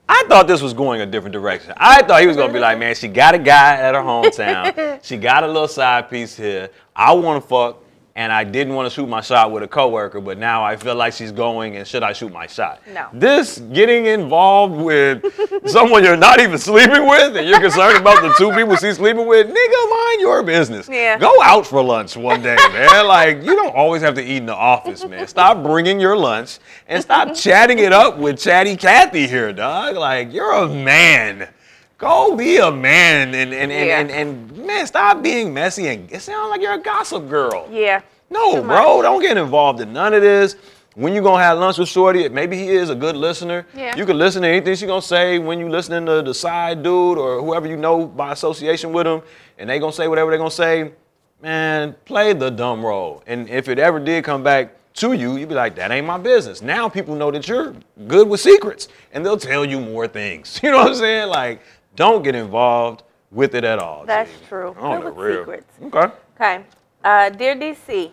I 0.10 0.24
thought 0.30 0.48
this 0.48 0.62
was 0.62 0.74
going 0.74 1.02
a 1.02 1.06
different 1.06 1.34
direction. 1.34 1.74
I 1.76 2.02
thought 2.04 2.22
he 2.22 2.28
was 2.28 2.38
gonna 2.38 2.54
be 2.54 2.60
like, 2.60 2.78
man, 2.80 2.96
she 2.96 3.10
got 3.10 3.36
a 3.36 3.38
guy 3.40 3.76
at 3.76 3.94
her 3.94 4.00
hometown. 4.02 5.00
she 5.04 5.18
got 5.18 5.44
a 5.44 5.48
little 5.48 5.68
side 5.68 6.10
piece 6.10 6.38
here. 6.38 6.70
I 6.96 7.12
want 7.12 7.44
to 7.44 7.48
fuck, 7.50 7.84
and 8.18 8.34
I 8.34 8.44
didn't 8.44 8.74
want 8.74 8.88
to 8.88 8.90
shoot 8.90 9.08
my 9.08 9.22
shot 9.22 9.52
with 9.52 9.62
a 9.62 9.68
coworker, 9.68 10.20
but 10.20 10.40
now 10.40 10.64
I 10.64 10.76
feel 10.76 10.96
like 10.96 11.14
she's 11.14 11.32
going, 11.32 11.78
and 11.78 11.88
should 11.88 12.02
I 12.02 12.14
shoot 12.14 12.34
my 12.34 12.48
shot? 12.48 12.82
No. 12.92 13.08
This 13.14 13.60
getting 13.60 14.08
involved 14.08 14.76
with 14.76 15.24
someone 15.68 16.04
you're 16.04 16.18
not 16.18 16.40
even 16.40 16.58
sleeping 16.58 17.06
with, 17.08 17.38
and 17.38 17.48
you're 17.48 17.62
concerned 17.62 17.96
about 17.96 18.24
the 18.24 18.34
two 18.36 18.52
people 18.54 18.76
she's 18.76 18.96
sleeping 18.96 19.28
with, 19.28 19.46
nigga, 19.46 19.90
mind 19.92 20.20
your 20.20 20.42
business. 20.42 20.90
Yeah. 20.90 21.20
Go 21.20 21.32
out 21.44 21.68
for 21.68 21.84
lunch 21.84 22.18
one 22.18 22.42
day, 22.42 22.56
man. 22.56 23.06
Like 23.06 23.44
you 23.44 23.56
don't 23.56 23.76
always 23.76 24.02
have 24.02 24.15
to 24.15 24.24
eat 24.24 24.38
in 24.38 24.48
the 24.48 24.56
office, 24.56 25.06
man. 25.06 25.28
Stop 25.28 25.62
bringing 25.62 26.00
your 26.00 26.18
lunch 26.18 26.58
and 26.88 27.04
stop 27.04 27.36
chatting 27.36 27.78
it 27.78 27.94
up 27.94 28.18
with 28.18 28.40
Chatty 28.40 28.78
Cathy 28.78 29.28
here, 29.28 29.54
dog. 29.54 29.96
Like 29.96 30.34
you're 30.34 30.54
a 30.54 30.68
man. 30.68 31.50
Go 31.98 32.35
be 32.35 32.58
a 32.58 32.71
man 32.71 33.33
and 33.33 33.54
and, 33.54 33.71
and, 33.71 33.87
Yeah. 33.87 34.00
and, 34.00 34.12
and 34.12 34.65
man, 34.67 34.85
stop 34.85 35.21
being 35.23 35.54
messy 35.54 35.87
and 35.87 36.12
it 36.12 36.21
sounds 36.21 36.52
like 36.52 36.62
you're 36.62 36.73
a 36.75 36.77
gossip 36.81 37.27
girl. 37.29 37.67
Yeah. 37.71 38.02
No, 38.29 38.62
bro, 38.62 39.02
don't 39.02 39.21
get 39.21 39.37
involved 39.37 39.79
in 39.81 39.93
none 39.93 40.13
of 40.13 40.21
this. 40.21 40.56
When 40.95 41.13
you 41.13 41.21
gonna 41.21 41.43
have 41.43 41.60
lunch 41.60 41.77
with 41.77 41.89
Shorty, 41.89 42.27
maybe 42.29 42.58
he 42.58 42.69
is 42.69 42.89
a 42.89 42.95
good 42.95 43.15
listener. 43.15 43.65
Yeah. 43.75 43.95
You 43.95 44.06
can 44.06 44.17
listen 44.17 44.41
to 44.41 44.48
anything 44.48 44.75
she 44.75 44.85
gonna 44.87 45.02
say 45.02 45.39
when 45.39 45.60
you 45.60 45.69
listening 45.69 46.06
to 46.08 46.21
the 46.21 46.33
side 46.33 46.83
dude 46.83 47.17
or 47.17 47.39
whoever 47.41 47.67
you 47.67 47.77
know 47.77 48.06
by 48.06 48.31
association 48.31 48.91
with 48.91 49.06
him, 49.08 49.21
and 49.60 49.69
they 49.69 49.79
gonna 49.79 49.91
say 49.93 50.08
whatever 50.08 50.31
they 50.31 50.37
gonna 50.37 50.52
say. 50.52 50.91
Man, 51.39 51.95
play 52.06 52.33
the 52.33 52.50
dumb 52.50 52.83
role. 52.83 53.21
And 53.27 53.48
if 53.48 53.69
it 53.69 53.77
ever 53.77 54.00
did 54.00 54.23
come 54.23 54.41
back 54.41 54.73
to 54.95 55.13
you, 55.13 55.37
you'd 55.37 55.50
be 55.50 55.54
like, 55.54 55.75
that 55.75 55.91
ain't 55.91 56.08
my 56.08 56.17
business. 56.17 56.63
Now 56.63 56.89
people 56.89 57.13
know 57.13 57.29
that 57.29 57.48
you're 57.48 57.75
good 58.08 58.27
with 58.27 58.39
secrets 58.39 58.87
and 59.13 59.23
they'll 59.23 59.37
tell 59.37 59.63
you 59.63 59.79
more 59.79 60.08
things. 60.08 60.60
You 60.63 60.71
know 60.71 60.79
what 60.79 60.87
I'm 60.87 60.95
saying? 60.95 61.29
Like, 61.29 61.62
don't 61.98 62.23
get 62.23 62.35
involved 62.35 63.04
with 63.31 63.54
it 63.56 63.65
at 63.65 63.79
all. 63.79 64.06
That's 64.06 64.31
Jamie. 64.31 64.45
true. 64.48 64.75
On 64.79 65.02
Good 65.02 65.08
the 65.08 65.13
with 65.13 65.25
real. 65.25 65.39
secrets. 65.41 65.73
Okay. 65.83 66.13
Okay. 66.35 66.63
Uh, 67.04 67.29
dear 67.29 67.56
DC, 67.56 68.12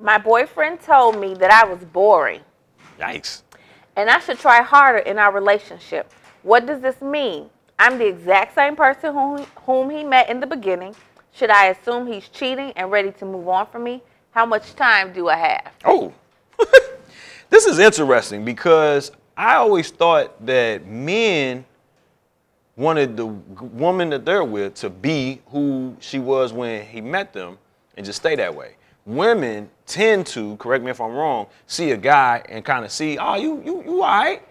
my 0.00 0.16
boyfriend 0.16 0.80
told 0.80 1.18
me 1.20 1.34
that 1.34 1.50
I 1.50 1.66
was 1.68 1.84
boring 1.84 2.40
Yikes. 2.98 3.42
and 3.96 4.08
I 4.08 4.18
should 4.20 4.38
try 4.38 4.62
harder 4.62 4.98
in 5.00 5.18
our 5.18 5.32
relationship. 5.32 6.10
What 6.42 6.64
does 6.66 6.80
this 6.80 7.00
mean? 7.02 7.50
I'm 7.78 7.98
the 7.98 8.06
exact 8.06 8.54
same 8.54 8.74
person 8.76 9.12
whom, 9.12 9.44
whom 9.66 9.90
he 9.90 10.02
met 10.04 10.30
in 10.30 10.40
the 10.40 10.46
beginning. 10.46 10.94
Should 11.32 11.50
I 11.50 11.66
assume 11.66 12.06
he's 12.06 12.28
cheating 12.28 12.72
and 12.76 12.90
ready 12.90 13.12
to 13.12 13.24
move 13.24 13.48
on 13.48 13.66
from 13.66 13.84
me? 13.84 14.02
How 14.30 14.46
much 14.46 14.74
time 14.74 15.12
do 15.12 15.28
I 15.28 15.36
have? 15.36 15.72
Oh, 15.84 16.12
this 17.50 17.66
is 17.66 17.78
interesting 17.78 18.44
because 18.44 19.12
I 19.36 19.54
always 19.56 19.90
thought 19.90 20.44
that 20.46 20.86
men 20.86 21.64
wanted 22.78 23.16
the 23.16 23.26
woman 23.26 24.08
that 24.10 24.24
they're 24.24 24.44
with 24.44 24.72
to 24.72 24.88
be 24.88 25.42
who 25.48 25.96
she 25.98 26.18
was 26.20 26.52
when 26.52 26.86
he 26.86 27.00
met 27.00 27.32
them 27.32 27.58
and 27.96 28.06
just 28.06 28.20
stay 28.20 28.36
that 28.36 28.54
way. 28.54 28.76
Women 29.04 29.68
tend 29.86 30.26
to, 30.28 30.56
correct 30.56 30.84
me 30.84 30.90
if 30.90 31.00
I'm 31.00 31.12
wrong, 31.12 31.48
see 31.66 31.90
a 31.90 31.96
guy 31.96 32.42
and 32.48 32.64
kind 32.64 32.84
of 32.84 32.92
see, 32.92 33.18
oh, 33.18 33.34
you 33.34 33.60
you 33.64 33.82
you 33.82 34.02
all 34.02 34.08
right, 34.08 34.42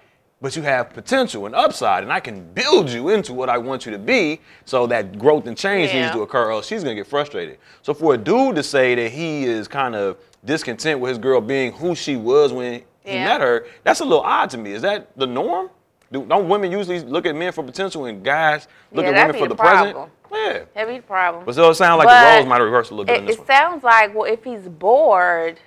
but 0.42 0.56
you 0.56 0.62
have 0.62 0.90
potential 0.90 1.46
and 1.46 1.56
upside, 1.56 2.04
and 2.04 2.12
I 2.12 2.20
can 2.20 2.44
build 2.54 2.90
you 2.90 3.10
into 3.10 3.34
what 3.34 3.50
I 3.50 3.58
want 3.58 3.86
you 3.86 3.92
to 3.94 4.00
be, 4.00 4.42
so 4.66 4.86
that 4.88 5.18
growth 5.18 5.48
and 5.48 5.58
change 5.58 5.94
needs 5.94 6.12
to 6.12 6.22
occur, 6.22 6.48
or 6.48 6.52
else 6.52 6.68
she's 6.68 6.84
gonna 6.84 6.96
get 6.96 7.08
frustrated. 7.08 7.60
So 7.82 7.94
for 7.94 8.16
a 8.16 8.18
dude 8.18 8.56
to 8.56 8.64
say 8.64 8.94
that 8.96 9.12
he 9.12 9.46
is 9.46 9.68
kind 9.70 9.96
of 9.96 10.18
discontent 10.44 11.00
with 11.00 11.10
his 11.10 11.18
girl 11.18 11.40
being 11.40 11.72
who 11.72 11.96
she 11.96 12.18
was 12.18 12.52
when 12.52 12.84
he 13.04 13.14
met 13.14 13.40
her, 13.42 13.68
that's 13.84 14.02
a 14.02 14.04
little 14.04 14.22
odd 14.22 14.50
to 14.50 14.58
me. 14.58 14.72
Is 14.74 14.82
that 14.82 15.16
the 15.16 15.28
norm? 15.28 15.70
Do, 16.12 16.26
don't 16.26 16.47
women 16.47 16.72
usually 16.72 17.01
look 17.01 17.26
at 17.26 17.36
men 17.36 17.51
for 17.51 17.64
potential 17.64 18.05
and 18.05 18.24
guys 18.24 18.68
look 18.91 19.05
Yeah, 19.05 19.12
at 19.12 19.28
women 19.28 19.41
for 19.41 19.47
the 19.47 19.53
a 19.53 19.58
present? 19.58 19.91
problem. 19.93 20.12
Yeah. 20.32 20.64
That'd 20.74 20.93
be 20.93 20.97
the 20.99 21.08
problem. 21.08 21.45
But 21.45 21.55
so 21.55 21.70
it 21.70 21.76
sounds 21.76 21.99
like 21.99 22.08
But 22.08 22.20
the 22.32 22.36
roles 22.36 22.47
might 22.47 22.55
have 22.55 22.66
reversed 22.66 22.91
a 22.91 22.93
little 22.93 23.05
bit 23.05 23.16
It, 23.16 23.20
in 23.22 23.26
this 23.26 23.38
it 23.38 23.47
sounds 23.47 23.84
like, 23.84 24.14
well, 24.16 24.32
if 24.32 24.43
he's 24.43 24.62
bored, 24.68 25.60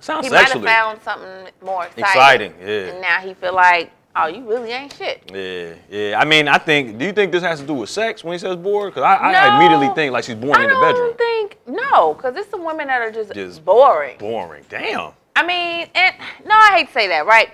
sounds 0.00 0.26
he 0.26 0.32
might 0.32 0.48
have 0.48 0.62
found 0.62 1.02
something 1.02 1.48
more 1.62 1.86
exciting. 1.86 2.52
Exciting, 2.52 2.54
yeah. 2.60 2.92
And 2.92 3.00
now 3.02 3.18
he 3.20 3.34
feel 3.34 3.54
like, 3.54 3.90
oh, 4.16 4.26
you 4.26 4.48
really 4.48 4.70
ain't 4.70 4.92
shit. 4.92 5.30
Yeah, 5.32 5.74
yeah. 5.90 6.18
I 6.18 6.24
mean, 6.24 6.48
I 6.48 6.58
think. 6.58 6.98
Do 6.98 7.04
you 7.04 7.12
think 7.12 7.32
this 7.32 7.42
has 7.42 7.60
to 7.60 7.66
do 7.66 7.74
with 7.74 7.90
sex 7.90 8.24
when 8.24 8.32
he 8.32 8.38
says 8.38 8.56
bored? 8.56 8.94
Because 8.94 9.04
I, 9.04 9.32
I 9.32 9.56
immediately 9.56 9.94
think 9.94 10.12
like 10.12 10.24
she's 10.24 10.34
boring 10.36 10.56
I 10.56 10.64
in 10.64 10.70
the 10.70 10.74
bedroom. 10.76 10.86
I 10.86 11.06
don't 11.06 11.18
think 11.18 11.58
no, 11.66 12.14
because 12.14 12.36
it's 12.36 12.48
the 12.48 12.58
women 12.58 12.86
that 12.88 13.00
are 13.00 13.10
just, 13.10 13.32
Just 13.34 13.64
boring. 13.64 14.18
Boring. 14.18 14.64
Damn. 14.68 15.12
I 15.36 15.46
mean, 15.46 15.88
and 15.94 16.16
no, 16.44 16.54
I 16.54 16.78
hate 16.78 16.88
to 16.88 16.92
say 16.92 17.08
that, 17.08 17.26
right? 17.26 17.50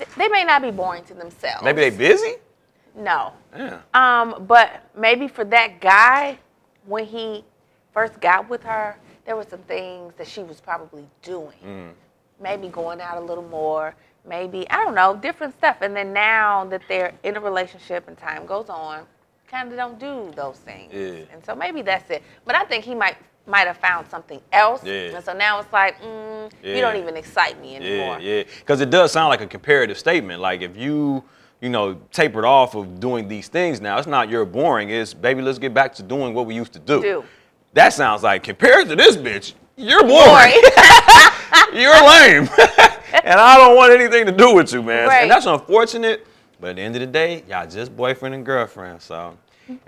Th- 0.00 0.14
They 0.16 0.28
may 0.28 0.44
not 0.44 0.62
be 0.62 0.70
boring 0.70 1.04
to 1.04 1.14
themselves. 1.14 1.62
Maybe 1.62 1.82
they 1.82 1.90
busy. 1.90 2.36
No. 2.96 3.32
Yeah. 3.54 3.80
Um, 3.94 4.46
but 4.48 4.88
maybe 4.96 5.28
for 5.28 5.44
that 5.44 5.80
guy, 5.80 6.38
when 6.86 7.04
he 7.04 7.44
first 7.92 8.18
got 8.20 8.48
with 8.48 8.62
her, 8.62 8.96
there 9.26 9.36
were 9.36 9.44
some 9.44 9.60
things 9.60 10.14
that 10.16 10.26
she 10.26 10.42
was 10.42 10.60
probably 10.60 11.06
doing. 11.22 11.58
Mm. 11.64 11.90
Maybe 12.40 12.68
going 12.68 13.00
out 13.00 13.18
a 13.18 13.20
little 13.20 13.44
more, 13.44 13.94
maybe, 14.26 14.68
I 14.70 14.82
don't 14.82 14.94
know, 14.94 15.14
different 15.14 15.54
stuff. 15.58 15.82
And 15.82 15.94
then 15.94 16.12
now 16.14 16.64
that 16.64 16.80
they're 16.88 17.12
in 17.22 17.36
a 17.36 17.40
relationship 17.40 18.08
and 18.08 18.16
time 18.16 18.46
goes 18.46 18.70
on, 18.70 19.04
kind 19.46 19.70
of 19.70 19.76
don't 19.76 19.98
do 19.98 20.32
those 20.34 20.56
things. 20.56 20.92
Yeah. 20.92 21.26
And 21.32 21.44
so 21.44 21.54
maybe 21.54 21.82
that's 21.82 22.08
it. 22.10 22.22
But 22.46 22.54
I 22.54 22.64
think 22.64 22.84
he 22.84 22.94
might 22.94 23.16
might 23.50 23.66
have 23.66 23.76
found 23.76 24.08
something 24.08 24.40
else. 24.52 24.84
Yeah. 24.84 25.16
And 25.16 25.24
so 25.24 25.32
now 25.32 25.58
it's 25.60 25.72
like, 25.72 26.00
mm, 26.00 26.50
you 26.62 26.80
don't 26.80 26.96
even 26.96 27.16
excite 27.16 27.60
me 27.60 27.76
anymore. 27.76 28.18
yeah. 28.20 28.38
yeah. 28.38 28.42
Because 28.60 28.80
it 28.80 28.90
does 28.90 29.12
sound 29.12 29.28
like 29.28 29.40
a 29.40 29.46
comparative 29.46 29.98
statement. 29.98 30.40
Like 30.40 30.62
if 30.62 30.76
you, 30.76 31.24
you 31.60 31.68
know, 31.68 32.00
tapered 32.12 32.44
off 32.44 32.74
of 32.74 33.00
doing 33.00 33.28
these 33.28 33.48
things 33.48 33.80
now, 33.80 33.98
it's 33.98 34.06
not 34.06 34.28
you're 34.28 34.44
boring. 34.44 34.90
It's 34.90 35.12
baby, 35.12 35.42
let's 35.42 35.58
get 35.58 35.74
back 35.74 35.94
to 35.96 36.02
doing 36.02 36.32
what 36.32 36.46
we 36.46 36.54
used 36.54 36.72
to 36.74 36.78
do. 36.78 37.02
Do. 37.02 37.24
That 37.74 37.92
sounds 37.92 38.22
like 38.22 38.42
compared 38.42 38.88
to 38.88 38.96
this 38.96 39.16
bitch, 39.16 39.54
you're 39.76 40.02
boring. 40.02 40.26
Boring. 40.26 40.52
you're 41.72 41.92
lame. 41.92 42.48
and 43.24 43.38
I 43.40 43.56
don't 43.56 43.76
want 43.76 43.92
anything 43.92 44.26
to 44.26 44.32
do 44.32 44.54
with 44.54 44.72
you, 44.72 44.82
man. 44.82 45.08
Right. 45.08 45.22
And 45.22 45.30
that's 45.30 45.46
unfortunate. 45.46 46.26
But 46.60 46.70
at 46.70 46.76
the 46.76 46.82
end 46.82 46.96
of 46.96 47.00
the 47.00 47.06
day, 47.06 47.42
y'all 47.48 47.66
just 47.66 47.96
boyfriend 47.96 48.34
and 48.34 48.44
girlfriend. 48.44 49.00
So 49.00 49.36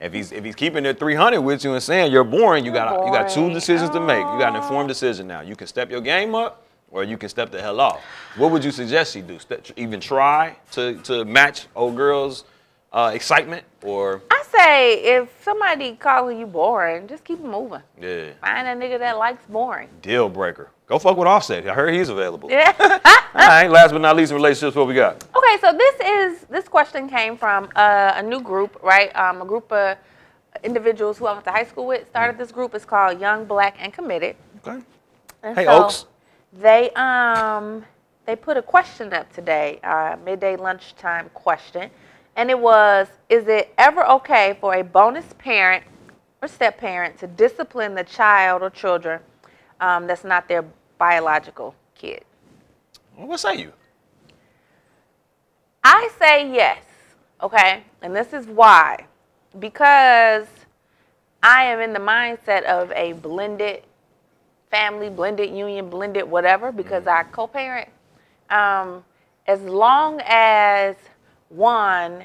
if 0.00 0.12
he's 0.12 0.32
if 0.32 0.44
he's 0.44 0.54
keeping 0.54 0.84
it 0.86 0.98
300 0.98 1.40
with 1.40 1.64
you 1.64 1.72
and 1.74 1.82
saying 1.82 2.12
you're 2.12 2.24
boring, 2.24 2.64
you 2.64 2.72
You're 2.72 2.80
got 2.84 3.06
you 3.06 3.12
got 3.12 3.28
two 3.30 3.40
boring. 3.40 3.54
decisions 3.54 3.90
to 3.90 4.00
make. 4.00 4.18
You 4.18 4.38
got 4.38 4.50
an 4.50 4.56
informed 4.56 4.88
decision 4.88 5.26
now. 5.26 5.40
You 5.40 5.56
can 5.56 5.66
step 5.66 5.90
your 5.90 6.00
game 6.00 6.34
up, 6.34 6.64
or 6.90 7.04
you 7.04 7.16
can 7.16 7.28
step 7.28 7.50
the 7.50 7.60
hell 7.60 7.80
off. 7.80 8.00
What 8.36 8.50
would 8.52 8.64
you 8.64 8.70
suggest 8.70 9.12
she 9.14 9.20
do? 9.22 9.38
Step, 9.38 9.66
even 9.76 10.00
try 10.00 10.56
to 10.72 10.96
to 11.02 11.24
match 11.24 11.66
old 11.74 11.96
girl's 11.96 12.44
uh, 12.92 13.10
excitement, 13.14 13.64
or 13.82 14.22
I 14.30 14.42
say 14.50 14.94
if 15.16 15.28
somebody 15.42 15.96
calling 15.96 16.38
you 16.38 16.46
boring, 16.46 17.08
just 17.08 17.24
keep 17.24 17.40
moving. 17.40 17.80
yeah, 18.00 18.30
Find 18.42 18.68
a 18.68 18.74
nigga 18.86 18.98
that 18.98 19.16
likes 19.18 19.44
boring. 19.46 19.88
deal 20.02 20.28
breaker. 20.28 20.68
Go 20.92 20.98
fuck 20.98 21.16
with 21.16 21.26
Offset. 21.26 21.66
I 21.66 21.72
heard 21.72 21.94
he's 21.94 22.10
available. 22.10 22.50
Yeah. 22.50 22.70
All 23.34 23.48
right. 23.48 23.66
Last 23.66 23.92
but 23.92 24.02
not 24.02 24.14
least, 24.14 24.30
in 24.30 24.36
relationships, 24.36 24.76
what 24.76 24.86
we 24.86 24.92
got? 24.92 25.24
okay, 25.34 25.56
so 25.58 25.72
this 25.72 25.94
is 26.00 26.44
this 26.50 26.68
question 26.68 27.08
came 27.08 27.38
from 27.38 27.70
uh, 27.74 28.12
a 28.16 28.22
new 28.22 28.42
group, 28.42 28.78
right? 28.82 29.10
Um, 29.16 29.40
a 29.40 29.46
group 29.46 29.72
of 29.72 29.96
individuals 30.62 31.16
who 31.16 31.24
I 31.24 31.32
went 31.32 31.46
to 31.46 31.50
high 31.50 31.64
school 31.64 31.86
with 31.86 32.06
started 32.10 32.36
this 32.36 32.52
group. 32.52 32.74
It's 32.74 32.84
called 32.84 33.18
Young, 33.18 33.46
Black, 33.46 33.76
and 33.78 33.90
Committed. 33.90 34.36
Okay. 34.66 34.84
And 35.42 35.56
Hey, 35.56 35.64
so 35.64 35.84
Oaks. 35.84 36.04
They 36.52 36.90
um 36.90 37.86
they 38.26 38.36
put 38.36 38.58
a 38.58 38.62
question 38.62 39.14
up 39.14 39.32
today, 39.32 39.80
uh, 39.82 40.16
midday 40.22 40.56
lunchtime 40.56 41.30
question, 41.32 41.88
and 42.36 42.50
it 42.50 42.58
was: 42.58 43.08
Is 43.30 43.48
it 43.48 43.72
ever 43.78 44.06
okay 44.10 44.58
for 44.60 44.74
a 44.74 44.84
bonus 44.84 45.32
parent 45.38 45.84
or 46.42 46.48
step 46.48 46.76
parent 46.76 47.16
to 47.20 47.26
discipline 47.26 47.94
the 47.94 48.04
child 48.04 48.60
or 48.60 48.68
children 48.68 49.20
um, 49.80 50.06
that's 50.06 50.24
not 50.24 50.48
their 50.48 50.64
biological 51.02 51.74
kid? 51.96 52.22
What 53.16 53.40
say 53.40 53.56
you? 53.56 53.72
I 55.82 56.08
say 56.16 56.48
yes, 56.54 56.84
okay? 57.42 57.82
And 58.02 58.14
this 58.14 58.32
is 58.32 58.46
why. 58.46 59.06
Because 59.58 60.46
I 61.42 61.64
am 61.64 61.80
in 61.80 61.92
the 61.92 61.98
mindset 61.98 62.62
of 62.66 62.92
a 62.92 63.14
blended 63.14 63.82
family, 64.70 65.10
blended 65.10 65.50
union, 65.50 65.90
blended 65.90 66.22
whatever, 66.30 66.70
because 66.70 67.08
I 67.08 67.24
co 67.24 67.48
parent. 67.48 67.88
Um, 68.48 69.04
as 69.48 69.60
long 69.62 70.20
as 70.24 70.94
one, 71.48 72.22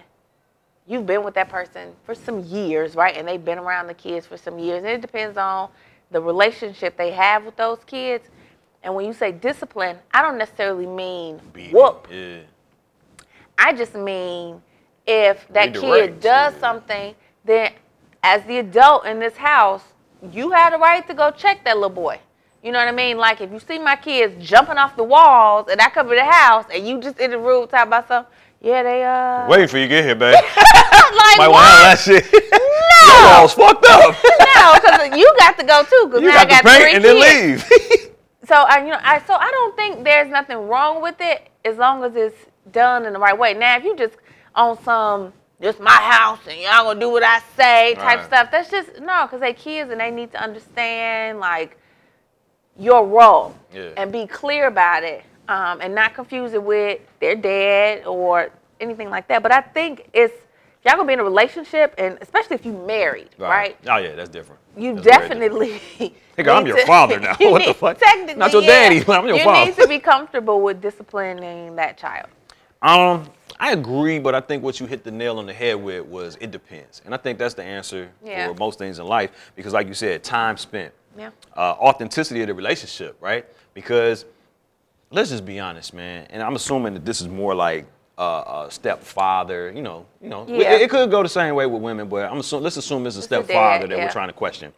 you've 0.85 1.07
been 1.07 1.23
with 1.23 1.33
that 1.33 1.49
person 1.49 1.93
for 2.03 2.13
some 2.13 2.43
years, 2.43 2.93
right? 2.93 3.17
And 3.17 3.27
they've 3.27 3.43
been 3.43 3.57
around 3.57 3.87
the 3.87 3.95
kids 3.95 4.27
for 4.27 4.37
some 4.37 4.59
years. 4.59 4.83
And 4.83 4.87
it 4.91 5.01
depends 5.01 5.35
on 5.35 5.69
the 6.11 6.21
relationship 6.21 6.95
they 6.95 7.09
have 7.09 7.43
with 7.43 7.55
those 7.55 7.79
kids. 7.87 8.29
And 8.83 8.95
when 8.95 9.05
you 9.05 9.13
say 9.13 9.31
discipline, 9.31 9.97
I 10.13 10.21
don't 10.21 10.37
necessarily 10.37 10.85
mean 10.85 11.41
Beat. 11.53 11.73
whoop. 11.73 12.07
Yeah. 12.11 12.39
I 13.57 13.73
just 13.73 13.95
mean 13.95 14.61
if 15.05 15.47
that 15.49 15.73
kid 15.73 16.19
does 16.19 16.53
yeah. 16.53 16.59
something, 16.59 17.15
then 17.43 17.71
as 18.23 18.43
the 18.43 18.59
adult 18.59 19.05
in 19.05 19.19
this 19.19 19.35
house, 19.37 19.83
you 20.31 20.51
had 20.51 20.73
a 20.73 20.77
right 20.77 21.05
to 21.07 21.13
go 21.13 21.31
check 21.31 21.63
that 21.63 21.75
little 21.75 21.89
boy. 21.89 22.19
You 22.63 22.71
know 22.71 22.79
what 22.79 22.87
I 22.87 22.91
mean? 22.91 23.17
Like 23.17 23.41
if 23.41 23.51
you 23.51 23.59
see 23.59 23.79
my 23.79 23.95
kids 23.95 24.33
jumping 24.45 24.77
off 24.77 24.95
the 24.95 25.03
walls 25.03 25.67
and 25.71 25.79
I 25.79 25.89
come 25.89 26.09
to 26.09 26.15
the 26.15 26.25
house 26.25 26.65
and 26.73 26.87
you 26.87 26.99
just 26.99 27.19
in 27.19 27.31
the 27.31 27.37
room 27.37 27.67
talking 27.67 27.87
about 27.87 28.07
something, 28.07 28.31
yeah, 28.61 28.83
they 28.83 29.03
uh 29.03 29.47
Waiting 29.47 29.67
for 29.67 29.77
you 29.77 29.83
to 29.85 29.89
get 29.89 30.03
here, 30.03 30.15
babe. 30.15 30.33
like 30.55 31.37
Might 31.37 31.47
what? 31.49 31.61
that 31.61 31.99
shit. 31.99 32.25
No. 32.97 33.13
Your 33.13 33.39
walls 33.39 33.53
fucked 33.53 33.85
up. 33.85 34.15
no, 34.55 34.73
because 34.73 35.17
you 35.17 35.33
got 35.37 35.55
to 35.59 35.63
go 35.63 35.83
too. 35.83 36.07
Because 36.07 36.21
you 36.21 36.27
now 36.29 36.39
I 36.39 36.45
got 36.45 36.49
got 36.49 36.61
to 36.63 36.69
three 36.69 36.91
paint 36.91 36.95
and 36.95 37.03
kids. 37.05 37.13
then 37.13 37.49
leave. 37.51 37.59
So 38.47 38.55
I, 38.55 38.79
you 38.79 38.91
know, 38.91 38.99
I 39.03 39.19
so 39.19 39.33
I 39.33 39.51
don't 39.51 39.75
think 39.75 40.05
there's 40.05 40.29
nothing 40.29 40.69
wrong 40.69 41.01
with 41.01 41.15
it 41.19 41.49
as 41.65 41.77
long 41.77 42.03
as 42.05 42.15
it's 42.15 42.45
done 42.71 43.05
in 43.05 43.11
the 43.11 43.19
right 43.19 43.37
way. 43.37 43.53
Now, 43.53 43.75
if 43.77 43.83
you 43.83 43.95
just 43.95 44.15
on 44.55 44.81
some 44.83 45.33
this 45.59 45.79
my 45.79 45.91
house 45.91 46.39
and 46.47 46.57
y'all 46.61 46.85
gonna 46.85 46.99
do 46.99 47.09
what 47.09 47.23
I 47.23 47.39
say 47.57 47.95
type 47.95 48.19
Right. 48.19 48.25
stuff, 48.25 48.49
that's 48.49 48.69
just 48.71 49.01
no, 49.01 49.23
because 49.25 49.41
they 49.41 49.53
kids 49.53 49.91
and 49.91 49.99
they 49.99 50.11
need 50.11 50.31
to 50.31 50.41
understand 50.41 51.39
like 51.41 51.77
your 52.77 53.05
role 53.05 53.53
Yeah. 53.73 53.89
and 53.97 54.11
be 54.13 54.25
clear 54.27 54.67
about 54.67 55.03
it, 55.03 55.25
um, 55.49 55.81
and 55.81 55.93
not 55.93 56.13
confuse 56.13 56.53
it 56.53 56.63
with 56.63 57.01
their 57.19 57.35
dad 57.35 58.05
or 58.05 58.49
anything 58.79 59.09
like 59.09 59.27
that. 59.27 59.43
But 59.43 59.51
I 59.51 59.59
think 59.61 60.07
it's 60.13 60.33
y'all 60.85 60.95
gonna 60.95 61.05
be 61.07 61.13
in 61.13 61.19
a 61.19 61.23
relationship, 61.23 61.95
and 61.97 62.17
especially 62.21 62.55
if 62.55 62.65
you 62.65 62.71
married, 62.71 63.29
right? 63.37 63.75
Oh 63.89 63.97
yeah, 63.97 64.15
that's 64.15 64.29
different. 64.29 64.61
You 64.77 64.93
That's 64.95 65.05
definitely. 65.07 65.81
Nigga, 66.37 66.55
I'm 66.55 66.67
your 66.67 66.77
to- 66.77 66.85
father 66.85 67.19
now. 67.27 67.35
you 67.39 67.51
What 67.51 67.65
the 67.65 67.73
fuck? 67.73 67.97
Technically, 67.97 68.35
Not 68.35 68.51
your 68.53 68.61
yeah. 68.61 68.67
daddy, 68.89 69.03
but 69.07 69.19
I'm 69.19 69.27
your 69.27 69.37
you 69.37 69.43
father. 69.43 69.59
You 69.61 69.65
need 69.75 69.81
to 69.81 69.87
be 69.87 69.99
comfortable 69.99 70.61
with 70.61 70.81
disciplining 70.81 71.75
that 71.77 71.97
child. 71.97 72.27
Um, 72.81 73.27
I 73.59 73.71
agree, 73.71 74.19
but 74.19 74.35
I 74.35 74.41
think 74.41 74.61
what 74.61 74.79
you 74.79 74.85
hit 74.85 75.03
the 75.03 75.09
nail 75.11 75.39
on 75.39 75.47
the 75.47 75.53
head 75.53 75.75
with 75.81 76.05
was 76.05 76.37
it 76.39 76.51
depends, 76.51 77.01
and 77.05 77.13
I 77.13 77.17
think 77.17 77.39
that's 77.39 77.55
the 77.55 77.63
answer 77.63 78.09
Yeah. 78.23 78.47
for 78.49 78.53
most 78.53 78.77
things 78.77 78.99
in 78.99 79.07
life 79.07 79.31
because, 79.55 79.73
like 79.73 79.87
you 79.87 79.95
said, 79.95 80.23
time 80.23 80.57
spent, 80.57 80.93
Yeah. 81.17 81.31
uh, 81.55 81.71
authenticity 81.79 82.41
of 82.41 82.47
the 82.47 82.53
relationship, 82.53 83.17
right? 83.19 83.45
Because 83.73 84.25
let's 85.09 85.31
just 85.31 85.43
be 85.43 85.59
honest, 85.59 85.91
man. 85.93 86.27
And 86.29 86.43
I'm 86.43 86.55
assuming 86.55 86.93
that 86.93 87.03
this 87.05 87.19
is 87.19 87.27
more 87.27 87.55
like 87.55 87.87
uh, 88.17 88.65
a 88.67 88.71
stepfather. 88.71 89.71
You 89.75 89.81
know, 89.81 90.05
you 90.21 90.29
know, 90.29 90.45
Yeah. 90.47 90.73
it, 90.73 90.81
it 90.83 90.89
could 90.89 91.09
go 91.11 91.21
the 91.23 91.29
same 91.29 91.53
way 91.55 91.65
with 91.65 91.81
women, 91.81 92.07
but 92.09 92.29
I'm 92.31 92.39
assuming. 92.39 92.63
Let's 92.63 92.77
assume 92.77 93.05
it's 93.07 93.15
a 93.15 93.19
It's 93.19 93.27
a 93.27 93.29
dad, 93.29 93.45
stepfather 93.45 93.87
that 93.87 93.97
yeah. 93.97 94.05
we're 94.05 94.11
trying 94.11 94.29
to 94.29 94.33
question. 94.33 94.73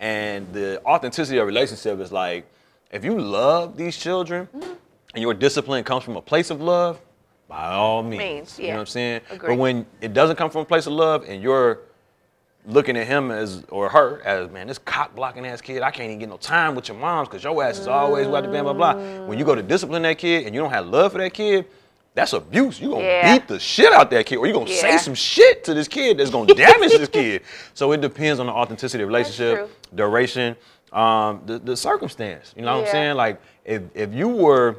And 0.00 0.52
the 0.52 0.82
authenticity 0.84 1.38
of 1.38 1.46
relationship 1.46 2.00
is 2.00 2.10
like, 2.12 2.46
if 2.90 3.04
you 3.04 3.18
love 3.18 3.76
these 3.76 3.96
children, 3.96 4.48
Mm-hmm. 4.54 4.72
and 5.14 5.22
your 5.22 5.34
discipline 5.34 5.84
comes 5.84 6.04
from 6.04 6.16
a 6.16 6.22
place 6.22 6.50
of 6.50 6.60
love, 6.60 7.00
by 7.48 7.68
all 7.72 8.02
means. 8.02 8.18
Means, 8.18 8.58
You 8.58 8.68
know 8.68 8.74
what 8.74 8.80
I'm 8.80 8.86
saying? 8.86 9.20
Agree. 9.30 9.48
But 9.50 9.58
when 9.58 9.86
it 10.00 10.14
doesn't 10.14 10.36
come 10.36 10.50
from 10.50 10.62
a 10.62 10.64
place 10.64 10.86
of 10.86 10.94
love, 10.94 11.24
and 11.28 11.42
you're 11.42 11.80
looking 12.66 12.96
at 12.96 13.06
him 13.06 13.30
as 13.30 13.64
or 13.68 13.88
her 13.90 14.22
as 14.24 14.50
man, 14.50 14.66
this 14.68 14.78
cock 14.78 15.14
blocking 15.14 15.44
ass 15.46 15.60
kid, 15.60 15.82
I 15.82 15.90
can't 15.90 16.06
even 16.06 16.18
get 16.18 16.28
no 16.30 16.36
time 16.38 16.74
with 16.74 16.88
your 16.88 16.96
moms 16.96 17.28
because 17.28 17.44
your 17.44 17.62
ass 17.62 17.78
is 17.78 17.86
always 17.88 18.26
blah 18.26 18.40
blah 18.40 18.62
blah 18.62 18.72
blah. 18.72 18.94
When 19.26 19.38
you 19.38 19.44
go 19.44 19.54
to 19.54 19.62
discipline 19.62 20.02
that 20.02 20.16
kid 20.18 20.46
and 20.46 20.54
you 20.54 20.60
don't 20.62 20.70
have 20.70 20.86
love 20.86 21.12
for 21.12 21.18
that 21.18 21.34
kid, 21.34 21.66
that's 22.14 22.32
abuse. 22.32 22.80
You're 22.80 22.90
gonna 22.92 23.04
Yeah. 23.04 23.38
beat 23.38 23.48
the 23.48 23.58
shit 23.58 23.92
out 23.92 24.10
that 24.10 24.26
kid, 24.26 24.36
or 24.36 24.46
you're 24.46 24.54
gonna 24.54 24.68
say 24.68 24.96
some 24.98 25.14
shit 25.14 25.64
to 25.64 25.74
this 25.74 25.88
kid 25.88 26.18
that's 26.18 26.30
gonna 26.30 26.52
damage 26.54 26.90
this 26.90 27.08
kid. 27.08 27.42
So 27.74 27.92
it 27.92 28.00
depends 28.00 28.38
on 28.40 28.46
the 28.46 28.52
authenticity 28.52 29.02
of 29.02 29.08
the 29.08 29.12
relationship, 29.14 29.70
duration, 29.94 30.56
um, 30.92 31.40
the, 31.46 31.58
the 31.58 31.76
circumstance. 31.76 32.52
You 32.56 32.62
know 32.62 32.78
what 32.78 32.86
I'm 32.86 32.90
saying? 32.90 33.16
Like 33.16 33.40
if 33.64 33.82
if 33.94 34.12
you 34.12 34.28
were 34.28 34.76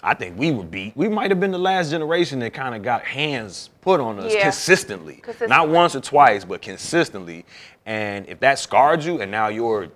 I 0.00 0.14
think 0.14 0.38
we 0.38 0.52
would 0.52 0.70
beat. 0.70 0.96
We 0.96 1.08
might 1.08 1.28
have 1.32 1.40
been 1.40 1.50
the 1.50 1.58
last 1.58 1.90
generation 1.90 2.38
that 2.38 2.52
kind 2.54 2.72
of 2.76 2.82
got 2.84 3.02
hands 3.02 3.70
put 3.80 3.98
on 3.98 4.20
us 4.20 4.32
Yeah. 4.32 4.42
consistently. 4.42 5.22
Not 5.48 5.70
once 5.70 5.96
or 5.96 6.00
twice, 6.00 6.44
but 6.44 6.62
consistently. 6.62 7.44
And 7.84 8.28
if 8.28 8.38
that 8.40 8.60
scarred 8.60 9.02
you 9.02 9.20
and 9.20 9.28
now 9.32 9.48
you're, 9.48 9.88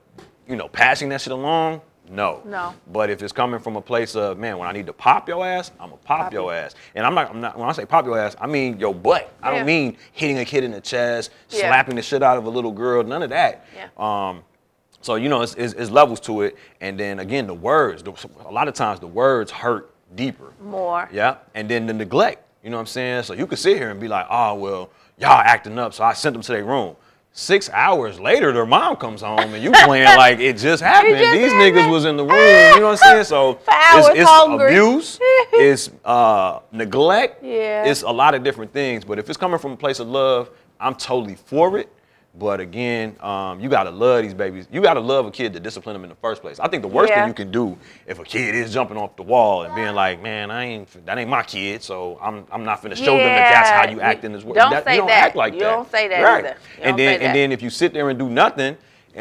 you 0.48 0.56
know, 0.56 0.66
passing 0.66 1.08
that 1.10 1.20
shit 1.20 1.32
along, 1.32 1.82
no. 2.12 2.42
No. 2.44 2.74
But 2.92 3.10
if 3.10 3.22
it's 3.22 3.32
coming 3.32 3.58
from 3.58 3.76
a 3.76 3.80
place 3.80 4.14
of, 4.14 4.38
man, 4.38 4.58
when 4.58 4.68
I 4.68 4.72
need 4.72 4.86
to 4.86 4.92
pop 4.92 5.28
your 5.28 5.44
ass, 5.44 5.70
I'm 5.80 5.88
gonna 5.90 5.96
pop, 6.04 6.20
Pop 6.24 6.32
your 6.32 6.52
you. 6.52 6.58
ass. 6.58 6.74
And 6.94 7.06
I'm 7.06 7.14
not, 7.14 7.30
I'm 7.30 7.40
not, 7.40 7.58
when 7.58 7.68
I 7.68 7.72
say 7.72 7.84
pop 7.86 8.04
your 8.04 8.18
ass, 8.18 8.36
I 8.40 8.46
mean 8.46 8.78
your 8.78 8.94
butt. 8.94 9.32
I 9.42 9.50
Yeah. 9.50 9.56
don't 9.58 9.66
mean 9.66 9.96
hitting 10.12 10.38
a 10.38 10.44
kid 10.44 10.62
in 10.62 10.70
the 10.70 10.80
chest, 10.80 11.30
Yeah. 11.48 11.68
slapping 11.68 11.96
the 11.96 12.02
shit 12.02 12.22
out 12.22 12.36
of 12.38 12.44
a 12.44 12.50
little 12.50 12.72
girl, 12.72 13.02
none 13.02 13.22
of 13.22 13.30
that. 13.30 13.66
Yeah. 13.74 13.88
Um, 13.96 14.44
so 15.00 15.14
you 15.16 15.28
know, 15.28 15.42
it's, 15.42 15.54
it's, 15.54 15.72
it's 15.74 15.90
levels 15.90 16.20
to 16.20 16.42
it, 16.42 16.56
and 16.80 17.00
then 17.00 17.18
again, 17.18 17.46
the 17.46 17.54
words. 17.54 18.02
The, 18.02 18.12
a 18.46 18.52
lot 18.52 18.68
of 18.68 18.74
times, 18.74 19.00
the 19.00 19.08
words 19.08 19.50
hurt 19.50 19.90
deeper. 20.14 20.52
More. 20.62 21.08
Yeah, 21.12 21.36
and 21.54 21.68
then 21.68 21.86
the 21.86 21.92
neglect. 21.94 22.46
You 22.62 22.70
know 22.70 22.76
what 22.76 22.82
I'm 22.82 22.86
saying? 22.86 23.22
So 23.24 23.34
you 23.34 23.46
could 23.48 23.58
sit 23.58 23.76
here 23.78 23.90
and 23.90 23.98
be 23.98 24.06
like, 24.06 24.26
oh 24.30 24.54
well, 24.54 24.90
y'all 25.18 25.30
acting 25.40 25.78
up, 25.78 25.94
so 25.94 26.04
I 26.04 26.12
sent 26.12 26.34
them 26.34 26.42
to 26.42 26.52
their 26.52 26.64
room. 26.64 26.94
Six 27.34 27.70
hours 27.70 28.20
later, 28.20 28.52
their 28.52 28.66
mom 28.66 28.96
comes 28.96 29.22
home 29.22 29.38
and 29.54 29.62
you 29.62 29.72
playing 29.72 30.04
like 30.18 30.38
it 30.38 30.58
just 30.58 30.82
happened. 30.92 31.16
just 31.16 31.32
These 31.32 31.50
happened. 31.52 31.76
niggas 31.76 31.90
was 31.90 32.04
in 32.04 32.18
the 32.18 32.24
room. 32.24 32.74
You 32.74 32.80
know 32.80 32.88
what 32.90 33.02
I'm 33.02 33.24
saying? 33.24 33.24
So 33.24 33.52
it's, 33.68 34.08
it's 34.20 34.30
abuse, 34.30 35.18
it's 35.54 35.90
uh, 36.04 36.60
neglect, 36.72 37.42
Yeah. 37.42 37.84
it's 37.84 38.02
a 38.02 38.10
lot 38.10 38.34
of 38.34 38.42
different 38.44 38.70
things. 38.74 39.02
But 39.04 39.18
if 39.18 39.30
it's 39.30 39.38
coming 39.38 39.58
from 39.58 39.72
a 39.72 39.76
place 39.78 39.98
of 39.98 40.08
love, 40.08 40.50
I'm 40.78 40.94
totally 40.94 41.36
for 41.36 41.78
it. 41.78 41.90
But 42.34 42.60
again, 42.60 43.14
um, 43.20 43.60
you 43.60 43.68
gotta 43.68 43.90
love 43.90 44.22
these 44.22 44.32
babies. 44.32 44.66
You 44.72 44.80
gotta 44.80 45.00
love 45.00 45.26
a 45.26 45.30
kid 45.30 45.52
to 45.52 45.60
discipline 45.60 45.92
them 45.92 46.02
in 46.04 46.08
the 46.08 46.16
first 46.16 46.40
place. 46.40 46.58
I 46.58 46.66
think 46.66 46.80
the 46.82 46.88
worst 46.88 47.10
Yeah. 47.10 47.20
thing 47.20 47.28
you 47.28 47.34
can 47.34 47.50
do 47.50 47.76
if 48.06 48.18
a 48.18 48.24
kid 48.24 48.54
is 48.54 48.72
jumping 48.72 48.96
off 48.96 49.16
the 49.16 49.22
wall 49.22 49.64
and 49.64 49.74
being 49.74 49.94
like, 49.94 50.22
"Man, 50.22 50.50
I 50.50 50.64
ain't 50.64 51.04
that 51.06 51.18
ain't 51.18 51.28
my 51.28 51.42
kid, 51.42 51.82
so 51.82 52.18
I'm 52.22 52.46
I'm 52.50 52.64
not 52.64 52.80
finna 52.82 52.96
show 52.96 53.18
them 53.18 53.26
that 53.26 53.50
that's 53.52 53.68
how 53.70 53.90
you 53.90 53.98
Yeah, 53.98 54.08
act 54.08 54.24
in 54.24 54.32
this 54.32 54.44
world." 54.44 54.56
don't 54.56 54.70
That- 54.70 54.84
say 54.84 54.92
you 54.94 54.98
don't 55.00 55.08
that. 55.08 55.24
act 55.24 55.36
like 55.36 55.52
You 55.52 55.60
that. 55.60 55.70
don't 55.72 55.90
say 55.90 56.08
that 56.08 56.22
right. 56.22 56.44
either. 56.44 56.56
You 56.78 56.84
and 56.84 56.98
then 56.98 57.20
and 57.20 57.36
then 57.36 57.52
if 57.52 57.60
you 57.60 57.68
sit 57.68 57.92
there 57.92 58.08
and 58.08 58.18
do 58.18 58.30
nothing, 58.30 58.78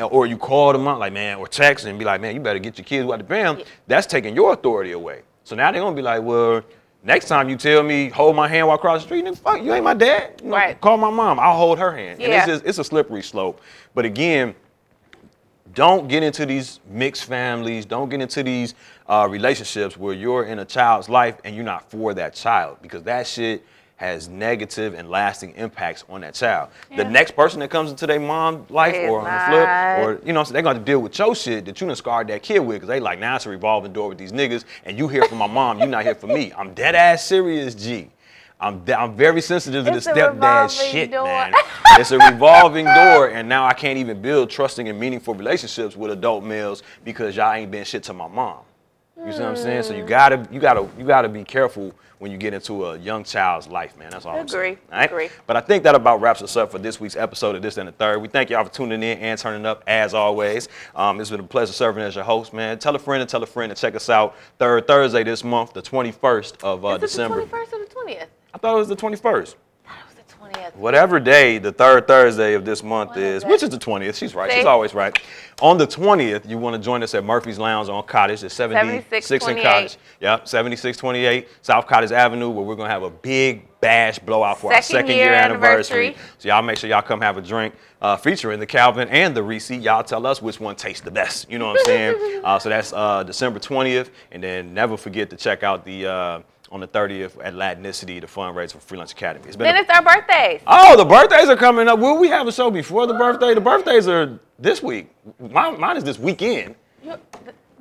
or 0.09 0.25
you 0.25 0.37
call 0.37 0.71
them 0.71 0.87
out 0.87 0.97
like, 0.99 1.11
"Man," 1.11 1.37
or 1.37 1.49
text 1.49 1.85
and 1.85 1.99
be 1.99 2.05
like, 2.05 2.21
"Man, 2.21 2.33
you 2.33 2.39
better 2.39 2.59
get 2.59 2.77
your 2.77 2.85
kids 2.85 3.11
out 3.11 3.17
the 3.17 3.25
bam," 3.25 3.57
that's 3.87 4.07
taking 4.07 4.35
your 4.35 4.53
authority 4.53 4.93
away. 4.93 5.23
So 5.43 5.53
now 5.57 5.69
they're 5.73 5.81
gonna 5.81 5.95
be 5.95 6.01
like, 6.01 6.21
"Well." 6.23 6.61
Next 7.03 7.27
time 7.27 7.49
you 7.49 7.55
tell 7.57 7.81
me 7.81 8.09
hold 8.09 8.35
my 8.35 8.47
hand 8.47 8.67
while 8.67 8.75
across 8.75 9.01
the 9.01 9.07
street, 9.07 9.25
nigga, 9.25 9.37
fuck 9.37 9.63
you 9.63 9.73
ain't 9.73 9.83
my 9.83 9.95
dad. 9.95 10.39
Right. 10.43 10.79
Call 10.79 10.97
my 10.97 11.09
mom. 11.09 11.39
I'll 11.39 11.57
hold 11.57 11.79
her 11.79 11.91
hand. 11.95 12.21
And 12.21 12.31
Yeah. 12.31 12.39
it's 12.39 12.47
just 12.47 12.65
it's 12.65 12.77
a 12.77 12.83
slippery 12.83 13.23
slope. 13.23 13.59
But 13.95 14.05
again, 14.05 14.53
don't 15.73 16.07
get 16.07 16.21
into 16.21 16.45
these 16.45 16.79
mixed 16.87 17.25
families. 17.25 17.85
Don't 17.85 18.09
get 18.09 18.21
into 18.21 18.43
these 18.43 18.75
uh, 19.07 19.27
relationships 19.29 19.97
where 19.97 20.13
you're 20.13 20.43
in 20.45 20.59
a 20.59 20.65
child's 20.65 21.09
life 21.09 21.37
and 21.43 21.55
you're 21.55 21.65
not 21.65 21.89
for 21.89 22.13
that 22.13 22.35
child 22.35 22.77
because 22.81 23.03
that 23.03 23.25
shit 23.25 23.63
has 24.01 24.27
negative 24.27 24.95
and 24.95 25.11
lasting 25.11 25.53
impacts 25.55 26.03
on 26.09 26.21
that 26.21 26.33
child. 26.33 26.69
The 26.97 27.03
next 27.03 27.35
person 27.35 27.59
that 27.59 27.69
comes 27.69 27.91
into 27.91 28.07
their 28.07 28.19
mom's 28.19 28.67
life 28.71 28.95
It's 28.95 29.07
or 29.07 29.19
on 29.19 29.25
the 29.25 29.45
flip, 29.45 30.23
or 30.23 30.27
you 30.27 30.33
know, 30.33 30.43
so 30.43 30.53
they're 30.53 30.63
gonna 30.63 30.79
deal 30.79 30.99
with 30.99 31.19
your 31.19 31.35
shit 31.35 31.65
that 31.65 31.79
you 31.79 31.85
done 31.85 31.95
scarred 31.95 32.27
that 32.29 32.41
kid 32.41 32.59
with 32.61 32.77
because 32.77 32.87
they 32.87 32.99
like 32.99 33.19
now 33.19 33.35
it's 33.35 33.45
a 33.45 33.49
revolving 33.49 33.93
door 33.93 34.09
with 34.09 34.17
these 34.17 34.31
niggas 34.31 34.63
and 34.85 34.97
you 34.97 35.07
here 35.07 35.23
for 35.25 35.35
my 35.35 35.45
mom, 35.45 35.79
you 35.79 35.85
not 35.85 36.03
here 36.03 36.15
for 36.15 36.25
me. 36.25 36.51
I'm 36.57 36.73
dead 36.73 36.95
ass 36.95 37.23
serious, 37.27 37.75
G. 37.75 38.09
I'm, 38.59 38.81
I'm 38.95 39.15
very 39.15 39.39
sensitive 39.39 39.85
to 39.85 39.93
It's 39.93 40.05
the 40.05 40.13
stepdad 40.13 40.91
shit, 40.91 41.11
door. 41.11 41.25
man. 41.25 41.53
It's 41.99 42.09
a 42.11 42.17
revolving 42.17 42.85
door, 42.85 43.29
and 43.29 43.47
now 43.47 43.65
I 43.67 43.73
can't 43.73 43.99
even 43.99 44.19
build 44.19 44.49
trusting 44.49 44.87
and 44.89 44.99
meaningful 44.99 45.35
relationships 45.35 45.95
with 45.95 46.09
adult 46.11 46.43
males 46.43 46.81
because 47.03 47.35
y'all 47.35 47.53
ain't 47.53 47.69
been 47.69 47.83
shit 47.83 48.01
to 48.03 48.13
my 48.13 48.27
mom. 48.27 48.59
You 49.25 49.31
see 49.31 49.39
what 49.39 49.49
I'm 49.49 49.55
saying? 49.55 49.83
So 49.83 49.93
you 49.95 50.05
gotta, 50.05 50.47
you 50.51 50.59
gotta, 50.59 50.87
you 50.97 51.05
gotta 51.05 51.29
be 51.29 51.43
careful 51.43 51.93
when 52.19 52.31
you 52.31 52.37
get 52.37 52.53
into 52.53 52.85
a 52.85 52.97
young 52.97 53.23
child's 53.23 53.67
life, 53.67 53.97
man. 53.97 54.11
That's 54.11 54.25
all 54.25 54.37
I'm 54.37 54.47
saying. 54.47 54.73
Agree, 54.73 54.81
All 54.91 54.99
right? 54.99 55.05
agree. 55.09 55.29
But 55.47 55.57
I 55.57 55.61
think 55.61 55.83
that 55.83 55.95
about 55.95 56.21
wraps 56.21 56.41
us 56.41 56.55
up 56.55 56.71
for 56.71 56.77
this 56.79 56.99
week's 56.99 57.15
episode 57.15 57.55
of 57.55 57.61
This 57.61 57.77
and 57.77 57.87
the 57.87 57.91
Third. 57.93 58.19
We 58.21 58.27
thank 58.27 58.49
y'all 58.49 58.63
for 58.63 58.71
tuning 58.71 59.01
in 59.01 59.17
and 59.19 59.39
turning 59.39 59.65
up 59.65 59.83
as 59.87 60.13
always. 60.13 60.69
Um, 60.95 61.19
it's 61.19 61.29
been 61.31 61.39
a 61.39 61.43
pleasure 61.43 61.73
serving 61.73 62.03
as 62.03 62.15
your 62.15 62.23
host, 62.23 62.53
man. 62.53 62.77
Tell 62.79 62.95
a 62.95 62.99
friend 62.99 63.21
and 63.21 63.29
tell 63.29 63.41
a 63.41 63.47
friend 63.47 63.75
to 63.75 63.79
check 63.79 63.95
us 63.95 64.09
out 64.09 64.35
third 64.59 64.85
Thursday 64.87 65.23
this 65.23 65.43
month, 65.43 65.73
the 65.73 65.81
21st 65.81 66.63
of 66.63 66.85
uh, 66.85 66.89
Is 66.89 66.95
it 66.97 67.01
December. 67.01 67.41
the 67.43 67.47
21st 67.47 67.73
or 67.73 67.79
the 67.85 67.95
20th? 68.13 68.27
I 68.53 68.57
thought 68.57 68.75
it 68.75 68.79
was 68.79 68.87
the 68.87 68.95
21st. 68.95 69.55
That 70.61 70.67
was 70.67 70.73
the 70.73 70.77
20th. 70.77 70.81
Whatever 70.81 71.19
day 71.19 71.57
the 71.57 71.71
third 71.71 72.07
Thursday 72.07 72.53
of 72.53 72.65
this 72.65 72.83
month 72.83 73.17
is 73.17 73.43
which 73.45 73.63
is 73.63 73.69
the 73.69 73.77
20th. 73.77 74.15
She's 74.15 74.35
right. 74.35 74.51
She's 74.51 74.63
See? 74.63 74.67
always 74.67 74.93
right. 74.93 75.17
On 75.61 75.77
the 75.77 75.87
20th, 75.87 76.49
you 76.49 76.57
want 76.57 76.75
to 76.75 76.81
join 76.81 77.03
us 77.03 77.13
at 77.13 77.23
Murphy's 77.23 77.59
Lounge 77.59 77.89
on 77.89 78.03
Cottage 78.05 78.43
at 78.43 78.51
76 78.51 78.71
and 78.71 79.23
7628. 79.23 79.63
Cottage. 79.63 79.97
Yep, 80.19 80.47
7628 80.47 81.47
South 81.61 81.87
Cottage 81.87 82.11
Avenue, 82.11 82.49
where 82.49 82.65
we're 82.65 82.75
going 82.75 82.87
to 82.87 82.93
have 82.93 83.03
a 83.03 83.09
big 83.11 83.67
bash 83.79 84.19
blowout 84.19 84.59
for 84.59 84.73
our 84.73 84.81
Second 84.81 85.07
second 85.07 85.15
year 85.17 85.25
year 85.25 85.33
anniversary. 85.33 86.05
anniversary. 86.07 86.33
So 86.37 86.47
y'all 86.49 86.61
make 86.61 86.77
sure 86.77 86.89
y'all 86.89 87.01
come 87.01 87.21
have 87.21 87.37
a 87.37 87.41
drink 87.41 87.75
uh, 88.01 88.15
featuring 88.17 88.59
the 88.59 88.65
Calvin 88.65 89.07
and 89.09 89.35
the 89.35 89.41
Rici. 89.41 89.81
Y'all 89.81 90.03
tell 90.03 90.25
us 90.25 90.41
which 90.41 90.59
one 90.59 90.75
tastes 90.75 91.01
the 91.01 91.11
best. 91.11 91.49
You 91.49 91.59
know 91.59 91.67
what 91.67 91.79
I'm 91.79 91.85
saying? 91.85 92.41
uh, 92.43 92.59
so 92.59 92.69
that's 92.69 92.93
uh, 92.93 93.23
December 93.23 93.59
20th. 93.59 94.09
And 94.31 94.43
then 94.43 94.73
never 94.73 94.97
forget 94.97 95.29
to 95.31 95.35
check 95.35 95.63
out 95.63 95.85
the 95.85 96.05
uh, 96.07 96.41
on 96.71 96.79
the 96.79 96.87
30th 96.87 97.37
at 97.43 97.53
Latinicity, 97.53 98.21
the 98.21 98.27
fundraise 98.27 98.71
for 98.71 98.79
Free 98.79 98.97
Lunch 98.97 99.11
Academy. 99.11 99.45
It's 99.47 99.57
been 99.57 99.65
Then 99.65 99.75
a 99.77 99.81
it's 99.81 99.89
our 99.89 100.01
birthdays. 100.01 100.61
Oh, 100.65 100.95
the 100.95 101.03
birthdays 101.05 101.49
are 101.49 101.57
coming 101.57 101.87
up. 101.89 101.99
Will 101.99 102.17
we 102.17 102.29
have 102.29 102.47
a 102.47 102.51
show 102.51 102.71
before 102.71 103.07
the 103.07 103.13
birthday? 103.13 103.53
The 103.53 103.61
birthdays 103.61 104.07
are 104.07 104.39
this 104.57 104.81
week. 104.81 105.09
Mine, 105.39 105.79
mine 105.79 105.97
is 105.97 106.03
this 106.03 106.17
weekend. 106.17 106.75
You- 107.03 107.17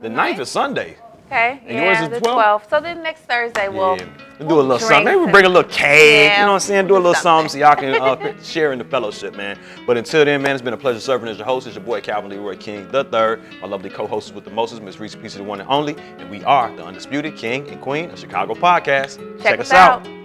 The 0.01 0.09
9th 0.09 0.41
is 0.41 0.49
Sunday. 0.51 0.97
Okay. 1.31 1.61
And 1.64 1.76
yours 1.76 1.99
yeah, 1.99 2.05
is 2.05 2.11
the 2.11 2.20
12th? 2.20 2.62
12th. 2.62 2.70
So 2.70 2.81
then 2.81 3.05
next 3.05 3.20
Thursday 3.20 3.68
we'll, 3.68 3.97
yeah. 3.97 4.09
We'll 4.41 4.49
do 4.49 4.55
a 4.57 4.62
little 4.62 4.78
something. 4.81 5.05
Maybe 5.05 5.16
we'll 5.16 5.31
bring 5.31 5.45
a 5.45 5.49
little 5.49 5.70
cake. 5.70 6.28
Yeah, 6.28 6.41
You 6.41 6.47
know 6.47 6.49
what 6.49 6.55
I'm 6.55 6.61
saying? 6.61 6.89
Do 6.89 6.95
a 6.95 6.97
little 6.97 7.14
something 7.14 7.49
so 7.49 7.59
y'all 7.59 7.76
can 7.76 7.95
uh, 8.03 8.43
share 8.43 8.72
in 8.72 8.81
the 8.81 8.85
fellowship, 8.85 9.37
man. 9.37 9.57
But 9.87 9.97
until 9.97 10.24
then, 10.24 10.43
man, 10.43 10.57
it's 10.57 10.62
been 10.62 10.74
a 10.74 10.78
pleasure 10.78 10.99
serving 10.99 11.28
as 11.28 11.37
your 11.37 11.47
host. 11.47 11.68
It's 11.68 11.76
your 11.76 11.85
boy 11.85 12.01
Calvin 12.01 12.33
Leroy 12.33 12.57
King 12.57 12.91
the 12.91 13.05
third. 13.05 13.43
My 13.61 13.68
lovely 13.68 13.91
co-hosts 13.91 14.33
with 14.33 14.45
the 14.45 14.51
Moses, 14.51 14.81
Miss 14.81 14.97
Rici 14.97 15.20
Pieci 15.20 15.39
of 15.39 15.45
the 15.45 15.45
one 15.45 15.61
and 15.61 15.70
only. 15.70 15.97
And 16.18 16.28
we 16.31 16.43
are 16.43 16.74
the 16.74 16.85
undisputed 16.85 17.37
king 17.37 17.68
and 17.68 17.81
queen 17.81 18.11
of 18.11 18.18
Chicago 18.18 18.55
podcast. 18.55 19.41
Check 19.41 19.61
us 19.61 19.70
out. 19.70 20.20